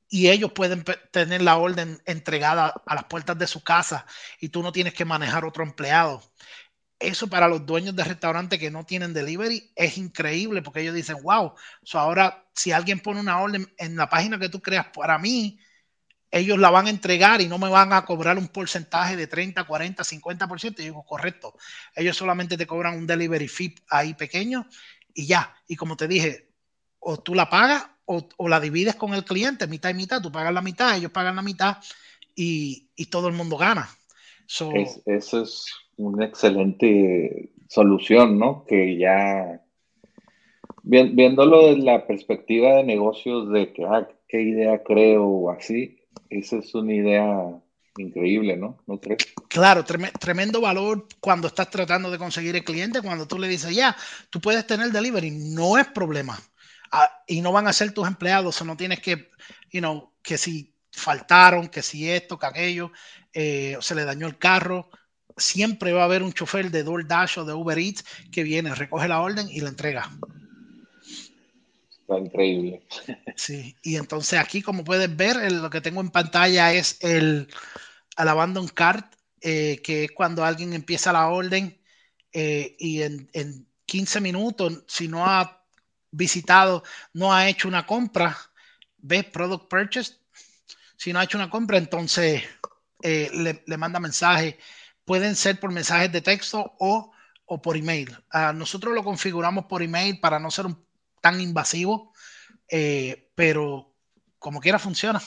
Y 0.10 0.30
ellos 0.30 0.52
pueden 0.54 0.84
tener 1.12 1.42
la 1.42 1.58
orden 1.58 2.02
entregada 2.06 2.82
a 2.86 2.96
las 2.96 3.06
puertas 3.06 3.38
de 3.38 3.48
su 3.48 3.64
casa 3.64 4.06
y 4.40 4.50
tú 4.50 4.62
no 4.64 4.72
tienes 4.72 4.94
que 4.94 5.06
manejar 5.06 5.46
otro 5.46 5.64
empleado 5.64 6.22
eso 7.04 7.28
para 7.28 7.48
los 7.48 7.66
dueños 7.66 7.96
de 7.96 8.04
restaurantes 8.04 8.60
que 8.60 8.72
no 8.72 8.86
tienen 8.86 9.14
delivery 9.14 9.72
es 9.76 9.98
increíble 9.98 10.62
porque 10.62 10.82
ellos 10.82 10.96
dicen, 10.96 11.18
wow, 11.22 11.54
so 11.84 12.00
ahora 12.00 12.48
si 12.54 12.72
alguien 12.72 13.00
pone 13.00 13.20
una 13.20 13.42
orden 13.42 13.72
en 13.78 13.96
la 13.96 14.10
página 14.10 14.40
que 14.40 14.50
tú 14.50 14.62
creas 14.62 14.88
para 14.94 15.18
mí, 15.20 15.60
ellos 16.34 16.58
la 16.58 16.72
van 16.72 16.88
a 16.88 16.90
entregar 16.90 17.42
y 17.42 17.48
no 17.48 17.60
me 17.60 17.70
van 17.70 17.94
a 17.94 18.04
cobrar 18.06 18.40
un 18.40 18.48
porcentaje 18.48 19.16
de 19.16 19.28
30, 19.28 19.66
40, 19.66 20.04
50%. 20.04 20.80
Y 20.80 20.84
digo, 20.86 21.06
correcto, 21.06 21.54
ellos 21.96 22.18
solamente 22.18 22.58
te 22.58 22.66
cobran 22.66 22.98
un 22.98 23.06
delivery 23.06 23.48
fee 23.48 23.76
ahí 23.90 24.16
pequeño 24.16 24.66
y 25.14 25.28
ya. 25.28 25.56
Y 25.68 25.76
como 25.76 25.96
te 25.96 26.08
dije, 26.08 26.50
o 26.98 27.18
tú 27.18 27.36
la 27.36 27.52
pagas 27.52 27.88
o, 28.06 28.50
la 28.50 28.60
divides 28.60 28.96
con 28.96 29.14
el 29.14 29.24
cliente, 29.24 29.68
mitad 29.68 29.92
y 29.92 29.94
mitad, 29.94 30.22
tú 30.24 30.32
pagas 30.32 30.52
la 30.52 30.64
mitad, 30.64 30.98
ellos 30.98 31.12
pagan 31.12 31.36
la 31.36 31.44
mitad 31.44 31.78
y, 32.36 32.90
todo 33.12 33.28
el 33.28 33.36
mundo 33.36 33.56
gana. 33.56 33.88
eso 35.06 35.44
es 35.44 35.68
una 35.98 36.26
excelente 36.26 37.52
solución, 37.70 38.40
¿no? 38.40 38.66
Que 38.66 38.98
ya, 38.98 39.62
viéndolo 40.82 41.68
desde 41.68 41.84
la 41.84 42.08
perspectiva 42.08 42.78
de 42.78 42.84
negocios, 42.84 43.52
de 43.52 43.72
que, 43.72 43.86
ah, 43.86 44.10
qué 44.28 44.42
idea 44.42 44.82
creo 44.84 45.26
o 45.26 45.52
así, 45.52 46.00
esa 46.30 46.58
es 46.58 46.74
una 46.76 46.94
idea 46.94 47.50
increíble, 47.98 48.58
¿no? 48.58 48.78
¿No 48.88 49.00
crees? 49.00 49.26
Claro, 49.48 49.84
tremendo 49.86 50.62
valor 50.62 51.08
cuando 51.20 51.48
estás 51.48 51.70
tratando 51.70 52.10
de 52.10 52.18
conseguir 52.18 52.56
el 52.56 52.64
cliente, 52.64 53.02
cuando 53.02 53.28
tú 53.28 53.38
le 53.38 53.48
dices, 53.48 53.76
ya, 53.76 53.96
tú 54.30 54.42
puedes 54.42 54.66
tener 54.66 54.92
delivery, 54.92 55.32
no 55.32 55.78
es 55.78 55.88
problema. 55.88 56.40
Ah, 56.92 57.24
y 57.28 57.42
no 57.42 57.52
van 57.52 57.68
a 57.68 57.74
ser 57.74 57.92
tus 57.92 58.08
empleados, 58.08 58.62
o 58.62 58.66
no 58.66 58.78
tienes 58.78 59.00
que, 59.00 59.30
you 59.72 59.80
know, 59.80 60.12
que 60.22 60.38
si 60.38 60.74
faltaron, 60.92 61.68
que 61.68 61.82
si 61.82 62.10
esto, 62.10 62.38
que 62.38 62.46
aquello, 62.46 62.92
eh, 63.34 63.78
se 63.82 63.96
le 63.96 64.06
dañó 64.06 64.28
el 64.28 64.38
carro, 64.38 64.90
siempre 65.38 65.92
va 65.92 66.02
a 66.02 66.06
haber 66.06 66.24
un 66.24 66.34
chofer 66.34 66.70
de 66.70 66.84
DoorDash 66.84 67.40
o 67.40 67.46
de 67.46 67.54
Uber 67.54 67.78
Eats 67.78 68.06
que 68.32 68.44
viene, 68.44 68.74
recoge 68.76 69.08
la 69.08 69.22
orden 69.22 69.50
y 69.50 69.62
la 69.62 69.70
entrega. 69.70 70.10
Está 72.04 72.20
increíble. 72.20 72.86
Sí, 73.36 73.78
y 73.82 73.96
entonces 73.96 74.40
aquí, 74.40 74.62
como 74.62 74.84
puedes 74.84 75.16
ver, 75.16 75.52
lo 75.52 75.70
que 75.70 75.82
tengo 75.82 76.02
en 76.02 76.10
pantalla 76.10 76.74
es 76.74 76.98
el, 77.02 77.48
el 78.18 78.28
abandon 78.28 78.68
cart, 78.68 79.16
eh, 79.42 79.82
que 79.84 80.06
es 80.06 80.12
cuando 80.12 80.44
alguien 80.44 80.74
empieza 80.74 81.14
la 81.14 81.30
orden 81.30 81.82
eh, 82.34 82.76
y 82.78 83.02
en, 83.04 83.30
en 83.34 83.68
15 83.86 84.20
minutos, 84.20 84.84
si 84.88 85.08
no 85.08 85.26
ha 85.26 85.66
visitado, 86.12 86.84
no 87.14 87.34
ha 87.34 87.48
hecho 87.48 87.70
una 87.70 87.86
compra, 87.86 88.38
ve 88.98 89.24
product 89.24 89.70
purchase, 89.70 90.16
si 90.98 91.14
no 91.14 91.20
ha 91.20 91.24
hecho 91.24 91.38
una 91.38 91.50
compra, 91.50 91.78
entonces 91.78 92.44
eh, 93.02 93.30
le, 93.34 93.64
le, 93.66 93.78
manda 93.78 94.00
mensaje 94.00 94.60
pueden 95.06 95.36
ser 95.36 95.60
por 95.60 95.72
mensajes 95.72 96.12
de 96.12 96.22
texto 96.22 96.76
o, 96.80 97.12
o 97.46 97.62
por 97.62 97.78
email. 97.78 98.16
Ah, 98.30 98.54
nosotros 98.54 98.94
lo 98.94 99.04
configuramos 99.04 99.66
por 99.66 99.82
email 99.82 100.20
para 100.20 100.40
no 100.40 100.52
ser 100.52 100.66
tan 101.24 101.40
invasivo, 101.40 102.12
eh, 102.70 103.30
pero 103.34 103.96
como 104.40 104.60
quiera 104.60 104.78
funciona. 104.78 105.22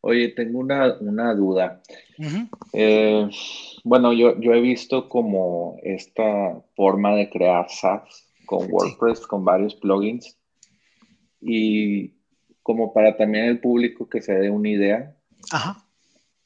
Oye, 0.00 0.30
tengo 0.30 0.58
una, 0.58 1.32
duda. 1.34 1.80
Eh, 2.72 3.30
bueno, 3.84 4.12
yo, 4.12 4.38
yo 4.40 4.52
he 4.52 4.60
visto 4.60 5.08
como 5.08 5.78
esta 5.84 6.60
forma 6.74 7.14
de 7.14 7.30
crear 7.30 7.70
SaaS 7.70 8.26
con 8.46 8.66
WordPress, 8.68 9.20
con 9.20 9.44
varios 9.44 9.76
plugins, 9.76 10.36
y 11.40 12.14
como 12.62 12.92
para 12.92 13.16
también 13.16 13.44
el 13.44 13.60
público 13.60 14.08
que 14.08 14.20
se 14.20 14.34
dé 14.34 14.50
una 14.50 14.70
idea, 14.70 15.16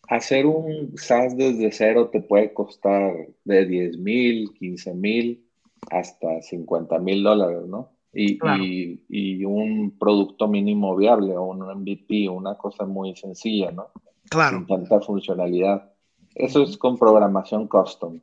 hacer 0.07 0.45
un 0.45 0.93
SaaS 0.99 1.35
desde 1.35 1.73
cero 1.73 2.11
te 2.13 2.21
puede 2.21 2.53
costar 2.53 3.15
de 3.45 3.65
10 3.65 3.97
mil, 3.97 4.53
15 4.53 4.95
mil 4.95 5.48
hasta 5.91 6.43
50 6.43 6.99
mil 6.99 7.23
dólares, 7.23 7.67
¿no? 7.67 7.91
y, 8.13 9.45
un 9.45 9.97
producto 9.99 10.49
mínimo 10.49 10.97
viable 10.97 11.37
o 11.37 11.45
un 11.45 11.61
MVP, 11.61 12.29
una 12.29 12.57
cosa 12.57 12.85
muy 12.85 13.15
sencilla, 13.17 13.71
¿no? 13.71 13.89
Claro. 14.29 14.59
Sin 14.59 14.67
tanta 14.67 15.01
funcionalidad. 15.01 15.93
Eso 16.35 16.63
es 16.63 16.77
con 16.77 16.99
programación 16.99 17.67
custom. 17.67 18.21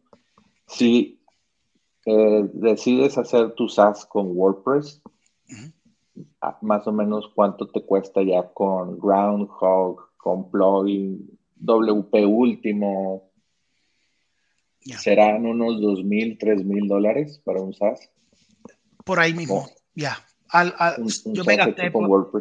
Si 0.68 1.20
eh, 2.06 2.50
decides 2.54 3.18
hacer 3.18 3.54
tu 3.54 3.68
SaaS 3.68 4.06
con 4.06 4.38
WordPress, 4.38 5.02
más 6.62 6.88
o 6.88 6.92
menos 6.92 7.30
cuánto 7.34 7.68
te 7.68 7.84
cuesta 7.84 8.22
ya 8.22 8.48
con 8.54 9.00
Groundhog, 9.00 10.16
con 10.18 10.50
plugin, 10.50 11.38
WP 11.58 12.26
último. 12.26 13.25
Serán 14.86 15.46
unos 15.46 15.82
dos 15.82 16.04
mil, 16.04 16.38
tres 16.38 16.64
mil 16.64 16.88
dólares 16.88 17.42
para 17.44 17.62
un 17.62 17.74
SaaS. 17.74 18.10
Por 19.04 19.20
ahí 19.20 19.34
mismo. 19.34 19.68
Ya. 19.96 20.18
yo, 21.26 21.44
me 21.44 21.56
gasté 21.56 21.92
por, 21.92 22.32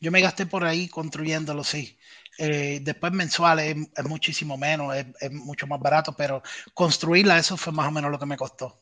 yo 0.00 0.10
me 0.10 0.20
gasté 0.20 0.46
por 0.46 0.64
ahí 0.64 0.88
construyéndolo, 0.88 1.64
sí. 1.64 1.96
Eh, 2.38 2.80
después 2.82 3.12
mensual 3.12 3.58
es, 3.60 3.76
muchísimo 4.08 4.56
menos, 4.56 4.94
es, 4.96 5.32
mucho 5.32 5.66
más 5.66 5.80
barato, 5.80 6.14
pero 6.16 6.42
construirla, 6.72 7.38
eso 7.38 7.56
fue 7.56 7.72
más 7.72 7.88
o 7.88 7.90
menos 7.90 8.10
lo 8.10 8.18
que 8.18 8.26
me 8.26 8.36
costó. 8.36 8.80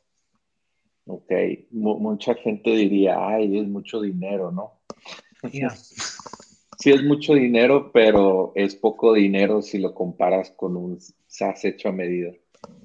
Ok, 1.06 1.32
mucha 1.72 2.34
gente 2.34 2.70
diría, 2.70 3.16
ay, 3.18 3.58
es 3.58 3.66
mucho 3.66 4.00
dinero, 4.00 4.52
¿no? 4.52 4.80
sí, 6.78 6.90
es 6.90 7.02
mucho 7.02 7.34
dinero, 7.34 7.90
pero 7.92 8.52
es 8.54 8.76
poco 8.76 9.14
dinero 9.14 9.62
si 9.62 9.78
lo 9.78 9.94
comparas 9.94 10.50
con 10.50 10.76
un 10.76 10.98
SaaS 11.26 11.64
hecho 11.64 11.88
a 11.88 11.92
medida. 11.92 12.32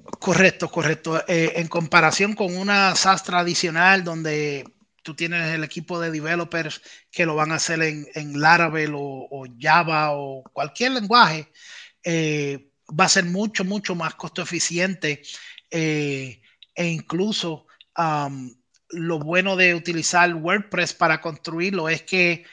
Correcto, 0.06 0.68
correcto. 0.70 1.22
Eh, 1.28 1.52
en 1.56 1.68
comparación 1.68 2.34
con 2.34 2.56
una 2.56 2.94
SaaS 2.94 3.22
tradicional 3.22 4.04
donde 4.04 4.64
tú 5.02 5.14
tienes 5.14 5.54
el 5.54 5.64
equipo 5.64 6.00
de 6.00 6.10
developers 6.10 6.80
que 7.10 7.26
lo 7.26 7.34
van 7.34 7.52
a 7.52 7.56
hacer 7.56 7.82
en, 7.82 8.06
en 8.14 8.40
Laravel 8.40 8.92
o, 8.94 9.46
Java 9.58 10.12
o 10.12 10.42
cualquier 10.52 10.92
lenguaje, 10.92 11.50
eh, 12.02 12.70
va 12.88 13.04
a 13.04 13.08
ser 13.08 13.24
mucho, 13.24 13.64
mucho 13.64 13.94
más 13.94 14.14
costo 14.14 14.42
eficiente 14.42 15.22
eh, 15.70 16.40
e 16.74 16.86
incluso 16.86 17.66
lo 18.90 19.18
bueno 19.18 19.56
de 19.56 19.74
utilizar 19.74 20.34
WordPress 20.34 20.92
para 20.92 21.20
construirlo 21.20 21.88
es 21.88 22.02
que 22.02 22.44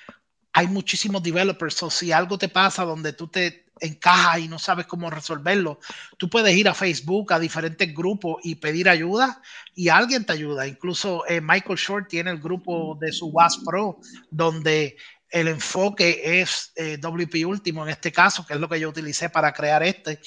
hay 0.54 0.68
muchísimos 0.68 1.22
developers 1.22 1.84
o 1.84 1.89
si 1.89 2.12
algo 2.12 2.38
te 2.38 2.47
pasa 2.49 2.86
donde 2.86 3.14
tú 3.14 3.28
te 3.28 3.62
encaja 3.80 4.39
y 4.39 4.47
no 4.47 4.59
sabes 4.59 4.86
cómo 4.86 5.09
resolverlo, 5.09 5.80
tú 6.17 6.30
puedes 6.30 6.55
ir 6.55 6.67
a 6.69 6.74
Facebook, 6.74 7.34
a 7.34 7.39
diferentes 7.39 7.93
grupos 7.93 8.38
y 8.43 8.55
pedir 8.55 8.89
ayuda 8.89 9.41
y 9.76 9.89
alguien 9.89 10.26
te 10.26 10.34
ayuda. 10.34 10.67
Incluso 10.67 11.26
eh, 11.28 11.41
Michael 11.41 11.78
Short 11.78 12.07
tiene 12.07 12.32
el 12.32 12.39
grupo 12.39 12.97
de 12.99 13.11
su 13.11 13.28
WASP 13.28 13.65
Pro, 13.65 13.99
donde 14.30 14.97
el 15.30 15.47
enfoque 15.47 16.41
es 16.41 16.71
eh, 16.76 16.97
WP 16.97 17.45
Último 17.45 17.84
en 17.84 17.89
este 17.89 18.11
caso, 18.11 18.45
que 18.45 18.53
es 18.53 18.59
lo 18.59 18.69
que 18.69 18.80
yo 18.80 18.89
utilicé 18.89 19.30
para 19.30 19.51
crear 19.51 19.84
este. 19.84 20.19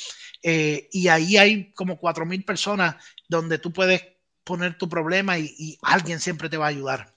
Eh, 0.42 0.88
y 0.92 1.08
ahí 1.08 1.36
hay 1.36 1.72
como 1.72 1.98
4.000 1.98 2.44
personas 2.44 2.96
donde 3.28 3.58
tú 3.58 3.72
puedes 3.72 4.02
poner 4.44 4.76
tu 4.78 4.88
problema 4.88 5.38
y 5.38 5.78
alguien 5.82 6.20
siempre 6.20 6.48
te 6.48 6.56
va 6.56 6.66
a 6.66 6.68
ayudar. 6.68 7.15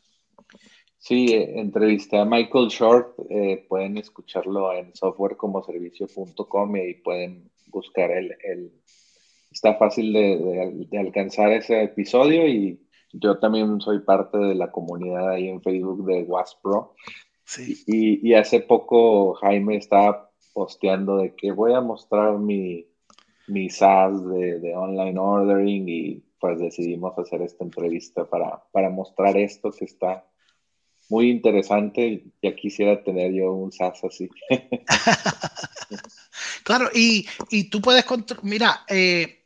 Sí, 0.99 1.33
eh, 1.33 1.59
entrevisté 1.59 2.17
a 2.17 2.25
Michael 2.25 2.67
Short, 2.67 3.17
eh, 3.29 3.65
pueden 3.69 3.97
escucharlo 3.97 4.73
en 4.73 4.93
softwarecomoservicio.com 4.93 6.75
y 6.75 6.93
pueden 6.95 7.49
buscar 7.67 8.11
el, 8.11 8.35
el 8.43 8.71
está 9.49 9.75
fácil 9.75 10.11
de, 10.13 10.87
de, 10.89 10.97
alcanzar 10.99 11.51
ese 11.53 11.83
episodio 11.83 12.47
y 12.47 12.79
yo 13.13 13.39
también 13.39 13.79
soy 13.79 13.99
parte 14.01 14.37
de 14.37 14.55
la 14.55 14.71
comunidad 14.71 15.29
ahí 15.29 15.47
en 15.47 15.61
Facebook 15.61 16.05
de 16.05 16.23
WASPro. 16.23 16.93
Sí. 17.45 17.81
Y, 17.87 18.29
y, 18.29 18.33
hace 18.35 18.59
poco 18.59 19.33
Jaime 19.35 19.77
estaba 19.77 20.29
posteando 20.53 21.17
de 21.17 21.33
que 21.33 21.51
voy 21.51 21.73
a 21.73 21.81
mostrar 21.81 22.37
mi, 22.37 22.85
mi 23.47 23.69
SaaS 23.69 24.23
de, 24.27 24.59
de 24.59 24.75
online 24.75 25.17
ordering 25.17 25.85
y 25.87 26.23
pues 26.39 26.59
decidimos 26.59 27.17
hacer 27.17 27.41
esta 27.41 27.63
entrevista 27.63 28.29
para, 28.29 28.63
para 28.71 28.89
mostrar 28.89 29.35
esto 29.37 29.71
que 29.71 29.85
está 29.85 30.25
muy 31.09 31.29
interesante. 31.29 32.23
Ya 32.41 32.55
quisiera 32.55 33.03
tener 33.03 33.33
yo 33.33 33.51
un 33.51 33.71
SaaS 33.71 34.03
así. 34.03 34.29
claro, 36.63 36.89
y, 36.93 37.27
tú 37.69 37.81
puedes, 37.81 38.05
mira, 38.43 38.85
eh, 38.87 39.43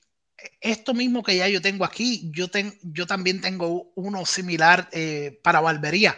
esto 0.61 0.93
mismo 0.93 1.23
que 1.23 1.37
ya 1.37 1.47
yo 1.47 1.61
tengo 1.61 1.85
aquí, 1.85 2.29
yo, 2.33 2.47
yo 2.83 3.07
también 3.07 3.41
tengo 3.41 3.93
uno 3.95 4.25
similar 4.25 4.89
eh, 4.91 5.39
para 5.41 5.61
barbería, 5.61 6.15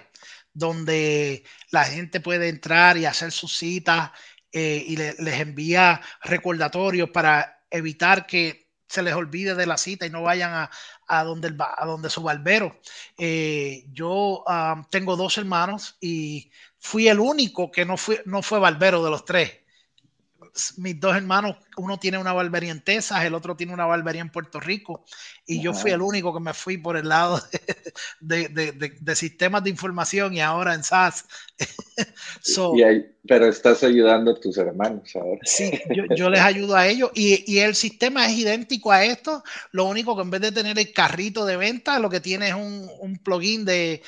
donde 0.51 1.43
la 1.71 1.85
gente 1.85 2.19
puede 2.19 2.49
entrar 2.49 2.97
y 2.97 3.05
hacer 3.05 3.31
sus 3.31 3.55
citas 3.55 4.11
eh, 4.51 4.83
y 4.87 4.97
les 4.97 5.39
envía 5.39 6.01
recordatorios 6.23 7.11
para 7.11 7.65
evitar 7.69 8.25
que 8.25 8.64
se 8.87 9.01
les 9.01 9.13
olvide 9.13 9.55
de 9.55 9.65
la 9.65 9.77
cita 9.77 10.05
y 10.05 10.09
no 10.09 10.21
vayan 10.23 10.53
a, 10.53 10.71
a 11.07 11.23
donde, 11.23 11.49
el, 11.49 11.57
a 11.59 11.85
donde 11.85 12.09
su 12.09 12.21
barbero. 12.23 12.79
Eh, 13.17 13.85
yo 13.91 14.43
tengo 14.89 15.15
dos 15.15 15.37
hermanos 15.37 15.97
y 16.01 16.51
fui 16.79 17.07
el 17.07 17.19
único 17.19 17.71
que 17.71 17.85
no, 17.85 17.97
fui, 17.97 18.19
no 18.25 18.41
fue 18.41 18.59
barbero 18.59 19.03
de 19.03 19.09
los 19.11 19.25
tres 19.25 19.64
mis 20.77 20.99
dos 20.99 21.15
hermanos, 21.15 21.57
uno 21.77 21.99
tiene 21.99 22.17
una 22.17 22.31
barbería 22.31 22.71
en 22.71 22.81
Texas, 22.81 23.25
el 23.25 23.33
otro 23.33 23.55
tiene 23.55 23.73
una 23.73 23.85
barbería 23.85 24.21
en 24.21 24.29
Puerto 24.29 24.59
Rico, 24.59 25.03
y 25.45 25.61
yo 25.61 25.73
fui 25.73 25.91
el 25.91 26.01
único 26.01 26.33
que 26.33 26.39
me 26.39 26.53
fui 26.53 26.77
por 26.77 26.95
el 26.95 27.09
lado 27.09 27.41
de, 28.21 29.15
sistemas 29.15 29.63
de 29.63 29.69
información 29.69 30.33
y 30.33 30.41
ahora 30.41 30.73
en 30.73 30.83
SaaS. 30.83 31.25
pero 33.27 33.47
estás 33.47 33.83
ayudando 33.83 34.31
a 34.31 34.39
tus 34.39 34.57
hermanos 34.57 35.15
ahora. 35.15 35.41
Sí, 35.43 35.71
yo, 36.15 36.29
les 36.29 36.41
ayudo 36.41 36.75
a 36.75 36.87
ellos 36.87 37.11
y, 37.13 37.57
el 37.59 37.75
sistema 37.75 38.25
es 38.25 38.37
idéntico 38.37 38.91
a 38.91 39.03
esto, 39.03 39.43
lo 39.71 39.85
único 39.85 40.15
que 40.15 40.21
en 40.21 40.29
vez 40.29 40.41
de 40.41 40.51
tener 40.51 40.77
el 40.79 40.93
carrito 40.93 41.45
de 41.45 41.57
venta, 41.57 41.99
lo 41.99 42.09
que 42.09 42.21
tiene 42.21 42.49
es 42.49 42.55
un, 42.55 43.19
plugin 43.23 43.65
de, 43.65 44.01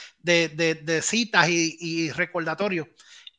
citas 1.01 1.49
y, 1.49 1.77
y 1.79 2.11
recordatorios 2.11 2.87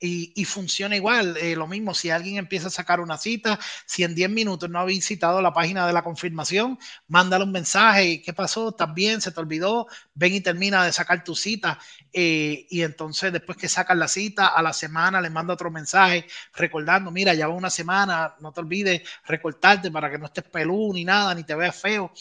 y, 0.01 0.44
funciona 0.44 0.96
igual. 0.96 1.36
Eh, 1.38 1.57
lo 1.57 1.66
mismo, 1.66 1.94
si 1.94 2.11
alguien 2.11 2.36
empieza 2.36 2.68
a 2.68 2.70
sacar 2.70 3.01
una 3.01 3.18
cita, 3.18 3.59
si 3.86 4.05
en 4.05 4.14
10 4.14 4.30
minutos 4.30 4.70
no 4.70 4.78
ha 4.78 4.84
visitado 4.84 5.42
la 5.42 5.53
página 5.53 5.86
de 5.86 5.92
la 5.92 6.03
confirmación, 6.03 6.78
mándale 7.09 7.44
un 7.44 7.53
mensaje, 7.53 8.22
¿qué 8.22 8.32
pasó? 8.32 8.68
¿Estás 8.70 8.94
bien? 8.94 9.20
¿Se 9.20 9.32
te 9.32 9.40
olvidó? 9.40 9.86
Ven 10.14 10.34
y 10.34 10.40
termina 10.40 10.84
de 10.84 10.92
sacar 10.92 11.24
tu 11.24 11.34
cita. 11.34 11.78
Eh, 12.12 12.66
y 12.70 12.82
entonces 12.82 13.32
después 13.32 13.59
que 13.59 13.68
sacas 13.68 13.96
la 13.96 14.09
cita, 14.09 14.49
a 14.49 14.62
la 14.62 14.72
semana 14.72 15.20
le 15.20 15.30
manda 15.30 15.55
otro 15.55 15.70
mensaje 15.70 16.26
recordando, 16.55 17.11
mira, 17.11 17.34
ya 17.34 17.49
va 17.49 17.55
una 17.55 17.70
semana, 17.70 18.34
no 18.40 18.53
te 18.53 18.61
olvides 18.61 19.03
recortarte 19.26 19.90
para 19.90 20.11
que 20.11 20.18
no 20.18 20.26
estés 20.26 20.44
pelú 20.44 20.92
ni 20.92 21.05
nada, 21.05 21.34
ni 21.34 21.44
te 21.44 21.55
veas 21.55 21.76
feo. 21.76 22.12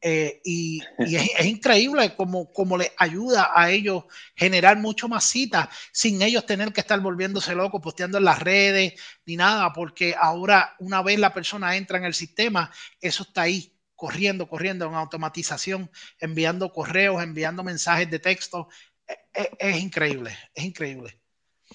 Eh, 0.00 0.40
y, 0.44 0.82
es, 0.98 1.46
increíble 1.46 2.14
como, 2.14 2.52
como 2.52 2.76
les 2.76 2.92
ayuda 2.98 3.50
a 3.54 3.70
ellos 3.70 4.04
generar 4.34 4.76
mucho 4.76 5.08
más 5.08 5.24
citas 5.24 5.68
sin 5.90 6.20
ellos 6.20 6.44
tener 6.44 6.72
que 6.72 6.82
estar 6.82 7.00
volviéndose 7.26 7.54
locos, 7.54 7.80
posteando 7.82 8.18
en 8.18 8.24
las 8.24 8.40
redes 8.40 8.94
ni 9.26 9.36
nada, 9.36 9.72
porque 9.72 10.14
ahora 10.18 10.76
una 10.78 11.02
vez 11.02 11.18
la 11.18 11.34
persona 11.34 11.76
entra 11.76 11.98
en 11.98 12.04
el 12.04 12.14
sistema, 12.14 12.70
eso 13.00 13.24
está 13.24 13.42
ahí 13.42 13.72
corriendo, 13.96 14.48
corriendo 14.48 14.86
en 14.86 14.94
automatización, 14.94 15.90
enviando 16.20 16.72
correos, 16.72 17.22
enviando 17.22 17.64
mensajes 17.64 18.08
de 18.10 18.18
texto. 18.20 18.68
Es, 19.06 19.44
e, 19.44 19.50
es 19.58 19.82
increíble, 19.82 20.36
es 20.54 20.64
increíble. 20.64 21.18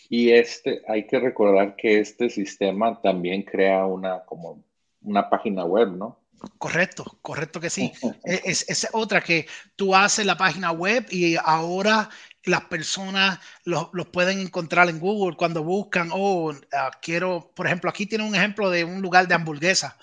Y 0.10 0.32
este, 0.32 0.82
hay 0.88 1.06
que 1.06 1.20
recordar 1.20 1.76
que 1.76 2.00
este 2.00 2.30
sistema 2.30 3.02
también 3.02 3.44
crea 3.44 3.86
una 3.86 4.24
como 4.24 4.64
una 5.02 5.30
página 5.30 5.66
web, 5.66 5.90
¿no? 5.90 6.22
Correcto, 6.58 7.04
correcto 7.22 7.60
que 7.60 7.70
sí. 7.70 7.92
E, 8.24 8.42
es, 8.46 8.88
otra 8.94 9.22
que 9.22 9.48
tú 9.76 9.94
haces 9.94 10.26
la 10.26 10.38
página 10.38 10.72
web 10.72 11.06
y 11.10 11.36
ahora 11.36 12.10
las 12.46 12.66
personas 12.66 13.40
los, 13.66 13.90
pueden 14.12 14.40
encontrar 14.40 14.90
en 14.90 15.00
Google 15.00 15.36
cuando 15.38 15.64
buscan, 15.64 16.10
oh, 16.12 16.54
ah, 16.74 16.92
quiero, 17.02 17.52
por 17.56 17.68
ejemplo, 17.68 17.90
aquí 17.90 18.06
tiene 18.06 18.24
un 18.24 18.36
ejemplo 18.36 18.70
de 18.70 18.84
un 18.84 19.02
lugar 19.02 19.28
de 19.28 19.36
hamburguesa. 19.36 19.98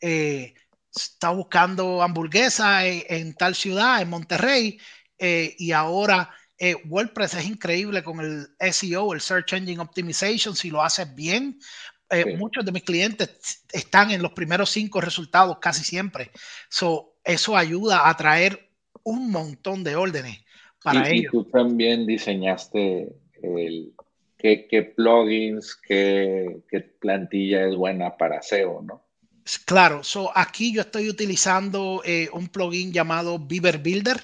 Eh, 0.00 0.54
está 0.94 1.30
buscando 1.30 2.02
hamburguesa 2.02 2.86
en, 2.86 3.34
tal 3.34 3.54
ciudad, 3.54 4.00
en 4.02 4.10
Monterrey, 4.10 4.78
eh, 5.18 5.54
y 5.58 5.72
ahora 5.72 6.30
eh, 6.58 6.74
WordPress 6.86 7.34
es 7.34 7.46
increíble 7.46 8.02
con 8.02 8.20
el 8.20 8.48
SEO, 8.72 9.12
el 9.12 9.20
Search 9.20 9.52
Engine 9.52 9.80
Optimization, 9.80 10.54
si 10.54 10.70
lo 10.70 10.82
haces 10.82 11.14
bien. 11.14 11.58
Muchos 12.38 12.64
de 12.64 12.70
mis 12.70 12.84
clientes 12.84 13.64
están 13.72 14.12
en 14.12 14.22
los 14.22 14.30
primeros 14.32 14.70
cinco 14.70 15.00
resultados 15.00 15.58
casi 15.60 15.82
siempre. 15.82 16.30
So, 16.68 17.16
eso 17.24 17.56
ayuda 17.56 18.08
a 18.08 18.16
traer 18.16 18.70
un 19.02 19.32
montón 19.32 19.82
de 19.82 19.96
órdenes 19.96 20.44
para 20.84 21.08
ellos. 21.08 21.24
Y 21.24 21.28
tú 21.28 21.44
también 21.44 22.06
diseñaste 22.06 23.16
el, 23.42 23.92
qué, 24.38 24.92
plugins, 24.94 25.74
qué, 25.74 26.58
qué 26.68 26.80
plantilla 26.80 27.66
es 27.66 27.74
buena 27.74 28.16
para 28.16 28.42
SEO, 28.42 28.82
¿no? 28.82 29.02
Claro, 29.64 30.02
so 30.04 30.30
aquí 30.34 30.72
yo 30.72 30.82
estoy 30.82 31.08
utilizando 31.08 32.02
eh, 32.04 32.28
un 32.32 32.48
plugin 32.48 32.92
llamado 32.92 33.38
Beaver 33.38 33.78
Builder. 33.78 34.22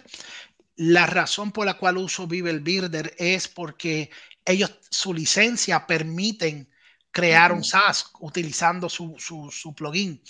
La 0.76 1.06
razón 1.06 1.52
por 1.52 1.66
la 1.66 1.74
cual 1.74 1.98
uso 1.98 2.26
Beaver 2.26 2.60
Builder 2.60 3.14
es 3.18 3.48
porque 3.48 4.10
ellos, 4.44 4.78
su 4.88 5.12
licencia 5.12 5.86
permiten 5.86 6.68
crear 7.10 7.52
un 7.52 7.64
SaaS 7.64 8.12
utilizando 8.20 8.88
su, 8.88 9.16
su, 9.18 9.74
plugin. 9.74 10.22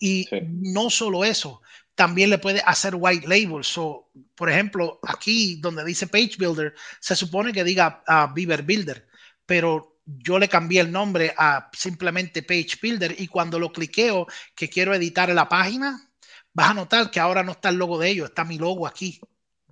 Y 0.00 0.26
no 0.46 0.88
solo 0.88 1.24
eso, 1.24 1.60
también 1.98 2.30
le 2.30 2.38
puede 2.38 2.62
hacer 2.64 2.94
white 2.94 3.26
label. 3.26 3.64
So, 3.64 4.12
por 4.36 4.48
ejemplo, 4.48 5.00
aquí 5.02 5.56
donde 5.56 5.84
dice 5.84 6.06
Page 6.06 6.36
Builder, 6.38 6.72
se 7.00 7.16
supone 7.16 7.52
que 7.52 7.64
diga 7.64 8.04
uh, 8.06 8.32
Beaver 8.32 8.62
Builder, 8.62 9.08
pero 9.44 9.98
yo 10.06 10.38
le 10.38 10.48
cambié 10.48 10.80
el 10.80 10.92
nombre 10.92 11.34
a 11.36 11.68
simplemente 11.72 12.44
Page 12.44 12.78
Builder 12.80 13.16
y 13.18 13.26
cuando 13.26 13.58
lo 13.58 13.72
cliqueo 13.72 14.28
que 14.54 14.70
quiero 14.70 14.94
editar 14.94 15.28
la 15.30 15.48
página, 15.48 16.08
vas 16.52 16.70
a 16.70 16.74
notar 16.74 17.10
que 17.10 17.18
ahora 17.18 17.42
no 17.42 17.50
está 17.50 17.70
el 17.70 17.78
logo 17.78 17.98
de 17.98 18.10
ellos, 18.10 18.28
está 18.28 18.44
mi 18.44 18.58
logo 18.58 18.86
aquí. 18.86 19.20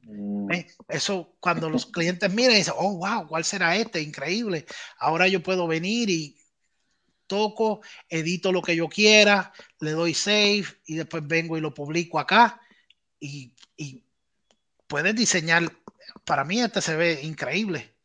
Mm. 0.02 0.50
Eso 0.88 1.36
cuando 1.38 1.70
los 1.70 1.86
clientes 1.86 2.32
miran 2.34 2.54
y 2.54 2.58
dicen, 2.58 2.74
oh, 2.76 2.96
wow, 2.96 3.28
¿cuál 3.28 3.44
será 3.44 3.76
este? 3.76 4.02
Increíble. 4.02 4.66
Ahora 4.98 5.28
yo 5.28 5.44
puedo 5.44 5.68
venir 5.68 6.10
y 6.10 6.36
toco, 7.26 7.80
edito 8.08 8.52
lo 8.52 8.62
que 8.62 8.76
yo 8.76 8.88
quiera, 8.88 9.52
le 9.80 9.92
doy 9.92 10.14
save 10.14 10.64
y 10.86 10.96
después 10.96 11.26
vengo 11.26 11.56
y 11.56 11.60
lo 11.60 11.74
publico 11.74 12.18
acá 12.18 12.60
y, 13.20 13.52
y 13.76 14.02
puedes 14.86 15.14
diseñar. 15.14 15.64
Para 16.24 16.44
mí 16.44 16.60
este 16.60 16.80
se 16.80 16.96
ve 16.96 17.20
increíble. 17.22 17.96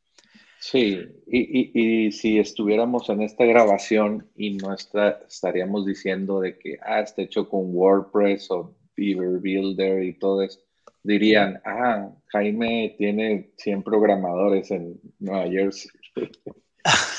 Sí, 0.62 1.00
y, 1.26 2.12
si 2.12 2.38
estuviéramos 2.38 3.10
en 3.10 3.24
esta 3.24 3.46
grabación 3.46 4.30
y 4.36 4.52
no 4.58 4.76
estaríamos 4.76 5.88
diciendo 5.88 6.40
de 6.40 6.60
que, 6.60 6.78
ah, 6.84 7.00
está 7.00 7.24
hecho 7.24 7.50
con 7.50 7.76
WordPress 7.76 8.52
o 8.52 8.76
Beaver 8.96 9.40
Builder 9.40 10.04
y 10.04 10.14
todo 10.20 10.44
eso, 10.44 10.60
dirían, 11.02 11.60
ah, 11.66 12.12
Jaime 12.28 12.94
tiene 12.96 13.54
100 13.58 13.82
programadores 13.82 14.70
en 14.70 15.02
Nueva 15.18 15.50
Jersey. 15.50 15.90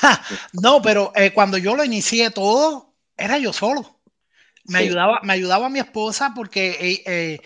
no, 0.53 0.81
pero 0.81 1.11
eh, 1.15 1.31
cuando 1.33 1.57
yo 1.57 1.75
lo 1.75 1.83
inicié 1.83 2.31
todo, 2.31 2.95
era 3.17 3.37
yo 3.37 3.53
solo. 3.53 3.99
Me, 4.65 4.79
ayudaba, 4.79 5.19
me 5.23 5.33
ayudaba 5.33 5.69
mi 5.69 5.79
esposa 5.79 6.31
porque 6.33 6.77
eh, 6.79 7.03
eh, 7.05 7.39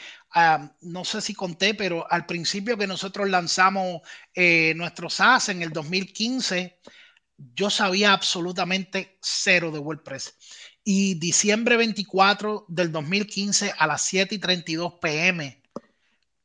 no 0.81 1.03
sé 1.03 1.21
si 1.21 1.33
conté, 1.33 1.73
pero 1.73 2.09
al 2.11 2.25
principio 2.25 2.77
que 2.77 2.87
nosotros 2.87 3.29
lanzamos 3.29 4.01
eh, 4.33 4.73
nuestro 4.75 5.09
SaaS 5.09 5.49
en 5.49 5.61
el 5.61 5.71
2015, 5.71 6.79
yo 7.37 7.69
sabía 7.69 8.13
absolutamente 8.13 9.17
cero 9.21 9.71
de 9.71 9.79
WordPress. 9.79 10.35
Y 10.83 11.15
diciembre 11.15 11.75
24 11.75 12.65
del 12.67 12.91
2015 12.91 13.73
a 13.77 13.87
las 13.87 14.01
7 14.03 14.35
y 14.35 14.39
32 14.39 14.93
pm, 15.01 15.61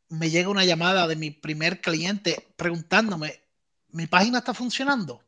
me 0.08 0.30
llega 0.30 0.48
una 0.48 0.64
llamada 0.64 1.06
de 1.06 1.16
mi 1.16 1.30
primer 1.30 1.80
cliente 1.80 2.54
preguntándome, 2.56 3.42
¿mi 3.88 4.06
página 4.06 4.38
está 4.38 4.52
funcionando? 4.52 5.22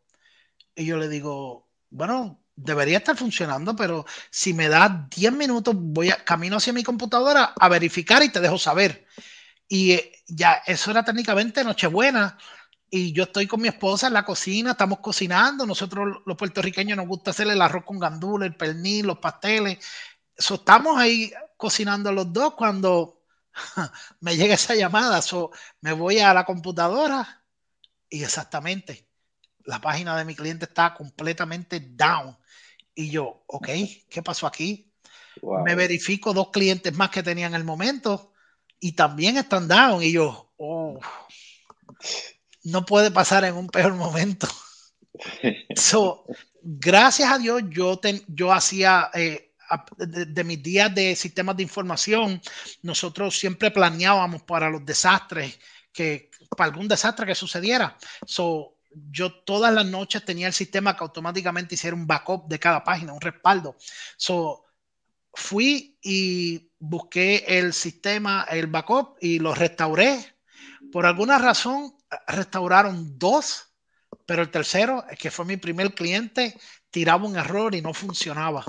Y 0.74 0.86
yo 0.86 0.96
le 0.96 1.08
digo, 1.08 1.68
bueno, 1.90 2.44
debería 2.56 2.98
estar 2.98 3.16
funcionando, 3.16 3.74
pero 3.76 4.04
si 4.30 4.54
me 4.54 4.68
da 4.68 5.08
10 5.14 5.32
minutos, 5.32 5.74
voy 5.76 6.10
a 6.10 6.24
camino 6.24 6.56
hacia 6.56 6.72
mi 6.72 6.82
computadora 6.82 7.54
a 7.58 7.68
verificar 7.68 8.22
y 8.22 8.30
te 8.30 8.40
dejo 8.40 8.58
saber. 8.58 9.06
Y 9.68 9.92
eh, 9.92 10.12
ya, 10.28 10.62
eso 10.66 10.90
era 10.90 11.04
técnicamente 11.04 11.64
Nochebuena. 11.64 12.38
Y 12.90 13.12
yo 13.12 13.24
estoy 13.24 13.46
con 13.48 13.60
mi 13.60 13.68
esposa 13.68 14.06
en 14.06 14.12
la 14.14 14.24
cocina, 14.24 14.72
estamos 14.72 15.00
cocinando. 15.00 15.66
Nosotros, 15.66 16.22
los 16.26 16.36
puertorriqueños, 16.36 16.96
nos 16.96 17.08
gusta 17.08 17.32
hacer 17.32 17.48
el 17.48 17.60
arroz 17.62 17.84
con 17.84 17.98
gandula, 17.98 18.46
el 18.46 18.56
pernil, 18.56 19.06
los 19.06 19.18
pasteles. 19.18 19.78
So, 20.38 20.56
estamos 20.56 20.98
ahí 20.98 21.32
cocinando 21.56 22.12
los 22.12 22.32
dos 22.32 22.54
cuando 22.54 23.22
me 24.20 24.36
llega 24.36 24.54
esa 24.54 24.74
llamada. 24.76 25.22
So, 25.22 25.50
me 25.80 25.92
voy 25.92 26.20
a 26.20 26.34
la 26.34 26.44
computadora 26.44 27.44
y 28.08 28.22
exactamente 28.24 29.03
la 29.64 29.80
página 29.80 30.16
de 30.16 30.24
mi 30.24 30.34
cliente 30.34 30.66
está 30.66 30.94
completamente 30.94 31.80
down. 31.80 32.36
Y 32.94 33.10
yo, 33.10 33.44
ok, 33.46 33.68
¿qué 34.08 34.22
pasó 34.22 34.46
aquí? 34.46 34.92
Me 35.64 35.74
verifico 35.74 36.32
dos 36.32 36.50
clientes 36.50 36.94
más 36.94 37.10
que 37.10 37.22
tenía 37.22 37.46
en 37.46 37.54
el 37.54 37.64
momento 37.64 38.32
y 38.78 38.92
también 38.92 39.36
están 39.36 39.66
down. 39.66 40.02
Y 40.02 40.12
yo, 40.12 40.52
oh, 40.56 40.98
no 42.64 42.84
puede 42.84 43.10
pasar 43.10 43.44
en 43.44 43.54
un 43.54 43.68
peor 43.68 43.94
momento. 43.94 44.48
So, 45.76 46.24
gracias 46.60 47.30
a 47.30 47.38
Dios, 47.38 47.62
yo, 47.70 48.00
yo 48.26 48.52
hacía 48.52 49.10
eh, 49.14 49.54
de, 49.96 50.44
mis 50.44 50.62
días 50.62 50.92
de 50.94 51.14
sistemas 51.14 51.56
de 51.56 51.62
información, 51.62 52.40
nosotros 52.82 53.38
siempre 53.38 53.70
planeábamos 53.70 54.42
para 54.42 54.68
los 54.70 54.84
desastres, 54.84 55.58
que 55.92 56.30
para 56.56 56.70
algún 56.70 56.88
desastre 56.88 57.26
que 57.26 57.34
sucediera. 57.34 57.96
So, 58.26 58.73
yo 59.10 59.32
todas 59.44 59.72
las 59.72 59.86
noches 59.86 60.24
tenía 60.24 60.46
el 60.46 60.52
sistema 60.52 60.96
que 60.96 61.04
automáticamente 61.04 61.74
hiciera 61.74 61.96
un 61.96 62.06
backup 62.06 62.48
de 62.48 62.58
cada 62.58 62.84
página, 62.84 63.12
un 63.12 63.20
respaldo. 63.20 63.76
So, 64.16 64.64
fui 65.32 65.98
y 66.02 66.70
busqué 66.78 67.44
el 67.46 67.72
sistema, 67.72 68.46
el 68.50 68.66
backup 68.66 69.16
y 69.20 69.38
lo 69.38 69.54
restauré. 69.54 70.36
Por 70.92 71.06
alguna 71.06 71.38
razón, 71.38 71.96
restauraron 72.26 73.18
dos, 73.18 73.74
pero 74.26 74.42
el 74.42 74.50
tercero, 74.50 75.04
que 75.18 75.30
fue 75.30 75.44
mi 75.44 75.56
primer 75.56 75.94
cliente, 75.94 76.58
tiraba 76.90 77.26
un 77.26 77.36
error 77.36 77.74
y 77.74 77.82
no 77.82 77.92
funcionaba. 77.92 78.64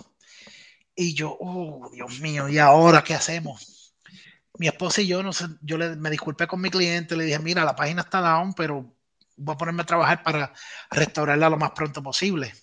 Y 0.96 1.14
yo, 1.14 1.38
oh, 1.40 1.90
Dios 1.92 2.20
mío, 2.22 2.48
¿y 2.50 2.58
ahora 2.58 3.04
qué 3.04 3.14
hacemos? 3.14 3.94
Mi 4.58 4.68
esposa 4.68 5.02
y 5.02 5.08
yo, 5.08 5.22
no 5.22 5.34
sé, 5.34 5.46
yo 5.62 5.78
le, 5.78 5.96
me 5.98 6.10
disculpé 6.10 6.48
con 6.48 6.62
mi 6.62 6.70
cliente, 6.70 7.18
le 7.18 7.26
dije, 7.26 7.40
mira, 7.40 7.66
la 7.66 7.76
página 7.76 8.02
está 8.02 8.22
down, 8.22 8.54
pero 8.54 8.95
voy 9.38 9.54
a 9.54 9.58
ponerme 9.58 9.82
a 9.84 9.86
trabajar 9.86 10.24
para 10.24 10.54
restaurarla 10.92 11.50
lo 11.50 11.58
más 11.58 11.72
pronto 11.72 12.02
posible. 12.02 12.54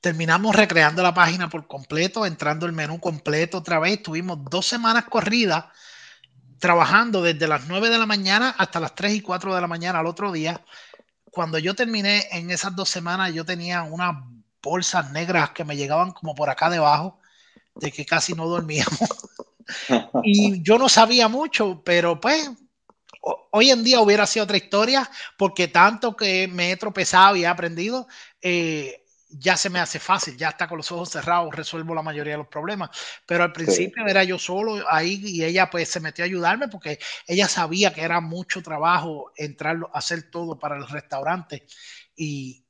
Terminamos 0.00 0.54
recreando 0.54 1.02
la 1.02 1.12
página 1.12 1.48
por 1.48 1.66
completo, 1.66 2.24
entrando 2.24 2.66
el 2.66 2.72
menú 2.72 3.00
completo 3.00 3.58
otra 3.58 3.78
vez. 3.78 4.02
Tuvimos 4.02 4.38
dos 4.44 4.66
semanas 4.66 5.04
corridas 5.04 5.64
trabajando 6.58 7.22
desde 7.22 7.48
las 7.48 7.66
9 7.66 7.90
de 7.90 7.98
la 7.98 8.06
mañana 8.06 8.54
hasta 8.58 8.80
las 8.80 8.94
3 8.94 9.14
y 9.14 9.20
4 9.20 9.54
de 9.54 9.60
la 9.60 9.66
mañana 9.66 9.98
al 10.00 10.06
otro 10.06 10.32
día. 10.32 10.64
Cuando 11.30 11.58
yo 11.58 11.74
terminé 11.74 12.26
en 12.32 12.50
esas 12.50 12.74
dos 12.74 12.88
semanas, 12.88 13.32
yo 13.32 13.44
tenía 13.44 13.82
unas 13.82 14.16
bolsas 14.62 15.10
negras 15.12 15.50
que 15.50 15.64
me 15.64 15.76
llegaban 15.76 16.12
como 16.12 16.34
por 16.34 16.50
acá 16.50 16.70
debajo, 16.70 17.18
de 17.74 17.92
que 17.92 18.04
casi 18.04 18.34
no 18.34 18.46
dormíamos. 18.46 18.98
y 20.24 20.62
yo 20.62 20.78
no 20.78 20.88
sabía 20.88 21.28
mucho, 21.28 21.82
pero 21.84 22.20
pues 22.20 22.50
hoy 23.50 23.70
en 23.70 23.84
día 23.84 24.00
hubiera 24.00 24.26
sido 24.26 24.44
otra 24.44 24.56
historia, 24.56 25.10
porque 25.36 25.68
tanto 25.68 26.16
que 26.16 26.48
me 26.48 26.72
he 26.72 26.76
tropezado 26.76 27.36
y 27.36 27.42
he 27.42 27.46
aprendido, 27.46 28.06
eh, 28.42 29.04
ya 29.30 29.56
se 29.56 29.68
me 29.68 29.78
hace 29.78 29.98
fácil, 29.98 30.36
ya 30.36 30.48
está 30.48 30.66
con 30.68 30.78
los 30.78 30.90
ojos 30.90 31.10
cerrados, 31.10 31.54
resuelvo 31.54 31.94
la 31.94 32.02
mayoría 32.02 32.32
de 32.32 32.38
los 32.38 32.48
problemas. 32.48 32.90
Pero 33.26 33.44
al 33.44 33.52
principio 33.52 34.06
era 34.06 34.24
yo 34.24 34.38
solo 34.38 34.84
ahí 34.90 35.20
y 35.22 35.44
ella 35.44 35.68
pues 35.70 35.88
se 35.88 36.00
metió 36.00 36.24
a 36.24 36.26
ayudarme 36.26 36.68
porque 36.68 36.98
ella 37.26 37.48
sabía 37.48 37.92
que 37.92 38.02
era 38.02 38.20
mucho 38.20 38.62
trabajo 38.62 39.32
entrar 39.36 39.78
hacer 39.92 40.30
todo 40.30 40.58
para 40.58 40.76
el 40.76 40.88
restaurante. 40.88 41.66
Y, 42.20 42.64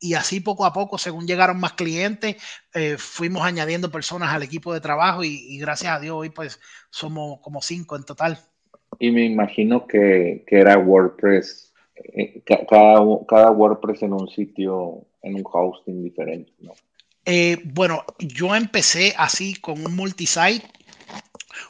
y, 0.00 0.14
así 0.14 0.40
poco 0.40 0.64
a 0.64 0.72
poco, 0.72 0.96
según 0.96 1.26
llegaron 1.26 1.60
más 1.60 1.74
clientes, 1.74 2.36
eh, 2.72 2.96
fuimos 2.96 3.42
añadiendo 3.42 3.90
personas 3.90 4.32
al 4.32 4.42
equipo 4.42 4.72
de 4.72 4.80
trabajo 4.80 5.24
y, 5.24 5.28
y 5.28 5.58
gracias 5.58 5.92
a 5.94 6.00
Dios 6.00 6.16
hoy 6.16 6.30
pues 6.30 6.58
somos 6.90 7.40
como 7.42 7.60
cinco 7.60 7.96
en 7.96 8.04
total. 8.04 8.48
Y 8.98 9.10
me 9.10 9.24
imagino 9.24 9.86
que, 9.86 10.44
era 10.46 10.78
WordPress, 10.78 11.72
eh, 11.94 12.42
cada, 12.44 13.04
cada, 13.28 13.50
WordPress 13.50 14.02
en 14.02 14.12
un 14.12 14.28
sitio, 14.28 15.06
en 15.22 15.36
un 15.36 15.44
hosting 15.44 16.02
diferente, 16.02 16.52
¿no? 16.60 16.72
Eh, 17.24 17.60
bueno, 17.62 18.04
yo 18.18 18.54
empecé 18.54 19.14
así 19.18 19.54
con 19.56 19.84
un 19.84 19.94
multisite. 19.94 20.66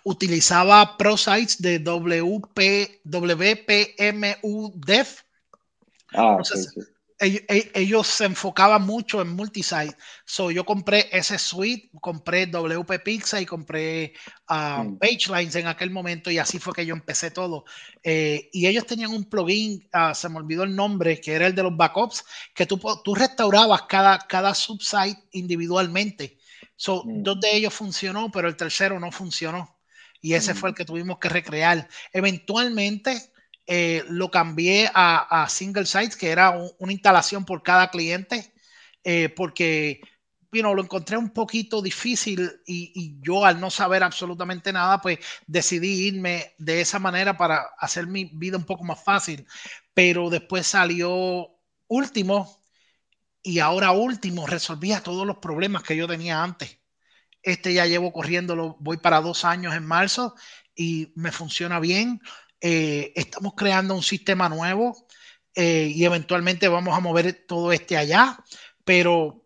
Utilizaba 0.05 0.97
ProSites 0.97 1.61
de 1.61 1.81
WP, 1.81 3.01
WPMU 3.05 4.73
Dev. 4.77 5.07
Ah, 6.15 6.39
ellos, 7.21 8.07
se 8.07 8.25
enfocaban 8.25 8.83
mucho 8.87 9.21
en 9.21 9.35
multisite. 9.35 9.97
So, 10.25 10.51
yo 10.51 10.65
compré 10.65 11.09
ese 11.11 11.39
suite, 11.39 11.91
compré 12.01 12.47
WP 12.47 13.03
Pizza 13.05 13.41
y 13.41 13.47
compré 13.47 14.13
uh, 14.49 14.85
mm. 14.85 14.99
PageLines 14.99 15.57
en 15.57 15.67
aquel 15.67 15.91
momento 15.91 16.31
y 16.31 16.39
así 16.39 16.59
fue 16.59 16.73
que 16.73 16.87
yo 16.87 16.95
empecé 16.95 17.31
todo. 17.31 17.65
Eh, 18.03 18.49
y 18.53 18.67
ellos 18.67 18.87
tenían 18.87 19.11
un 19.11 19.25
plugin, 19.25 19.89
uh, 19.95 20.15
se 20.15 20.29
me 20.29 20.37
olvidó 20.37 20.63
el 20.63 20.77
nombre, 20.77 21.21
que 21.21 21.33
era 21.33 21.47
el 21.47 21.55
de 21.55 21.65
los 21.65 21.77
backups, 21.77 22.25
que 22.55 22.67
tú, 22.67 22.81
tú 23.03 23.15
restaurabas 23.15 23.83
cada, 23.83 24.19
cada 24.19 24.55
subsite 24.55 25.23
individualmente. 25.33 26.39
So, 26.77 27.03
mm. 27.05 27.23
Dos 27.23 27.41
de 27.41 27.57
ellos 27.57 27.75
funcionó, 27.75 28.31
pero 28.31 28.49
el 28.49 28.57
tercero 28.57 29.01
no 29.01 29.11
funcionó. 29.11 29.77
Y 30.21 30.35
ese 30.35 30.55
fue 30.55 30.71
el 30.71 30.75
que 30.75 30.85
tuvimos 30.85 31.19
que 31.19 31.29
recrear. 31.29 31.89
Eventualmente 32.13 33.33
eh, 33.71 34.03
lo 34.09 34.31
cambié 34.31 34.91
a, 34.95 35.47
single 35.51 35.85
sites, 35.85 36.17
que 36.17 36.31
era 36.31 36.55
una 36.79 36.93
instalación 36.93 37.45
por 37.45 37.63
cada 37.63 37.91
cliente, 37.91 38.55
eh, 39.05 39.29
porque 39.29 40.01
lo 40.51 40.83
encontré 40.83 41.19
un 41.19 41.31
poquito 41.31 41.83
difícil 41.83 42.51
y, 42.67 43.21
yo 43.21 43.45
al 43.45 43.61
no 43.61 43.71
saber 43.71 44.03
absolutamente 44.03 44.73
nada, 44.73 45.03
pues 45.03 45.19
decidí 45.47 46.07
irme 46.09 46.55
de 46.59 46.81
esa 46.81 46.99
manera 46.99 47.37
para 47.37 47.67
hacer 47.79 48.07
mi 48.07 48.25
vida 48.33 48.57
un 48.57 48.65
poco 48.65 48.85
más 48.85 49.05
fácil. 49.05 49.47
Pero 49.93 50.31
después 50.31 50.67
salió 50.67 51.49
último 51.89 52.63
y 53.43 53.59
ahora 53.59 53.91
último 53.93 54.47
resolvía 54.47 55.03
todos 55.03 55.27
los 55.27 55.39
problemas 55.39 55.83
que 55.83 55.97
yo 55.97 56.09
tenía 56.09 56.43
antes. 56.43 56.79
Este 57.43 57.75
ya 57.75 57.87
llevo 57.87 58.13
corriéndolo, 58.13 58.77
voy 58.81 58.97
para 58.99 59.21
dos 59.21 59.45
años 59.45 59.75
en 59.75 59.87
marzo 59.87 60.35
y 60.75 61.13
me 61.17 61.33
funciona 61.33 61.81
bien. 61.81 62.21
Eh, 62.61 63.13
estamos 63.15 63.55
creando 63.55 63.95
un 63.95 64.03
sistema 64.03 64.49
nuevo 64.49 65.07
eh, 65.55 65.93
y 65.95 66.05
eventualmente 66.05 66.69
vamos 66.69 66.97
a 66.97 67.01
mover 67.01 67.45
todo 67.47 67.73
este 67.73 67.97
allá, 67.97 68.39
pero 68.85 69.45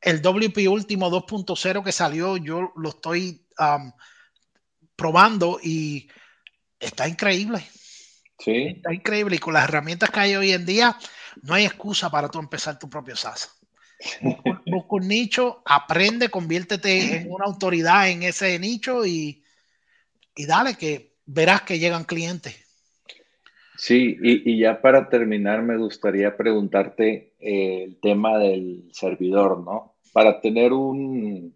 el 0.00 0.22
WP 0.22 0.68
último 0.68 1.10
2.0 1.10 1.82
que 1.82 1.92
salió, 1.92 2.36
yo 2.36 2.72
lo 2.76 2.90
estoy 2.90 3.46
probando 4.96 5.58
y 5.62 6.08
está 6.78 7.08
increíble. 7.08 7.64
Sí. 8.38 8.74
Está 8.76 8.92
increíble 8.92 9.36
y 9.36 9.38
con 9.38 9.54
las 9.54 9.64
herramientas 9.64 10.10
que 10.10 10.20
hay 10.20 10.36
hoy 10.36 10.52
en 10.52 10.66
día, 10.66 10.98
no 11.42 11.54
hay 11.54 11.64
excusa 11.64 12.10
para 12.10 12.28
tú 12.28 12.38
empezar 12.38 12.78
tu 12.78 12.88
propio 12.88 13.16
SaaS. 13.16 13.50
Busca 14.66 14.88
un 14.90 15.08
nicho, 15.08 15.62
aprende, 15.64 16.28
conviértete 16.28 17.16
en 17.16 17.32
una 17.32 17.46
autoridad 17.46 18.08
en 18.10 18.22
ese 18.22 18.58
nicho 18.58 19.06
y, 19.06 19.42
y 20.34 20.46
dale 20.46 20.76
que 20.76 21.13
verás 21.26 21.62
que 21.62 21.78
llegan 21.78 22.04
clientes. 22.04 22.54
Sí, 23.76 24.16
y, 24.22 24.58
ya 24.58 24.80
para 24.80 25.08
terminar 25.08 25.62
me 25.62 25.76
gustaría 25.76 26.36
preguntarte 26.36 27.34
eh, 27.40 27.84
el 27.84 28.00
tema 28.00 28.38
del 28.38 28.88
servidor, 28.92 29.60
¿no? 29.60 29.96
Para 30.12 30.40
tener 30.40 30.72
un, 30.72 31.52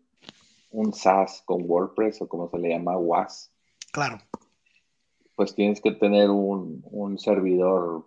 un 0.70 0.92
SaaS 0.92 1.42
con 1.44 1.62
WordPress 1.64 2.22
o 2.22 2.28
como 2.28 2.50
se 2.50 2.58
le 2.58 2.70
llama 2.70 2.96
WAS. 2.96 3.52
Claro. 3.92 4.18
Pues 5.36 5.54
tienes 5.54 5.80
que 5.80 5.92
tener 5.92 6.30
un, 6.30 7.16
servidor, 7.18 8.06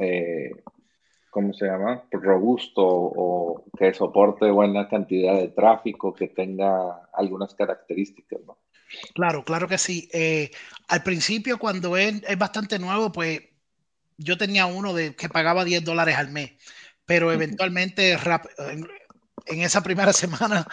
eh, 0.00 0.50
¿cómo 1.30 1.52
se 1.52 1.66
llama? 1.66 2.04
Robusto 2.10 2.82
o 2.84 3.64
que 3.78 3.92
soporte 3.92 4.50
buena 4.50 4.88
cantidad 4.88 5.34
de 5.34 5.48
tráfico, 5.48 6.14
que 6.14 6.28
tenga 6.28 7.08
algunas 7.12 7.54
características, 7.54 8.40
¿no? 8.46 8.56
Claro, 9.14 9.44
claro 9.44 9.68
que 9.68 9.78
sí. 9.78 10.08
Eh, 10.12 10.50
al 10.88 11.02
principio, 11.02 11.58
cuando 11.58 11.96
es, 11.96 12.22
bastante 12.38 12.78
nuevo, 12.78 13.12
pues 13.12 13.40
yo 14.16 14.36
tenía 14.38 14.66
uno 14.66 14.94
de 14.94 15.14
que 15.14 15.28
pagaba 15.28 15.64
10 15.64 15.84
dólares 15.84 16.16
al 16.16 16.30
mes, 16.30 16.52
pero 17.04 17.32
eventualmente 17.32 18.12
en, 18.12 19.62
esa 19.62 19.82
primera 19.82 20.12
semana 20.12 20.66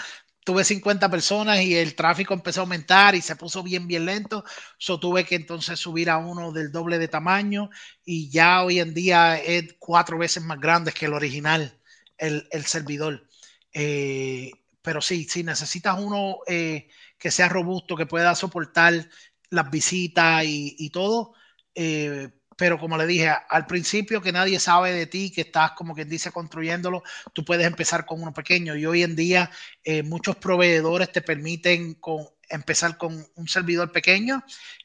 tuve 0.44 0.64
50 0.64 1.10
personas 1.10 1.62
y 1.62 1.76
el 1.76 1.96
tráfico 1.96 2.34
empezó 2.34 2.62
a 2.62 2.64
aumentar 2.64 3.16
y 3.16 3.22
se 3.22 3.36
puso 3.36 3.64
bien, 3.64 3.88
bien 3.88 4.06
lento. 4.06 4.44
So 4.78 5.00
tuve 5.00 5.26
que 5.26 5.36
entonces 5.36 5.80
subir 5.80 6.10
a 6.10 6.18
uno 6.18 6.52
del 6.52 6.72
doble 6.72 7.00
de 7.00 7.08
tamaño 7.08 7.70
y 8.06 8.30
ya 8.30 8.64
hoy 8.64 8.80
en 8.80 8.94
día 8.94 9.38
es 9.38 9.76
cuatro 9.80 10.18
veces 10.18 10.44
más 10.44 10.60
grande 10.60 10.92
que 10.92 11.08
el 11.08 11.14
original, 11.14 11.80
el, 12.18 12.66
servidor. 12.66 13.28
Eh, 13.74 14.52
pero 14.82 15.02
sí, 15.02 15.26
si 15.26 15.44
necesitas 15.44 16.00
uno 16.00 16.38
eh, 16.48 16.88
que 17.18 17.32
sea 17.32 17.50
robusto, 17.50 17.96
que 17.96 18.06
pueda 18.06 18.36
soportar 18.36 19.10
las 19.50 19.72
visitas 19.72 20.44
y, 20.46 20.90
todo. 20.92 21.34
Eh, 21.74 22.30
pero 22.58 22.80
como 22.80 22.98
le 22.98 23.06
dije 23.06 23.30
al 23.50 23.66
principio, 23.66 24.22
que 24.22 24.32
nadie 24.32 24.60
sabe 24.60 24.94
de 24.94 25.08
ti, 25.08 25.32
que 25.32 25.42
estás 25.42 25.72
como 25.72 25.94
quien 25.94 26.10
dice 26.10 26.32
construyéndolo, 26.32 27.04
tú 27.34 27.44
puedes 27.44 27.68
empezar 27.68 28.06
con 28.06 28.22
uno 28.22 28.34
pequeño. 28.34 28.76
Y 28.76 28.86
hoy 28.86 29.04
en 29.04 29.16
día 29.16 29.52
eh, 29.84 30.04
muchos 30.04 30.38
proveedores 30.38 31.12
te 31.12 31.22
permiten 31.22 31.96
con, 31.96 32.28
empezar 32.50 32.98
con 32.98 33.28
un 33.36 33.48
servidor 33.48 33.92
pequeño 33.92 34.44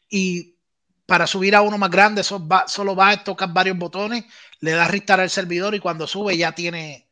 y 0.09 0.57
para 1.07 1.27
subir 1.27 1.57
a 1.57 1.63
uno 1.63 1.77
más 1.79 1.91
grande 1.91 2.23
solo 2.23 2.47
va, 2.47 2.69
solo 2.69 3.01
a 3.03 3.25
tocar 3.25 3.53
varios 3.53 3.77
botones, 3.77 4.25
le 4.61 4.73
das 4.73 4.91
restar 4.91 5.21
al 5.21 5.31
servidor 5.31 5.75
y 5.75 5.81
cuando 5.81 6.07
sube 6.07 6.37
ya 6.37 6.53
tiene 6.53 7.09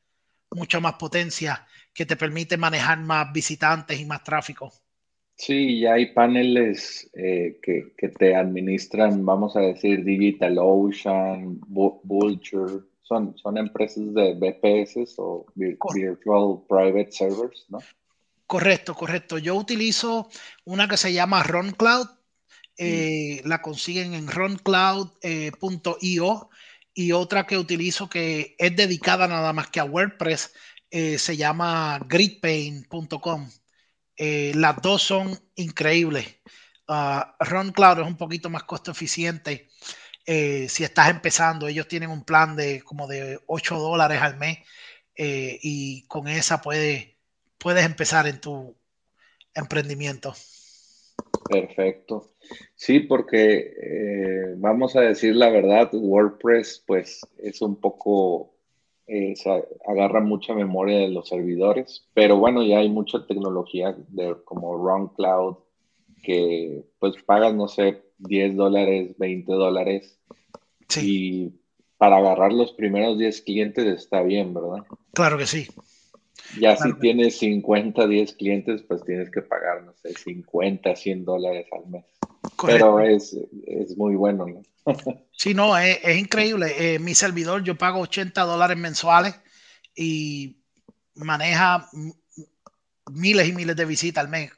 mucha 0.51 0.81
más 0.81 0.95
potencia 0.95 1.67
que 1.93 2.07
te 2.07 2.17
permite 2.17 2.57
manejar 2.57 3.01
más 3.01 3.33
visitantes 3.33 3.99
y 3.99 4.07
más 4.07 4.23
tráfico. 4.23 4.73
Sí, 5.39 5.81
ya 5.81 5.93
hay 5.95 6.07
paneles 6.07 7.09
eh, 7.15 7.61
que, 7.63 8.09
te 8.09 8.35
administran, 8.35 9.25
vamos 9.25 9.55
a 9.55 9.61
decir, 9.61 10.05
DigitalOcean, 10.05 11.61
Vulture, 11.69 12.81
son, 13.03 13.39
son 13.39 13.57
empresas 13.57 14.13
de 14.15 14.35
BPS 14.35 15.15
o 15.19 15.47
Virtual 15.55 16.65
Private 16.69 17.13
Servers, 17.13 17.67
¿no? 17.69 17.79
Correcto, 18.49 18.95
correcto. 18.95 19.39
Yo 19.39 19.55
utilizo 19.55 20.29
una 20.65 20.89
que 20.89 20.97
se 20.97 21.13
llama 21.13 21.45
RunCloud, 21.45 22.09
eh, 22.77 23.41
la 23.45 23.63
consiguen 23.63 24.15
en 24.15 24.27
runcloud.io 24.27 25.13
eh, 25.23 25.53
y 26.95 27.13
otra 27.13 27.47
que 27.47 27.59
utilizo 27.59 28.09
que 28.09 28.57
es 28.59 28.75
dedicada 28.75 29.29
nada 29.29 29.53
más 29.53 29.71
que 29.71 29.79
a 29.79 29.85
WordPress, 29.85 30.53
se 30.91 31.37
llama 31.37 32.01
gridpain.com. 32.09 33.49
Eh, 34.19 34.53
las 34.57 34.83
dos 34.83 35.03
son 35.03 35.39
increíbles. 35.55 36.27
Uh, 36.89 37.23
Ron 37.39 37.71
Cloud 37.71 38.01
es 38.01 38.07
un 38.07 38.17
poquito 38.17 38.51
más 38.51 38.65
costo 38.65 38.91
eficiente. 38.91 39.69
Eh, 40.27 40.69
si 40.69 40.83
estás 40.83 41.09
empezando, 41.09 41.69
ellos 41.69 41.87
tienen 41.87 42.11
un 42.11 42.25
plan 42.25 42.57
de 42.57 42.83
como 42.83 43.07
de 43.07 43.39
8 43.47 43.79
dólares 43.79 44.21
al 44.21 44.37
mes 44.37 44.59
eh, 45.15 45.59
y 45.63 46.07
con 46.09 46.27
esa 46.29 46.61
puedes, 46.61 47.15
puedes 47.59 47.87
empezar 47.87 48.27
en 48.27 48.41
tu 48.41 48.77
emprendimiento. 49.55 50.35
Perfecto. 51.49 52.35
Sí, 52.75 53.01
porque 53.01 54.55
vamos 54.57 54.97
a 54.97 55.01
decir 55.03 55.37
la 55.37 55.51
verdad, 55.51 55.91
WordPress 55.93 56.83
pues 56.87 57.21
es 57.39 57.63
un 57.63 57.81
poco 57.81 58.58
eh, 59.09 59.35
se 59.37 59.65
agarra 59.87 60.21
mucha 60.21 60.55
memoria 60.55 60.99
de 60.99 61.09
los 61.09 61.29
servidores, 61.29 62.07
pero 62.13 62.37
bueno, 62.37 62.63
ya 62.63 62.79
hay 62.79 62.91
mucha 62.91 63.27
tecnología 63.27 63.97
de, 64.09 64.37
como 64.45 64.77
Run 64.77 65.09
Cloud 65.17 65.57
que 66.23 66.85
pues 66.99 67.15
pagas, 67.25 67.55
no 67.55 67.69
sé, 67.69 68.03
10 68.19 68.57
dólares, 68.57 69.15
20 69.19 69.53
dólares. 69.53 70.19
Y 71.01 71.53
para 71.97 72.19
agarrar 72.19 72.53
los 72.53 72.73
primeros 72.73 73.19
10 73.19 73.43
clientes 73.43 73.87
está 73.87 74.23
bien, 74.23 74.53
¿verdad? 74.53 74.85
Claro 75.15 75.39
que 75.39 75.47
sí. 75.47 75.67
Ya 76.61 76.77
si 76.77 76.93
tienes 76.95 77.39
50, 77.39 78.07
10 78.07 78.33
clientes, 78.35 78.83
pues 78.83 79.03
tienes 79.05 79.31
que 79.31 79.43
pagar, 79.43 79.85
no 79.85 79.93
sé, 80.03 80.15
50, 80.15 80.97
100 80.97 81.25
dólares 81.25 81.67
al 81.73 81.91
mes. 81.91 82.05
Pero 82.67 83.01
es, 83.01 83.37
es 83.67 83.97
muy 83.97 84.15
bueno, 84.17 84.47
¿no? 84.47 84.63
Sí, 85.33 85.55
no, 85.55 85.79
es, 85.79 85.99
increíble. 86.19 86.95
Eh, 86.95 86.99
mi 86.99 87.15
servidor, 87.15 87.63
yo 87.63 87.77
pago 87.77 88.01
80 88.01 88.43
dólares 88.43 88.77
mensuales 88.77 89.37
y 89.95 90.57
maneja 91.15 91.89
miles 93.13 93.49
y 93.49 93.53
miles 93.53 93.77
de 93.77 93.85
visitas 93.85 94.25
al 94.25 94.31
mes, 94.31 94.51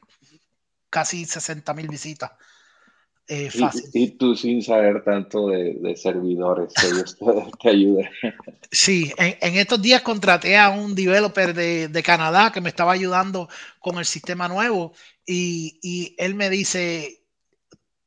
casi 0.89 1.25
60 1.25 1.73
mil 1.75 1.87
visitas. 1.87 2.31
Eh, 3.27 3.51
fácil. 3.51 3.89
Y, 3.93 4.09
tú 4.17 4.35
sin 4.35 4.63
saber 4.63 5.03
tanto 5.03 5.49
de, 5.49 5.95
servidores, 5.95 6.73
que 6.73 6.87
ellos 6.87 7.15
te, 7.61 7.69
ayuden. 7.69 8.09
Sí, 8.71 9.13
en, 9.17 9.55
estos 9.55 9.81
días 9.81 10.01
contraté 10.01 10.57
a 10.57 10.69
un 10.69 10.95
developer 10.95 11.53
de, 11.53 11.87
de, 11.87 12.03
Canadá 12.03 12.51
que 12.51 12.59
me 12.59 12.69
estaba 12.69 12.91
ayudando 12.91 13.47
con 13.79 13.99
el 13.99 14.05
sistema 14.05 14.47
nuevo 14.47 14.93
y, 15.25 15.79
y 15.83 16.15
él 16.17 16.33
me 16.35 16.49
dice, 16.49 17.20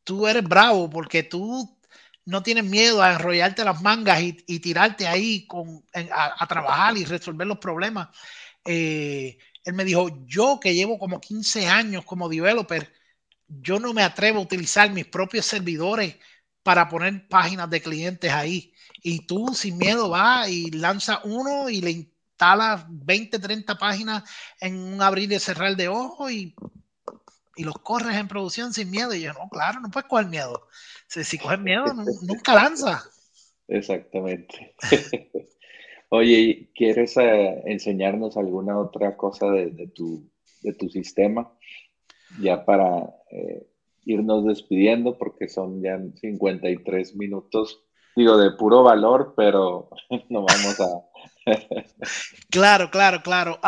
tú 0.05 0.27
eres 0.29 0.45
bravo 0.45 0.89
porque 0.91 1.23
tú 1.23 1.79
no 2.27 2.43
tienes 2.43 2.65
miedo 2.65 3.03
a 3.03 3.13
enrollarte 3.15 3.65
las 3.65 3.83
mangas 3.83 4.21
y, 4.23 4.61
tirarte 4.61 5.07
ahí 5.07 5.47
con, 5.47 5.85
a, 5.93 6.47
trabajar 6.47 6.97
y 6.97 7.05
resolver 7.05 7.47
los 7.47 7.59
problemas. 7.59 8.09
Eh, 8.65 9.39
él 9.65 9.75
me 9.75 9.85
dijo, 9.85 10.25
yo 10.27 10.59
que 10.61 10.75
llevo 10.75 10.99
como 10.99 11.21
15 11.21 11.67
años 11.67 12.05
como 12.05 12.29
developer, 12.29 12.93
yo 13.49 13.79
no 13.79 13.93
me 13.93 14.03
atrevo 14.03 14.39
a 14.39 14.43
utilizar 14.43 14.91
mis 14.91 15.07
propios 15.07 15.47
servidores 15.47 16.17
para 16.63 16.89
poner 16.89 17.29
páginas 17.29 17.69
de 17.71 17.83
clientes 17.83 18.33
ahí. 18.33 18.73
Y 19.03 19.27
tú 19.27 19.55
sin 19.55 19.77
miedo 19.79 20.09
vas 20.09 20.49
y 20.49 20.71
lanza 20.71 21.21
uno 21.25 21.69
y 21.69 21.83
le 21.83 21.91
instalas 21.91 22.87
20, 22.89 23.39
30 23.39 23.79
páginas 23.79 24.25
en 24.61 24.77
un 24.79 25.03
abrir 25.03 25.31
y 25.33 25.39
cerrar 25.39 25.77
de 25.77 25.89
ojo 25.89 26.31
y, 26.31 26.55
y 27.57 27.65
los 27.65 27.79
corres 27.79 28.17
en 28.17 28.29
producción 28.29 28.73
sin 28.73 28.91
miedo. 28.91 29.15
Y 29.15 29.23
yo, 29.23 29.33
no, 29.33 29.49
claro, 29.49 29.81
no 29.81 29.91
puedes 29.91 30.09
coger 30.09 30.27
miedo. 30.27 30.67
Si, 31.07 31.25
si 31.25 31.39
coges 31.39 31.61
miedo, 31.61 31.85
nunca 32.23 32.55
lanza. 32.55 33.03
Exactamente. 33.69 34.75
Oye, 36.11 36.71
¿quieres 36.75 37.17
eh, 37.17 37.63
enseñarnos 37.67 38.37
alguna 38.37 38.79
otra 38.79 39.17
cosa 39.17 39.51
de, 39.51 39.89
tu, 39.89 40.31
de 40.63 40.73
tu 40.75 40.89
sistema? 40.89 41.51
Ya 42.41 42.65
para 42.65 43.15
eh, 43.31 43.67
irnos 44.05 44.45
despidiendo, 44.45 45.19
porque 45.19 45.49
son 45.49 45.83
ya 45.83 45.99
53 46.21 47.17
minutos, 47.17 47.83
digo, 48.15 48.37
de 48.37 48.53
puro 48.53 48.83
valor, 48.83 49.35
pero 49.37 49.91
no 50.29 50.45
vamos 50.45 50.81
a... 50.81 50.87
claro, 52.51 52.91
claro, 52.91 53.23
claro. 53.23 53.59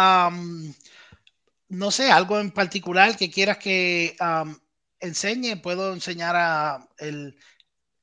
No 1.68 1.90
sé, 1.90 2.10
algo 2.10 2.38
en 2.38 2.50
particular 2.50 3.16
que 3.16 3.30
quieras 3.30 3.58
que 3.58 4.16
enseñe, 5.00 5.56
puedo 5.62 5.92
enseñar 5.92 6.36
a 6.36 6.88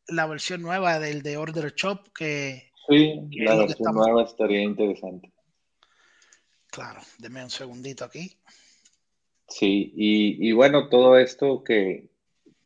la 0.08 0.26
versión 0.28 0.62
nueva 0.62 1.00
del 1.00 1.22
de 1.22 1.38
Order 1.38 1.74
Shop 1.76 2.12
que... 2.14 2.72
Sí, 2.88 3.16
la 3.32 3.56
versión 3.56 3.94
nueva 3.94 4.24
estaría 4.24 4.62
interesante. 4.62 5.32
Claro, 6.68 7.02
deme 7.20 7.44
un 7.44 7.50
segundito 7.50 8.04
aquí. 8.04 8.36
Sí, 9.48 9.94
y, 9.96 10.52
bueno, 10.54 10.90
todo 10.90 11.18
esto 11.18 11.64
que, 11.64 12.10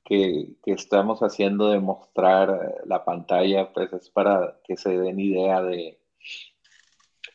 que, 0.05 0.55
estamos 0.65 1.19
haciendo 1.19 1.71
de 1.71 1.79
mostrar 1.79 2.75
la 2.85 3.03
pantalla, 3.03 3.73
pues 3.73 3.91
es 3.91 4.09
para 4.09 4.59
que 4.63 4.77
se 4.77 4.97
den 4.97 5.19
idea 5.19 5.61
de, 5.61 5.99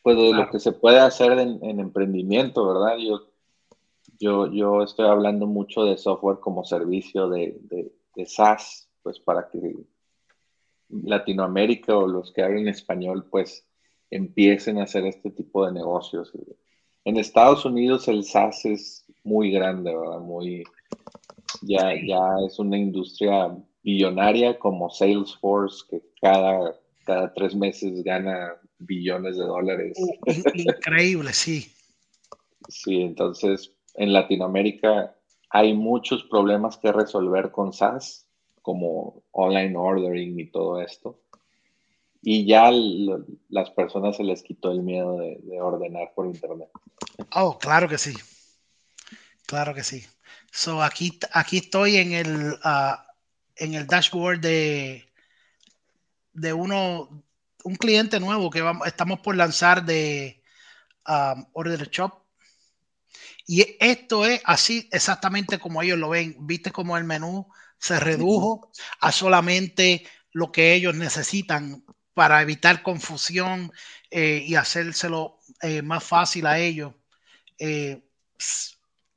pues, 0.01 0.17
de 0.17 0.33
lo 0.33 0.49
que 0.49 0.59
se 0.59 0.71
puede 0.71 0.99
hacer 0.99 1.33
en, 1.33 1.79
emprendimiento, 1.79 2.67
¿verdad? 2.67 2.97
Yo, 2.97 3.32
yo, 4.23 4.49
yo 4.49 4.81
estoy 4.83 5.07
hablando 5.07 5.47
mucho 5.47 5.83
de 5.83 5.97
software 5.97 6.39
como 6.39 6.63
servicio 6.63 7.27
de, 7.27 7.57
de, 8.15 8.25
SaaS, 8.25 8.87
pues 9.01 9.19
para 9.19 9.49
que 9.49 9.75
Latinoamérica 10.87 11.97
o 11.97 12.07
los 12.07 12.31
que 12.31 12.41
hablan 12.41 12.69
español, 12.69 13.25
pues 13.29 13.67
empiecen 14.09 14.77
a 14.77 14.83
hacer 14.83 15.05
este 15.05 15.29
tipo 15.29 15.65
de 15.65 15.73
negocios. 15.73 16.31
En 17.03 17.17
Estados 17.17 17.65
Unidos 17.65 18.07
el 18.07 18.23
SaaS 18.23 18.63
es 18.63 19.05
muy 19.25 19.51
grande, 19.51 19.93
¿verdad? 19.93 20.19
Muy, 20.19 20.63
ya, 21.61 21.93
ya 21.93 22.21
es 22.47 22.57
una 22.59 22.77
industria 22.77 23.53
billonaria 23.83 24.57
como 24.57 24.89
Salesforce, 24.89 25.83
que 25.89 26.01
cada, 26.21 26.79
cada 27.05 27.33
tres 27.33 27.53
meses 27.55 28.01
gana 28.03 28.53
billones 28.77 29.35
de 29.35 29.43
dólares. 29.43 29.97
Increíble, 30.55 31.33
sí. 31.33 31.67
Sí, 32.69 33.01
entonces 33.01 33.73
en 33.93 34.13
Latinoamérica 34.13 35.15
hay 35.49 35.73
muchos 35.73 36.23
problemas 36.23 36.77
que 36.77 36.91
resolver 36.91 37.51
con 37.51 37.73
SaaS, 37.73 38.27
como 38.61 39.23
online 39.31 39.75
ordering 39.77 40.39
y 40.39 40.49
todo 40.49 40.81
esto. 40.81 41.19
Y 42.21 42.45
ya 42.45 42.71
las 43.49 43.69
personas 43.71 44.15
se 44.17 44.23
les 44.23 44.41
quitó 44.41 44.71
el 44.71 44.81
miedo 44.81 45.17
de, 45.17 45.39
de 45.43 45.61
ordenar 45.61 46.13
por 46.15 46.25
internet. 46.25 46.69
Oh, 47.35 47.59
claro 47.59 47.87
que 47.89 47.97
sí. 47.97 48.13
Claro 49.45 49.73
que 49.73 49.83
sí. 49.83 50.03
So 50.51 50.81
aquí, 50.81 51.19
aquí 51.33 51.57
estoy 51.57 51.97
en 51.97 52.13
el, 52.13 52.57
ah, 52.63 53.05
en 53.55 53.73
el 53.73 53.85
dashboard 53.87 54.39
de, 54.39 55.03
de 56.31 56.53
uno, 56.53 57.23
un 57.63 57.75
cliente 57.75 58.19
nuevo 58.19 58.49
que 58.49 58.61
vamos, 58.61 58.87
estamos 58.87 59.19
por 59.19 59.35
lanzar 59.35 59.83
de 59.83 60.41
um, 61.07 61.45
Order 61.53 61.89
Shop. 61.89 62.22
Y 63.45 63.75
esto 63.79 64.25
es 64.25 64.41
así 64.45 64.87
exactamente 64.91 65.59
como 65.59 65.81
ellos 65.81 65.97
lo 65.97 66.09
ven. 66.09 66.35
Viste 66.39 66.71
como 66.71 66.97
el 66.97 67.03
menú 67.03 67.47
se 67.77 67.99
redujo 67.99 68.71
a 69.01 69.11
solamente 69.11 70.05
lo 70.31 70.51
que 70.51 70.73
ellos 70.73 70.95
necesitan 70.95 71.83
para 72.13 72.41
evitar 72.41 72.81
confusión 72.83 73.71
eh, 74.09 74.43
y 74.45 74.55
hacérselo 74.55 75.39
eh, 75.61 75.81
más 75.81 76.03
fácil 76.03 76.45
a 76.45 76.59
ellos. 76.59 76.93
Eh, 77.57 78.03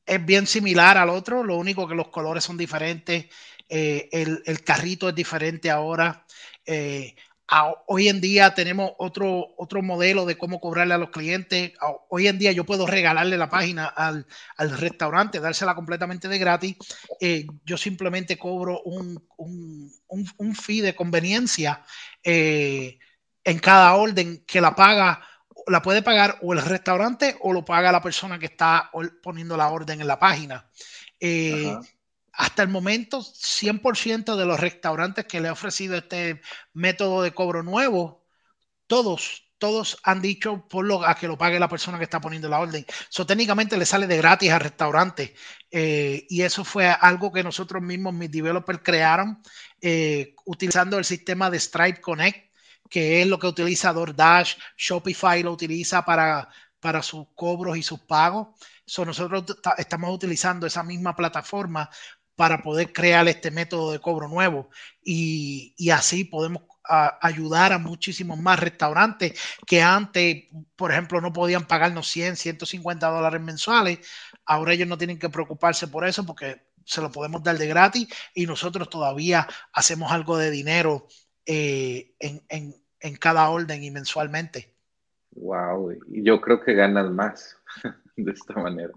es 0.06 0.24
bien 0.24 0.46
similar 0.46 0.98
al 0.98 1.10
otro, 1.10 1.42
lo 1.42 1.56
único 1.56 1.86
que 1.86 1.94
los 1.94 2.08
colores 2.08 2.44
son 2.44 2.56
diferentes, 2.56 3.26
el, 3.68 4.62
carrito 4.64 5.08
es 5.08 5.14
diferente 5.14 5.70
ahora. 5.70 6.24
Eh, 7.52 7.74
hoy 7.86 8.08
en 8.08 8.20
día 8.20 8.54
tenemos 8.54 8.92
otro, 8.98 9.54
otro 9.56 9.82
modelo 9.82 10.26
de 10.26 10.36
cómo 10.36 10.60
cobrarle 10.60 10.94
a 10.94 10.98
los 10.98 11.10
clientes. 11.10 11.72
hoy 12.08 12.28
en 12.28 12.38
día 12.38 12.52
yo 12.52 12.64
puedo 12.64 12.86
regalarle 12.86 13.36
la 13.36 13.48
página 13.48 13.86
al, 13.86 14.26
restaurante, 14.58 15.40
dársela 15.40 15.74
completamente 15.74 16.28
de 16.28 16.38
gratis. 16.38 16.76
Eh, 17.20 17.46
yo 17.64 17.76
simplemente 17.76 18.36
cobro 18.38 18.82
un, 18.82 19.22
un, 19.36 19.92
un, 20.38 20.54
fee 20.54 20.80
de 20.80 20.94
conveniencia 20.94 21.84
en 22.22 23.58
cada 23.60 23.94
orden 23.94 24.44
que 24.46 24.60
la 24.60 24.74
paga 24.74 25.22
la 25.66 25.82
puede 25.82 26.02
pagar 26.02 26.38
o 26.42 26.52
el 26.52 26.62
restaurante 26.62 27.36
o 27.40 27.52
lo 27.52 27.64
paga 27.64 27.92
la 27.92 28.02
persona 28.02 28.38
que 28.38 28.46
está 28.46 28.90
poniendo 29.22 29.56
la 29.56 29.68
orden 29.68 30.00
en 30.00 30.06
la 30.06 30.18
página. 30.18 30.68
Eh, 31.18 31.76
hasta 32.36 32.62
el 32.62 32.68
momento, 32.68 33.22
100% 33.22 34.36
de 34.36 34.46
los 34.46 34.60
restaurantes 34.60 35.26
que 35.26 35.40
le 35.40 35.48
he 35.48 35.50
ofrecido 35.50 35.96
este 35.96 36.40
método 36.72 37.22
de 37.22 37.32
cobro 37.32 37.62
nuevo, 37.62 38.24
todos, 38.86 39.44
todos 39.58 39.98
han 40.04 40.20
dicho 40.22 40.66
por 40.68 40.84
lo 40.84 41.06
a 41.06 41.14
que 41.14 41.28
lo 41.28 41.38
pague 41.38 41.58
la 41.58 41.68
persona 41.68 41.98
que 41.98 42.04
está 42.04 42.20
poniendo 42.20 42.48
la 42.48 42.60
orden. 42.60 42.86
Eso 43.10 43.26
técnicamente 43.26 43.76
le 43.76 43.86
sale 43.86 44.06
de 44.06 44.18
gratis 44.18 44.50
al 44.50 44.60
restaurante. 44.60 45.34
Eh, 45.70 46.26
y 46.28 46.42
eso 46.42 46.64
fue 46.64 46.88
algo 46.88 47.32
que 47.32 47.42
nosotros 47.42 47.82
mismos, 47.82 48.14
mis 48.14 48.30
developers, 48.30 48.80
crearon 48.82 49.42
eh, 49.80 50.34
utilizando 50.44 50.98
el 50.98 51.04
sistema 51.04 51.50
de 51.50 51.60
Stripe 51.60 52.00
Connect 52.00 52.46
que 52.88 53.22
es 53.22 53.26
lo 53.26 53.38
que 53.38 53.46
utiliza 53.46 53.92
DoorDash, 53.92 54.56
Shopify 54.76 55.42
lo 55.42 55.52
utiliza 55.52 56.04
para, 56.04 56.48
para 56.80 57.02
sus 57.02 57.26
cobros 57.34 57.76
y 57.76 57.82
sus 57.82 58.00
pagos. 58.00 58.48
nosotros 59.04 59.44
estamos 59.78 60.14
utilizando 60.14 60.66
esa 60.66 60.82
misma 60.82 61.14
plataforma 61.16 61.90
para 62.36 62.62
poder 62.62 62.92
crear 62.92 63.26
este 63.28 63.50
método 63.50 63.92
de 63.92 63.98
cobro 63.98 64.28
nuevo 64.28 64.68
y, 65.02 65.74
así 65.90 66.24
podemos 66.24 66.62
ayudar 66.88 67.72
a 67.72 67.78
muchísimos 67.78 68.38
más 68.38 68.60
restaurantes 68.60 69.40
que 69.66 69.82
antes, 69.82 70.44
por 70.76 70.92
ejemplo, 70.92 71.20
no 71.20 71.32
podían 71.32 71.66
pagarnos 71.66 72.06
100, 72.08 72.36
150 72.36 73.08
dólares 73.08 73.40
mensuales. 73.40 73.98
Ahora 74.44 74.72
ellos 74.72 74.86
no 74.86 74.96
tienen 74.96 75.18
que 75.18 75.28
preocuparse 75.28 75.88
por 75.88 76.06
eso 76.06 76.24
porque 76.24 76.62
se 76.84 77.00
lo 77.00 77.10
podemos 77.10 77.42
dar 77.42 77.58
de 77.58 77.66
gratis 77.66 78.08
y 78.34 78.46
nosotros 78.46 78.88
todavía 78.88 79.48
hacemos 79.72 80.12
algo 80.12 80.38
de 80.38 80.52
dinero 80.52 81.08
eh, 81.44 82.14
en, 82.20 83.16
cada 83.20 83.48
orden 83.50 83.82
y 83.82 83.90
mensualmente. 83.90 84.74
Wow, 85.32 85.92
y 86.08 86.24
yo 86.24 86.40
creo 86.40 86.60
que 86.60 86.74
ganan 86.74 87.14
más 87.14 87.56
de 88.16 88.32
esta 88.32 88.54
manera. 88.54 88.92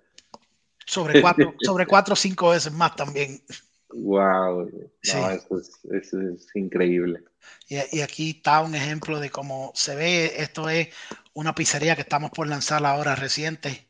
Sobre 0.89 1.21
cuatro, 1.21 1.53
sobre 1.61 1.85
cuatro 1.85 2.13
o 2.13 2.15
cinco 2.15 2.49
veces 2.49 2.73
más 2.73 2.95
también. 2.95 3.39
Wow, 3.89 4.71
eso, 5.03 5.59
es, 5.91 6.55
increíble. 6.55 7.23
Y, 7.67 8.01
aquí 8.01 8.31
está 8.31 8.61
un 8.61 8.73
ejemplo 8.73 9.19
de 9.19 9.29
cómo 9.29 9.71
se 9.75 9.95
ve. 9.95 10.33
Esto 10.37 10.67
es 10.67 10.89
una 11.33 11.53
pizzería 11.53 11.95
que 11.95 12.01
estamos 12.01 12.31
por 12.31 12.47
lanzar 12.47 12.83
ahora 12.85 13.15
reciente. 13.15 13.87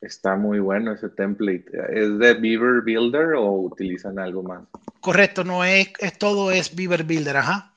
Está 0.00 0.36
muy 0.36 0.58
bueno 0.60 0.92
ese 0.92 1.10
template. 1.10 1.66
¿Es 1.92 2.18
de 2.18 2.34
Beaver 2.34 2.82
Builder 2.82 3.34
o 3.34 3.52
utilizan 3.52 4.18
algo 4.18 4.42
más? 4.42 4.62
Correcto, 5.00 5.44
no 5.44 5.64
es, 5.64 5.92
es 5.98 6.16
todo 6.18 6.50
es 6.50 6.74
Beaver 6.74 7.04
Builder, 7.04 7.36
ajá. 7.36 7.74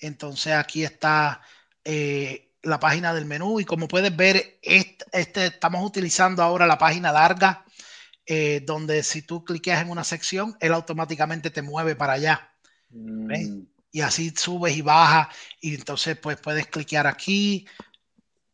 Entonces 0.00 0.54
aquí 0.54 0.84
está 0.84 1.42
eh, 1.84 2.49
la 2.62 2.78
página 2.78 3.14
del 3.14 3.24
menú 3.24 3.60
y 3.60 3.64
como 3.64 3.88
puedes 3.88 4.14
ver, 4.14 4.58
este, 4.62 5.46
estamos 5.46 5.84
utilizando 5.84 6.42
ahora 6.42 6.66
la 6.66 6.78
página 6.78 7.12
larga, 7.12 7.64
eh, 8.26 8.62
donde 8.64 9.02
si 9.02 9.22
tú 9.22 9.44
cliqueas 9.44 9.82
en 9.82 9.90
una 9.90 10.04
sección, 10.04 10.56
él 10.60 10.72
automáticamente 10.72 11.50
te 11.50 11.62
mueve 11.62 11.96
para 11.96 12.14
allá. 12.14 12.52
Mm. 12.90 13.62
Y 13.92 14.02
así 14.02 14.32
subes 14.36 14.76
y 14.76 14.82
bajas 14.82 15.28
y 15.60 15.74
entonces 15.74 16.16
pues 16.16 16.38
puedes 16.40 16.66
cliquear 16.66 17.06
aquí, 17.06 17.66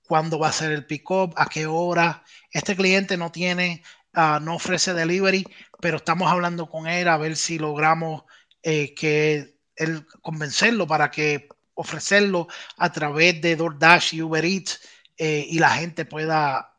cuándo 0.07 0.39
va 0.39 0.49
a 0.49 0.53
ser 0.53 0.73
el 0.73 0.87
pick-up, 0.87 1.35
a 1.37 1.49
qué 1.49 1.67
hora. 1.67 2.25
Este 2.51 2.77
cliente 2.77 3.17
no 3.17 3.31
tiene, 3.33 3.83
ah, 4.15 4.39
no 4.41 4.55
ofrece 4.55 4.95
delivery, 4.95 5.45
pero 5.81 5.99
estamos 5.99 6.31
hablando 6.31 6.69
con 6.69 6.87
él 6.87 7.09
a 7.09 7.19
ver 7.19 7.37
si 7.37 7.59
logramos 7.59 8.23
eh, 8.63 8.95
que 8.95 9.59
él 9.77 10.07
convencerlo 10.23 10.87
para 10.87 11.11
que 11.11 11.49
ofrecerlo 11.77 12.49
a 12.77 12.91
través 12.91 13.41
de 13.41 13.55
DoorDash 13.55 14.15
y 14.15 14.23
Uber 14.23 14.45
Eats 14.45 14.81
eh, 15.17 15.47
y 15.49 15.59
la 15.59 15.71
gente 15.71 16.05
pueda 16.05 16.73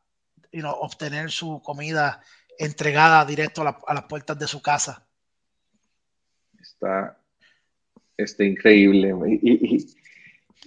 obtener 0.79 1.31
su 1.31 1.61
comida 1.61 2.21
entregada 2.57 3.23
directo 3.25 3.61
a, 3.61 3.93
las 3.93 4.03
puertas 4.05 4.37
de 4.37 4.47
su 4.47 4.61
casa. 4.61 5.05
Está, 6.59 7.17
está 8.17 8.43
increíble. 8.43 9.13
Y, 9.41 9.87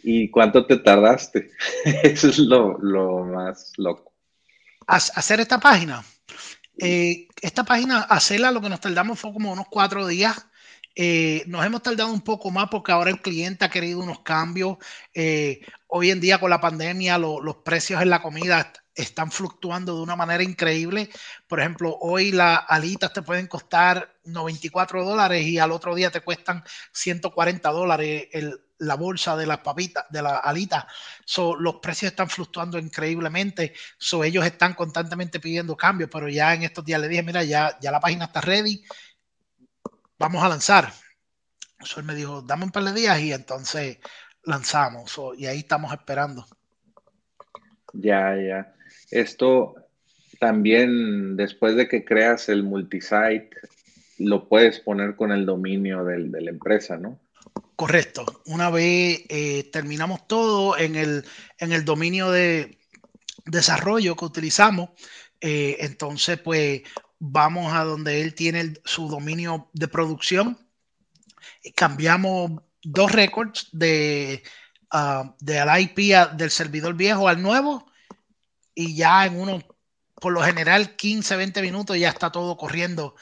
y, 0.02 0.30
cuánto 0.30 0.64
te 0.66 0.78
tardaste? 0.78 1.50
Eso 2.04 2.28
es 2.28 2.38
lo, 2.38 2.78
más 3.24 3.72
loco. 3.76 4.12
Hacer 4.86 5.40
esta 5.40 5.58
página. 5.58 6.04
Eh, 6.78 7.28
esta 7.42 7.64
página, 7.64 8.00
hacerla, 8.02 8.50
lo 8.50 8.60
que 8.60 8.68
nos 8.68 8.80
tardamos 8.80 9.18
fue 9.18 9.32
como 9.32 9.52
unos 9.52 9.66
cuatro 9.68 10.06
días. 10.06 10.46
Eh, 10.94 11.44
nos 11.46 11.64
hemos 11.64 11.82
tardado 11.82 12.12
un 12.12 12.20
poco 12.20 12.50
más 12.50 12.68
porque 12.68 12.92
ahora 12.92 13.10
el 13.10 13.20
cliente 13.20 13.64
ha 13.64 13.70
querido 13.70 14.00
unos 14.00 14.20
cambios. 14.20 14.76
Eh, 15.14 15.60
hoy 15.86 16.10
en 16.10 16.20
día 16.20 16.38
con 16.38 16.50
la 16.50 16.60
pandemia 16.60 17.18
los 17.18 17.56
precios 17.64 18.02
en 18.02 18.10
la 18.10 18.22
comida 18.22 18.72
están 18.94 19.30
fluctuando 19.30 19.96
de 19.96 20.02
una 20.02 20.16
manera 20.16 20.42
increíble. 20.42 21.08
Por 21.46 21.60
ejemplo, 21.60 21.96
hoy 22.00 22.32
las 22.32 22.60
alitas 22.68 23.12
te 23.12 23.22
pueden 23.22 23.46
costar 23.46 24.16
94 24.24 25.04
dólares 25.04 25.46
y 25.46 25.58
al 25.58 25.72
otro 25.72 25.94
día 25.94 26.10
te 26.10 26.20
cuestan 26.20 26.62
140 26.92 27.70
dólares 27.70 28.28
la 28.78 28.94
bolsa 28.96 29.36
de 29.36 29.46
las 29.46 29.58
papitas, 29.58 30.06
de 30.10 30.22
las 30.22 30.40
alitas. 30.42 30.84
los 31.58 31.76
precios 31.76 32.10
están 32.12 32.28
fluctuando 32.28 32.78
increíblemente. 32.78 33.74
So, 33.98 34.24
ellos 34.24 34.44
están 34.44 34.74
constantemente 34.74 35.38
pidiendo 35.38 35.76
cambios, 35.76 36.10
pero 36.12 36.28
ya 36.28 36.54
en 36.54 36.62
estos 36.62 36.84
días 36.84 37.00
le 37.00 37.08
dije, 37.08 37.22
mira, 37.22 37.44
ya, 37.44 37.78
ya 37.80 37.90
la 37.90 38.00
página 38.00 38.26
está 38.26 38.40
ready 38.40 38.82
vamos 40.20 40.44
a 40.44 40.48
lanzar. 40.48 40.92
Eso 41.80 41.98
él 41.98 42.06
me 42.06 42.14
dijo, 42.14 42.42
dame 42.42 42.64
un 42.64 42.70
par 42.70 42.84
de 42.84 42.92
días 42.92 43.18
y 43.20 43.32
entonces 43.32 43.98
lanzamos. 44.44 45.18
y 45.36 45.46
ahí 45.46 45.60
estamos 45.60 45.92
esperando. 45.92 46.46
Ya, 47.94 48.36
ya. 48.36 48.74
Esto 49.10 49.74
también, 50.38 51.36
después 51.36 51.74
de 51.74 51.88
que 51.88 52.04
creas 52.04 52.48
el 52.48 52.62
multisite, 52.62 53.50
lo 54.18 54.48
puedes 54.48 54.78
poner 54.80 55.16
con 55.16 55.32
el 55.32 55.46
dominio 55.46 56.04
de 56.04 56.40
la 56.40 56.50
empresa, 56.50 56.98
¿no? 56.98 57.18
Correcto. 57.74 58.42
Una 58.44 58.68
vez 58.68 59.24
eh, 59.30 59.70
terminamos 59.72 60.26
todo 60.28 60.76
en 60.78 60.96
el, 60.96 61.24
en 61.58 61.72
el 61.72 61.86
dominio 61.86 62.30
de 62.30 62.78
desarrollo 63.46 64.16
que 64.16 64.26
utilizamos, 64.26 64.90
eh, 65.40 65.78
entonces 65.80 66.38
pues 66.38 66.82
vamos 67.20 67.72
a 67.72 67.84
donde 67.84 68.22
él 68.22 68.34
tiene 68.34 68.74
su 68.84 69.08
dominio 69.08 69.68
de 69.72 69.86
producción. 69.86 70.58
Y 71.62 71.72
cambiamos 71.72 72.62
dos 72.82 73.12
récords 73.12 73.68
de, 73.72 74.42
uh, 74.92 75.30
de 75.38 75.80
IP 75.80 76.36
del 76.36 76.50
servidor 76.50 76.94
viejo 76.94 77.28
al 77.28 77.40
nuevo 77.40 77.86
y 78.74 78.96
ya 78.96 79.26
en 79.26 79.38
uno, 79.38 79.60
por 80.20 80.32
lo 80.32 80.42
general, 80.42 80.96
15, 80.96 81.36
20 81.36 81.62
minutos 81.62 81.98
ya 81.98 82.08
está 82.08 82.32
todo 82.32 82.56
corriendo 82.56 83.14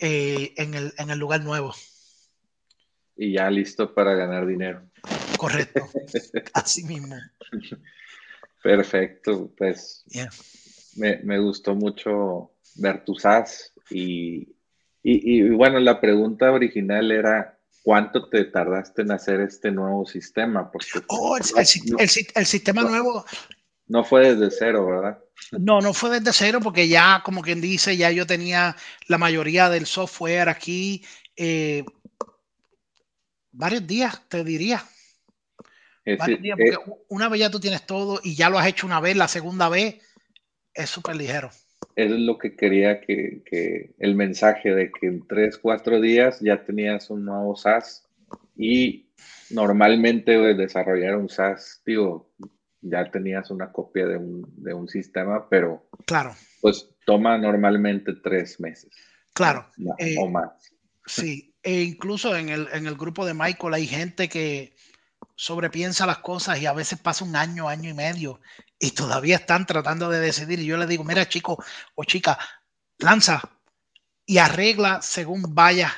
eh, 0.00 0.52
en, 0.56 0.74
el, 0.74 0.92
en 0.98 1.10
el 1.10 1.18
lugar 1.18 1.42
nuevo. 1.42 1.74
Y 3.16 3.34
ya 3.34 3.48
listo 3.50 3.94
para 3.94 4.14
ganar 4.14 4.46
dinero. 4.46 4.82
Correcto, 5.38 5.88
así 6.54 6.84
mismo. 6.84 7.14
Perfecto, 8.62 9.52
pues 9.56 10.04
me, 10.96 11.18
me, 11.18 11.38
gustó 11.38 11.74
mucho 11.74 12.53
ver 12.76 13.04
tus 13.04 13.24
as 13.24 13.74
y, 13.90 14.54
y, 15.02 15.50
bueno, 15.50 15.78
la 15.80 16.00
pregunta 16.00 16.50
original 16.50 17.12
era, 17.12 17.58
¿cuánto 17.82 18.28
te 18.28 18.44
tardaste 18.44 19.02
en 19.02 19.12
hacer 19.12 19.40
este 19.40 19.70
nuevo 19.70 20.06
sistema? 20.06 20.70
Porque 20.70 20.88
oh, 21.08 21.36
el, 21.36 21.44
el, 21.98 22.46
sistema 22.46 22.82
nuevo... 22.82 23.24
No 23.86 24.02
fue 24.02 24.34
desde 24.34 24.50
cero, 24.50 24.86
¿verdad? 24.86 25.18
No, 25.52 25.82
no 25.82 25.92
fue 25.92 26.18
desde 26.18 26.32
cero 26.32 26.60
porque 26.62 26.88
ya, 26.88 27.20
como 27.22 27.42
quien 27.42 27.60
dice, 27.60 27.98
ya 27.98 28.10
yo 28.10 28.26
tenía 28.26 28.76
la 29.08 29.18
mayoría 29.18 29.68
del 29.68 29.84
software 29.84 30.48
aquí. 30.48 31.04
Eh, 31.36 31.84
varios 33.52 33.86
días, 33.86 34.22
te 34.28 34.42
diría. 34.42 34.82
varios 36.18 36.40
días, 36.40 36.56
porque 36.56 36.92
eh, 36.92 36.96
una 37.08 37.28
vez 37.28 37.40
ya 37.40 37.50
tú 37.50 37.60
tienes 37.60 37.84
todo 37.84 38.20
y 38.24 38.36
ya 38.36 38.48
lo 38.48 38.58
has 38.58 38.68
hecho 38.68 38.86
una 38.86 39.00
vez, 39.00 39.16
la 39.16 39.28
segunda 39.28 39.68
vez 39.68 40.00
es 40.72 40.88
súper 40.88 41.14
ligero 41.14 41.50
es 41.96 42.10
lo 42.10 42.38
que 42.38 42.56
quería 42.56 43.00
que, 43.00 43.94
el 43.98 44.14
mensaje 44.14 44.74
de 44.74 44.90
que 44.90 45.06
en 45.06 45.26
tres, 45.26 45.58
cuatro 45.58 46.00
días 46.00 46.40
ya 46.40 46.64
tenías 46.64 47.10
un 47.10 47.24
nuevo 47.24 47.56
SaaS 47.56 48.06
y 48.56 49.08
normalmente 49.50 50.32
desarrollar 50.54 51.16
un 51.16 51.28
SaaS, 51.28 51.82
digo, 51.84 52.32
ya 52.80 53.10
tenías 53.10 53.50
una 53.50 53.72
copia 53.72 54.06
de 54.06 54.16
un, 54.16 54.88
sistema, 54.88 55.48
pero 55.48 55.86
claro. 56.06 56.34
pues 56.60 56.90
toma 57.06 57.38
normalmente 57.38 58.12
tres 58.22 58.60
meses. 58.60 58.90
Claro. 59.32 59.66
o 59.78 59.94
eh, 59.98 60.30
más. 60.30 60.72
Sí, 61.06 61.54
e 61.62 61.82
incluso 61.82 62.36
en 62.36 62.48
el, 62.50 62.68
en 62.72 62.86
el 62.86 62.94
grupo 62.94 63.26
de 63.26 63.34
Michael 63.34 63.74
hay 63.74 63.86
gente 63.86 64.28
que 64.28 64.74
sobrepiensa 65.34 66.06
las 66.06 66.18
cosas 66.18 66.60
y 66.60 66.66
a 66.66 66.72
veces 66.72 66.98
pasa 66.98 67.24
un 67.24 67.36
año, 67.36 67.68
año 67.68 67.90
y 67.90 67.94
medio 67.94 68.40
y 68.78 68.92
todavía 68.92 69.36
están 69.36 69.66
tratando 69.66 70.08
de 70.08 70.20
decidir. 70.20 70.60
Y 70.60 70.66
yo 70.66 70.76
le 70.76 70.86
digo, 70.86 71.04
mira 71.04 71.28
chico 71.28 71.62
o 71.94 72.04
chica, 72.04 72.38
lanza 72.98 73.42
y 74.26 74.38
arregla 74.38 75.02
según 75.02 75.54
vaya 75.54 75.92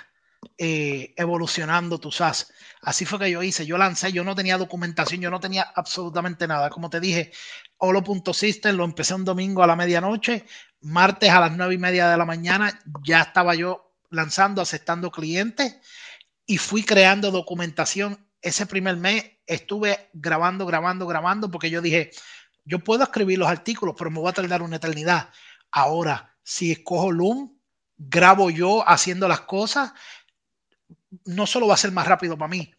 eh, 0.58 1.14
evolucionando 1.16 1.98
tu 1.98 2.10
SaaS. 2.10 2.52
Así 2.82 3.04
fue 3.04 3.18
que 3.18 3.30
yo 3.30 3.42
hice. 3.42 3.66
Yo 3.66 3.78
lancé, 3.78 4.12
yo 4.12 4.24
no 4.24 4.34
tenía 4.34 4.58
documentación, 4.58 5.20
yo 5.20 5.30
no 5.30 5.40
tenía 5.40 5.62
absolutamente 5.74 6.46
nada. 6.46 6.70
Como 6.70 6.88
te 6.88 7.00
dije, 7.00 7.32
Olo.system 7.78 8.76
lo 8.76 8.84
empecé 8.84 9.14
un 9.14 9.24
domingo 9.24 9.62
a 9.62 9.66
la 9.66 9.76
medianoche, 9.76 10.46
martes 10.80 11.30
a 11.30 11.40
las 11.40 11.52
nueve 11.56 11.74
y 11.74 11.78
media 11.78 12.08
de 12.08 12.16
la 12.16 12.24
mañana 12.24 12.78
ya 13.04 13.22
estaba 13.22 13.54
yo 13.54 13.92
lanzando, 14.10 14.62
aceptando 14.62 15.10
clientes 15.10 15.76
y 16.46 16.58
fui 16.58 16.84
creando 16.84 17.30
documentación. 17.30 18.25
Ese 18.40 18.66
primer 18.66 18.96
mes 18.96 19.24
estuve 19.46 20.10
grabando, 20.12 20.66
grabando, 20.66 21.06
grabando 21.06 21.50
porque 21.50 21.70
yo 21.70 21.80
dije, 21.80 22.10
yo 22.64 22.80
puedo 22.80 23.02
escribir 23.02 23.38
los 23.38 23.48
artículos, 23.48 23.94
pero 23.96 24.10
me 24.10 24.20
voy 24.20 24.30
a 24.30 24.34
tardar 24.34 24.62
una 24.62 24.76
eternidad. 24.76 25.30
Ahora, 25.70 26.36
si 26.42 26.72
escojo 26.72 27.12
Loom, 27.12 27.58
grabo 27.96 28.50
yo 28.50 28.86
haciendo 28.88 29.28
las 29.28 29.40
cosas, 29.42 29.92
no 31.24 31.46
solo 31.46 31.66
va 31.66 31.74
a 31.74 31.78
ser 31.78 31.92
más 31.92 32.06
rápido 32.06 32.36
para 32.36 32.48
mí, 32.48 32.72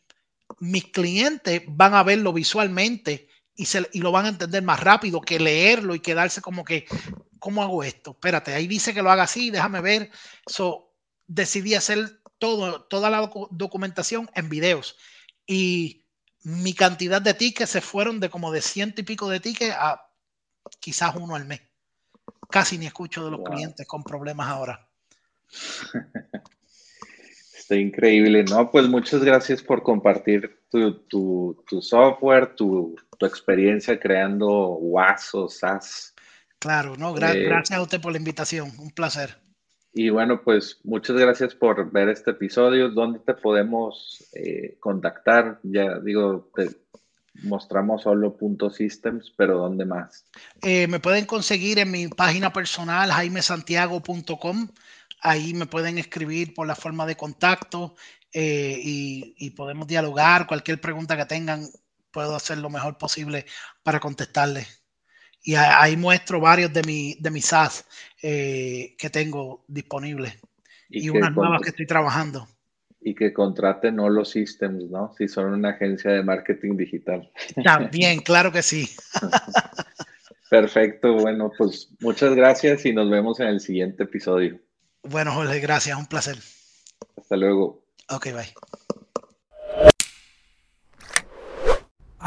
mis 0.59 0.85
clientes 0.85 1.63
van 1.67 1.93
a 1.93 2.03
verlo 2.03 2.33
visualmente 2.33 3.27
y, 3.55 3.65
se, 3.65 3.89
y 3.91 3.99
lo 3.99 4.11
van 4.11 4.25
a 4.25 4.29
entender 4.29 4.63
más 4.63 4.79
rápido 4.79 5.21
que 5.21 5.39
leerlo 5.39 5.95
y 5.95 5.99
quedarse 5.99 6.41
como 6.41 6.63
que, 6.63 6.85
¿cómo 7.39 7.63
hago 7.63 7.83
esto? 7.83 8.11
Espérate, 8.11 8.53
ahí 8.53 8.67
dice 8.67 8.93
que 8.93 9.01
lo 9.01 9.11
haga 9.11 9.23
así, 9.23 9.49
déjame 9.49 9.81
ver. 9.81 10.11
So, 10.45 10.93
decidí 11.27 11.75
hacer 11.75 12.21
todo, 12.37 12.83
toda 12.83 13.09
la 13.09 13.29
documentación 13.51 14.29
en 14.35 14.49
videos. 14.49 14.97
Y 15.47 16.05
mi 16.43 16.73
cantidad 16.73 17.21
de 17.21 17.33
tickets 17.33 17.71
se 17.71 17.81
fueron 17.81 18.19
de 18.19 18.29
como 18.29 18.51
de 18.51 18.61
ciento 18.61 19.01
y 19.01 19.05
pico 19.05 19.29
de 19.29 19.39
tickets 19.39 19.75
a 19.75 20.01
quizás 20.79 21.15
uno 21.15 21.35
al 21.35 21.45
mes. 21.45 21.61
Casi 22.49 22.77
ni 22.77 22.85
escucho 22.85 23.25
de 23.25 23.31
los 23.31 23.41
clientes 23.43 23.87
con 23.87 24.03
problemas 24.03 24.47
ahora. 24.47 24.87
Está 27.57 27.75
increíble, 27.75 28.43
¿no? 28.45 28.71
Pues 28.71 28.87
muchas 28.87 29.21
gracias 29.23 29.61
por 29.61 29.83
compartir 29.83 30.61
tu, 30.69 31.63
software, 31.81 32.55
tu, 32.55 32.95
experiencia 33.19 33.99
creando 33.99 34.47
WAS 34.75 35.33
o 35.33 35.49
SaaS. 35.49 36.13
Claro, 36.59 36.95
no, 36.95 37.09
eh, 37.17 37.43
gracias 37.43 37.77
a 37.77 37.81
usted 37.81 37.99
por 37.99 38.13
la 38.13 38.19
invitación, 38.19 38.71
un 38.79 38.91
placer. 38.91 39.37
Y 39.93 40.09
bueno, 40.09 40.41
pues 40.43 40.79
muchas 40.83 41.15
gracias 41.15 41.55
por 41.55 41.91
ver 41.91 42.09
este 42.09 42.31
episodio. 42.31 42.89
¿Dónde 42.89 43.19
te 43.19 43.33
podemos 43.33 44.23
eh, 44.33 44.77
contactar? 44.79 45.59
Ya 45.63 45.99
digo, 45.99 46.51
te 46.55 46.69
mostramos 47.43 48.03
solo 48.03 48.35
punto 48.35 48.69
systems, 48.69 49.33
pero 49.35 49.57
¿dónde 49.57 49.85
más? 49.85 50.25
Eh, 50.61 50.87
me 50.87 50.99
pueden 50.99 51.25
conseguir 51.25 51.79
en 51.79 51.91
mi 51.91 52.07
página 52.07 52.53
personal, 52.53 53.11
jaimesantiago.com. 53.11 54.67
Ahí 55.21 55.53
me 55.53 55.65
pueden 55.65 55.97
escribir 55.97 56.53
por 56.53 56.67
la 56.67 56.75
forma 56.75 57.05
de 57.05 57.15
contacto 57.15 57.95
eh, 58.33 58.79
y, 58.83 59.35
y 59.37 59.49
podemos 59.51 59.87
dialogar. 59.87 60.45
Cualquier 60.45 60.79
pregunta 60.79 61.17
que 61.17 61.25
tengan, 61.25 61.67
puedo 62.11 62.35
hacer 62.35 62.59
lo 62.59 62.69
mejor 62.69 62.97
posible 62.97 63.45
para 63.81 63.99
contestarles 63.99 64.76
y 65.47 65.55
ahí 65.55 65.95
muestro 65.95 66.41
varios 66.41 66.73
de, 66.73 66.83
mi, 66.83 67.15
de 67.21 67.31
mis 67.31 67.45
SaaS 67.45 67.85
eh, 68.21 68.95
que 68.97 69.09
tengo 69.09 69.63
disponibles 69.69 70.37
y, 70.89 71.09
unas 71.09 71.33
nuevas 71.33 71.61
que 71.61 71.69
estoy 71.69 71.87
trabajando. 71.87 72.49
Y 72.99 73.15
que 73.15 73.31
contraten 73.31 73.95
los 73.95 74.29
Systems, 74.31 74.89
¿no? 74.89 75.13
Si 75.17 75.29
son 75.29 75.53
una 75.53 75.69
agencia 75.69 76.11
de 76.11 76.21
marketing 76.21 76.75
digital. 76.75 77.31
También, 77.63 78.19
claro 78.19 78.51
que 78.51 78.61
sí. 78.61 78.89
Perfecto, 80.49 81.13
bueno, 81.13 81.49
pues 81.57 81.91
muchas 82.01 82.35
gracias 82.35 82.85
y 82.85 82.91
nos 82.91 83.09
vemos 83.09 83.39
en 83.39 83.47
el 83.47 83.61
siguiente 83.61 84.03
episodio. 84.03 84.59
Bueno, 85.03 85.31
Jorge, 85.31 85.61
gracias, 85.61 85.97
un 85.97 86.07
placer. 86.07 86.37
Hasta 87.15 87.37
luego. 87.37 87.85
Ok, 88.09 88.33
bye. 88.33 88.53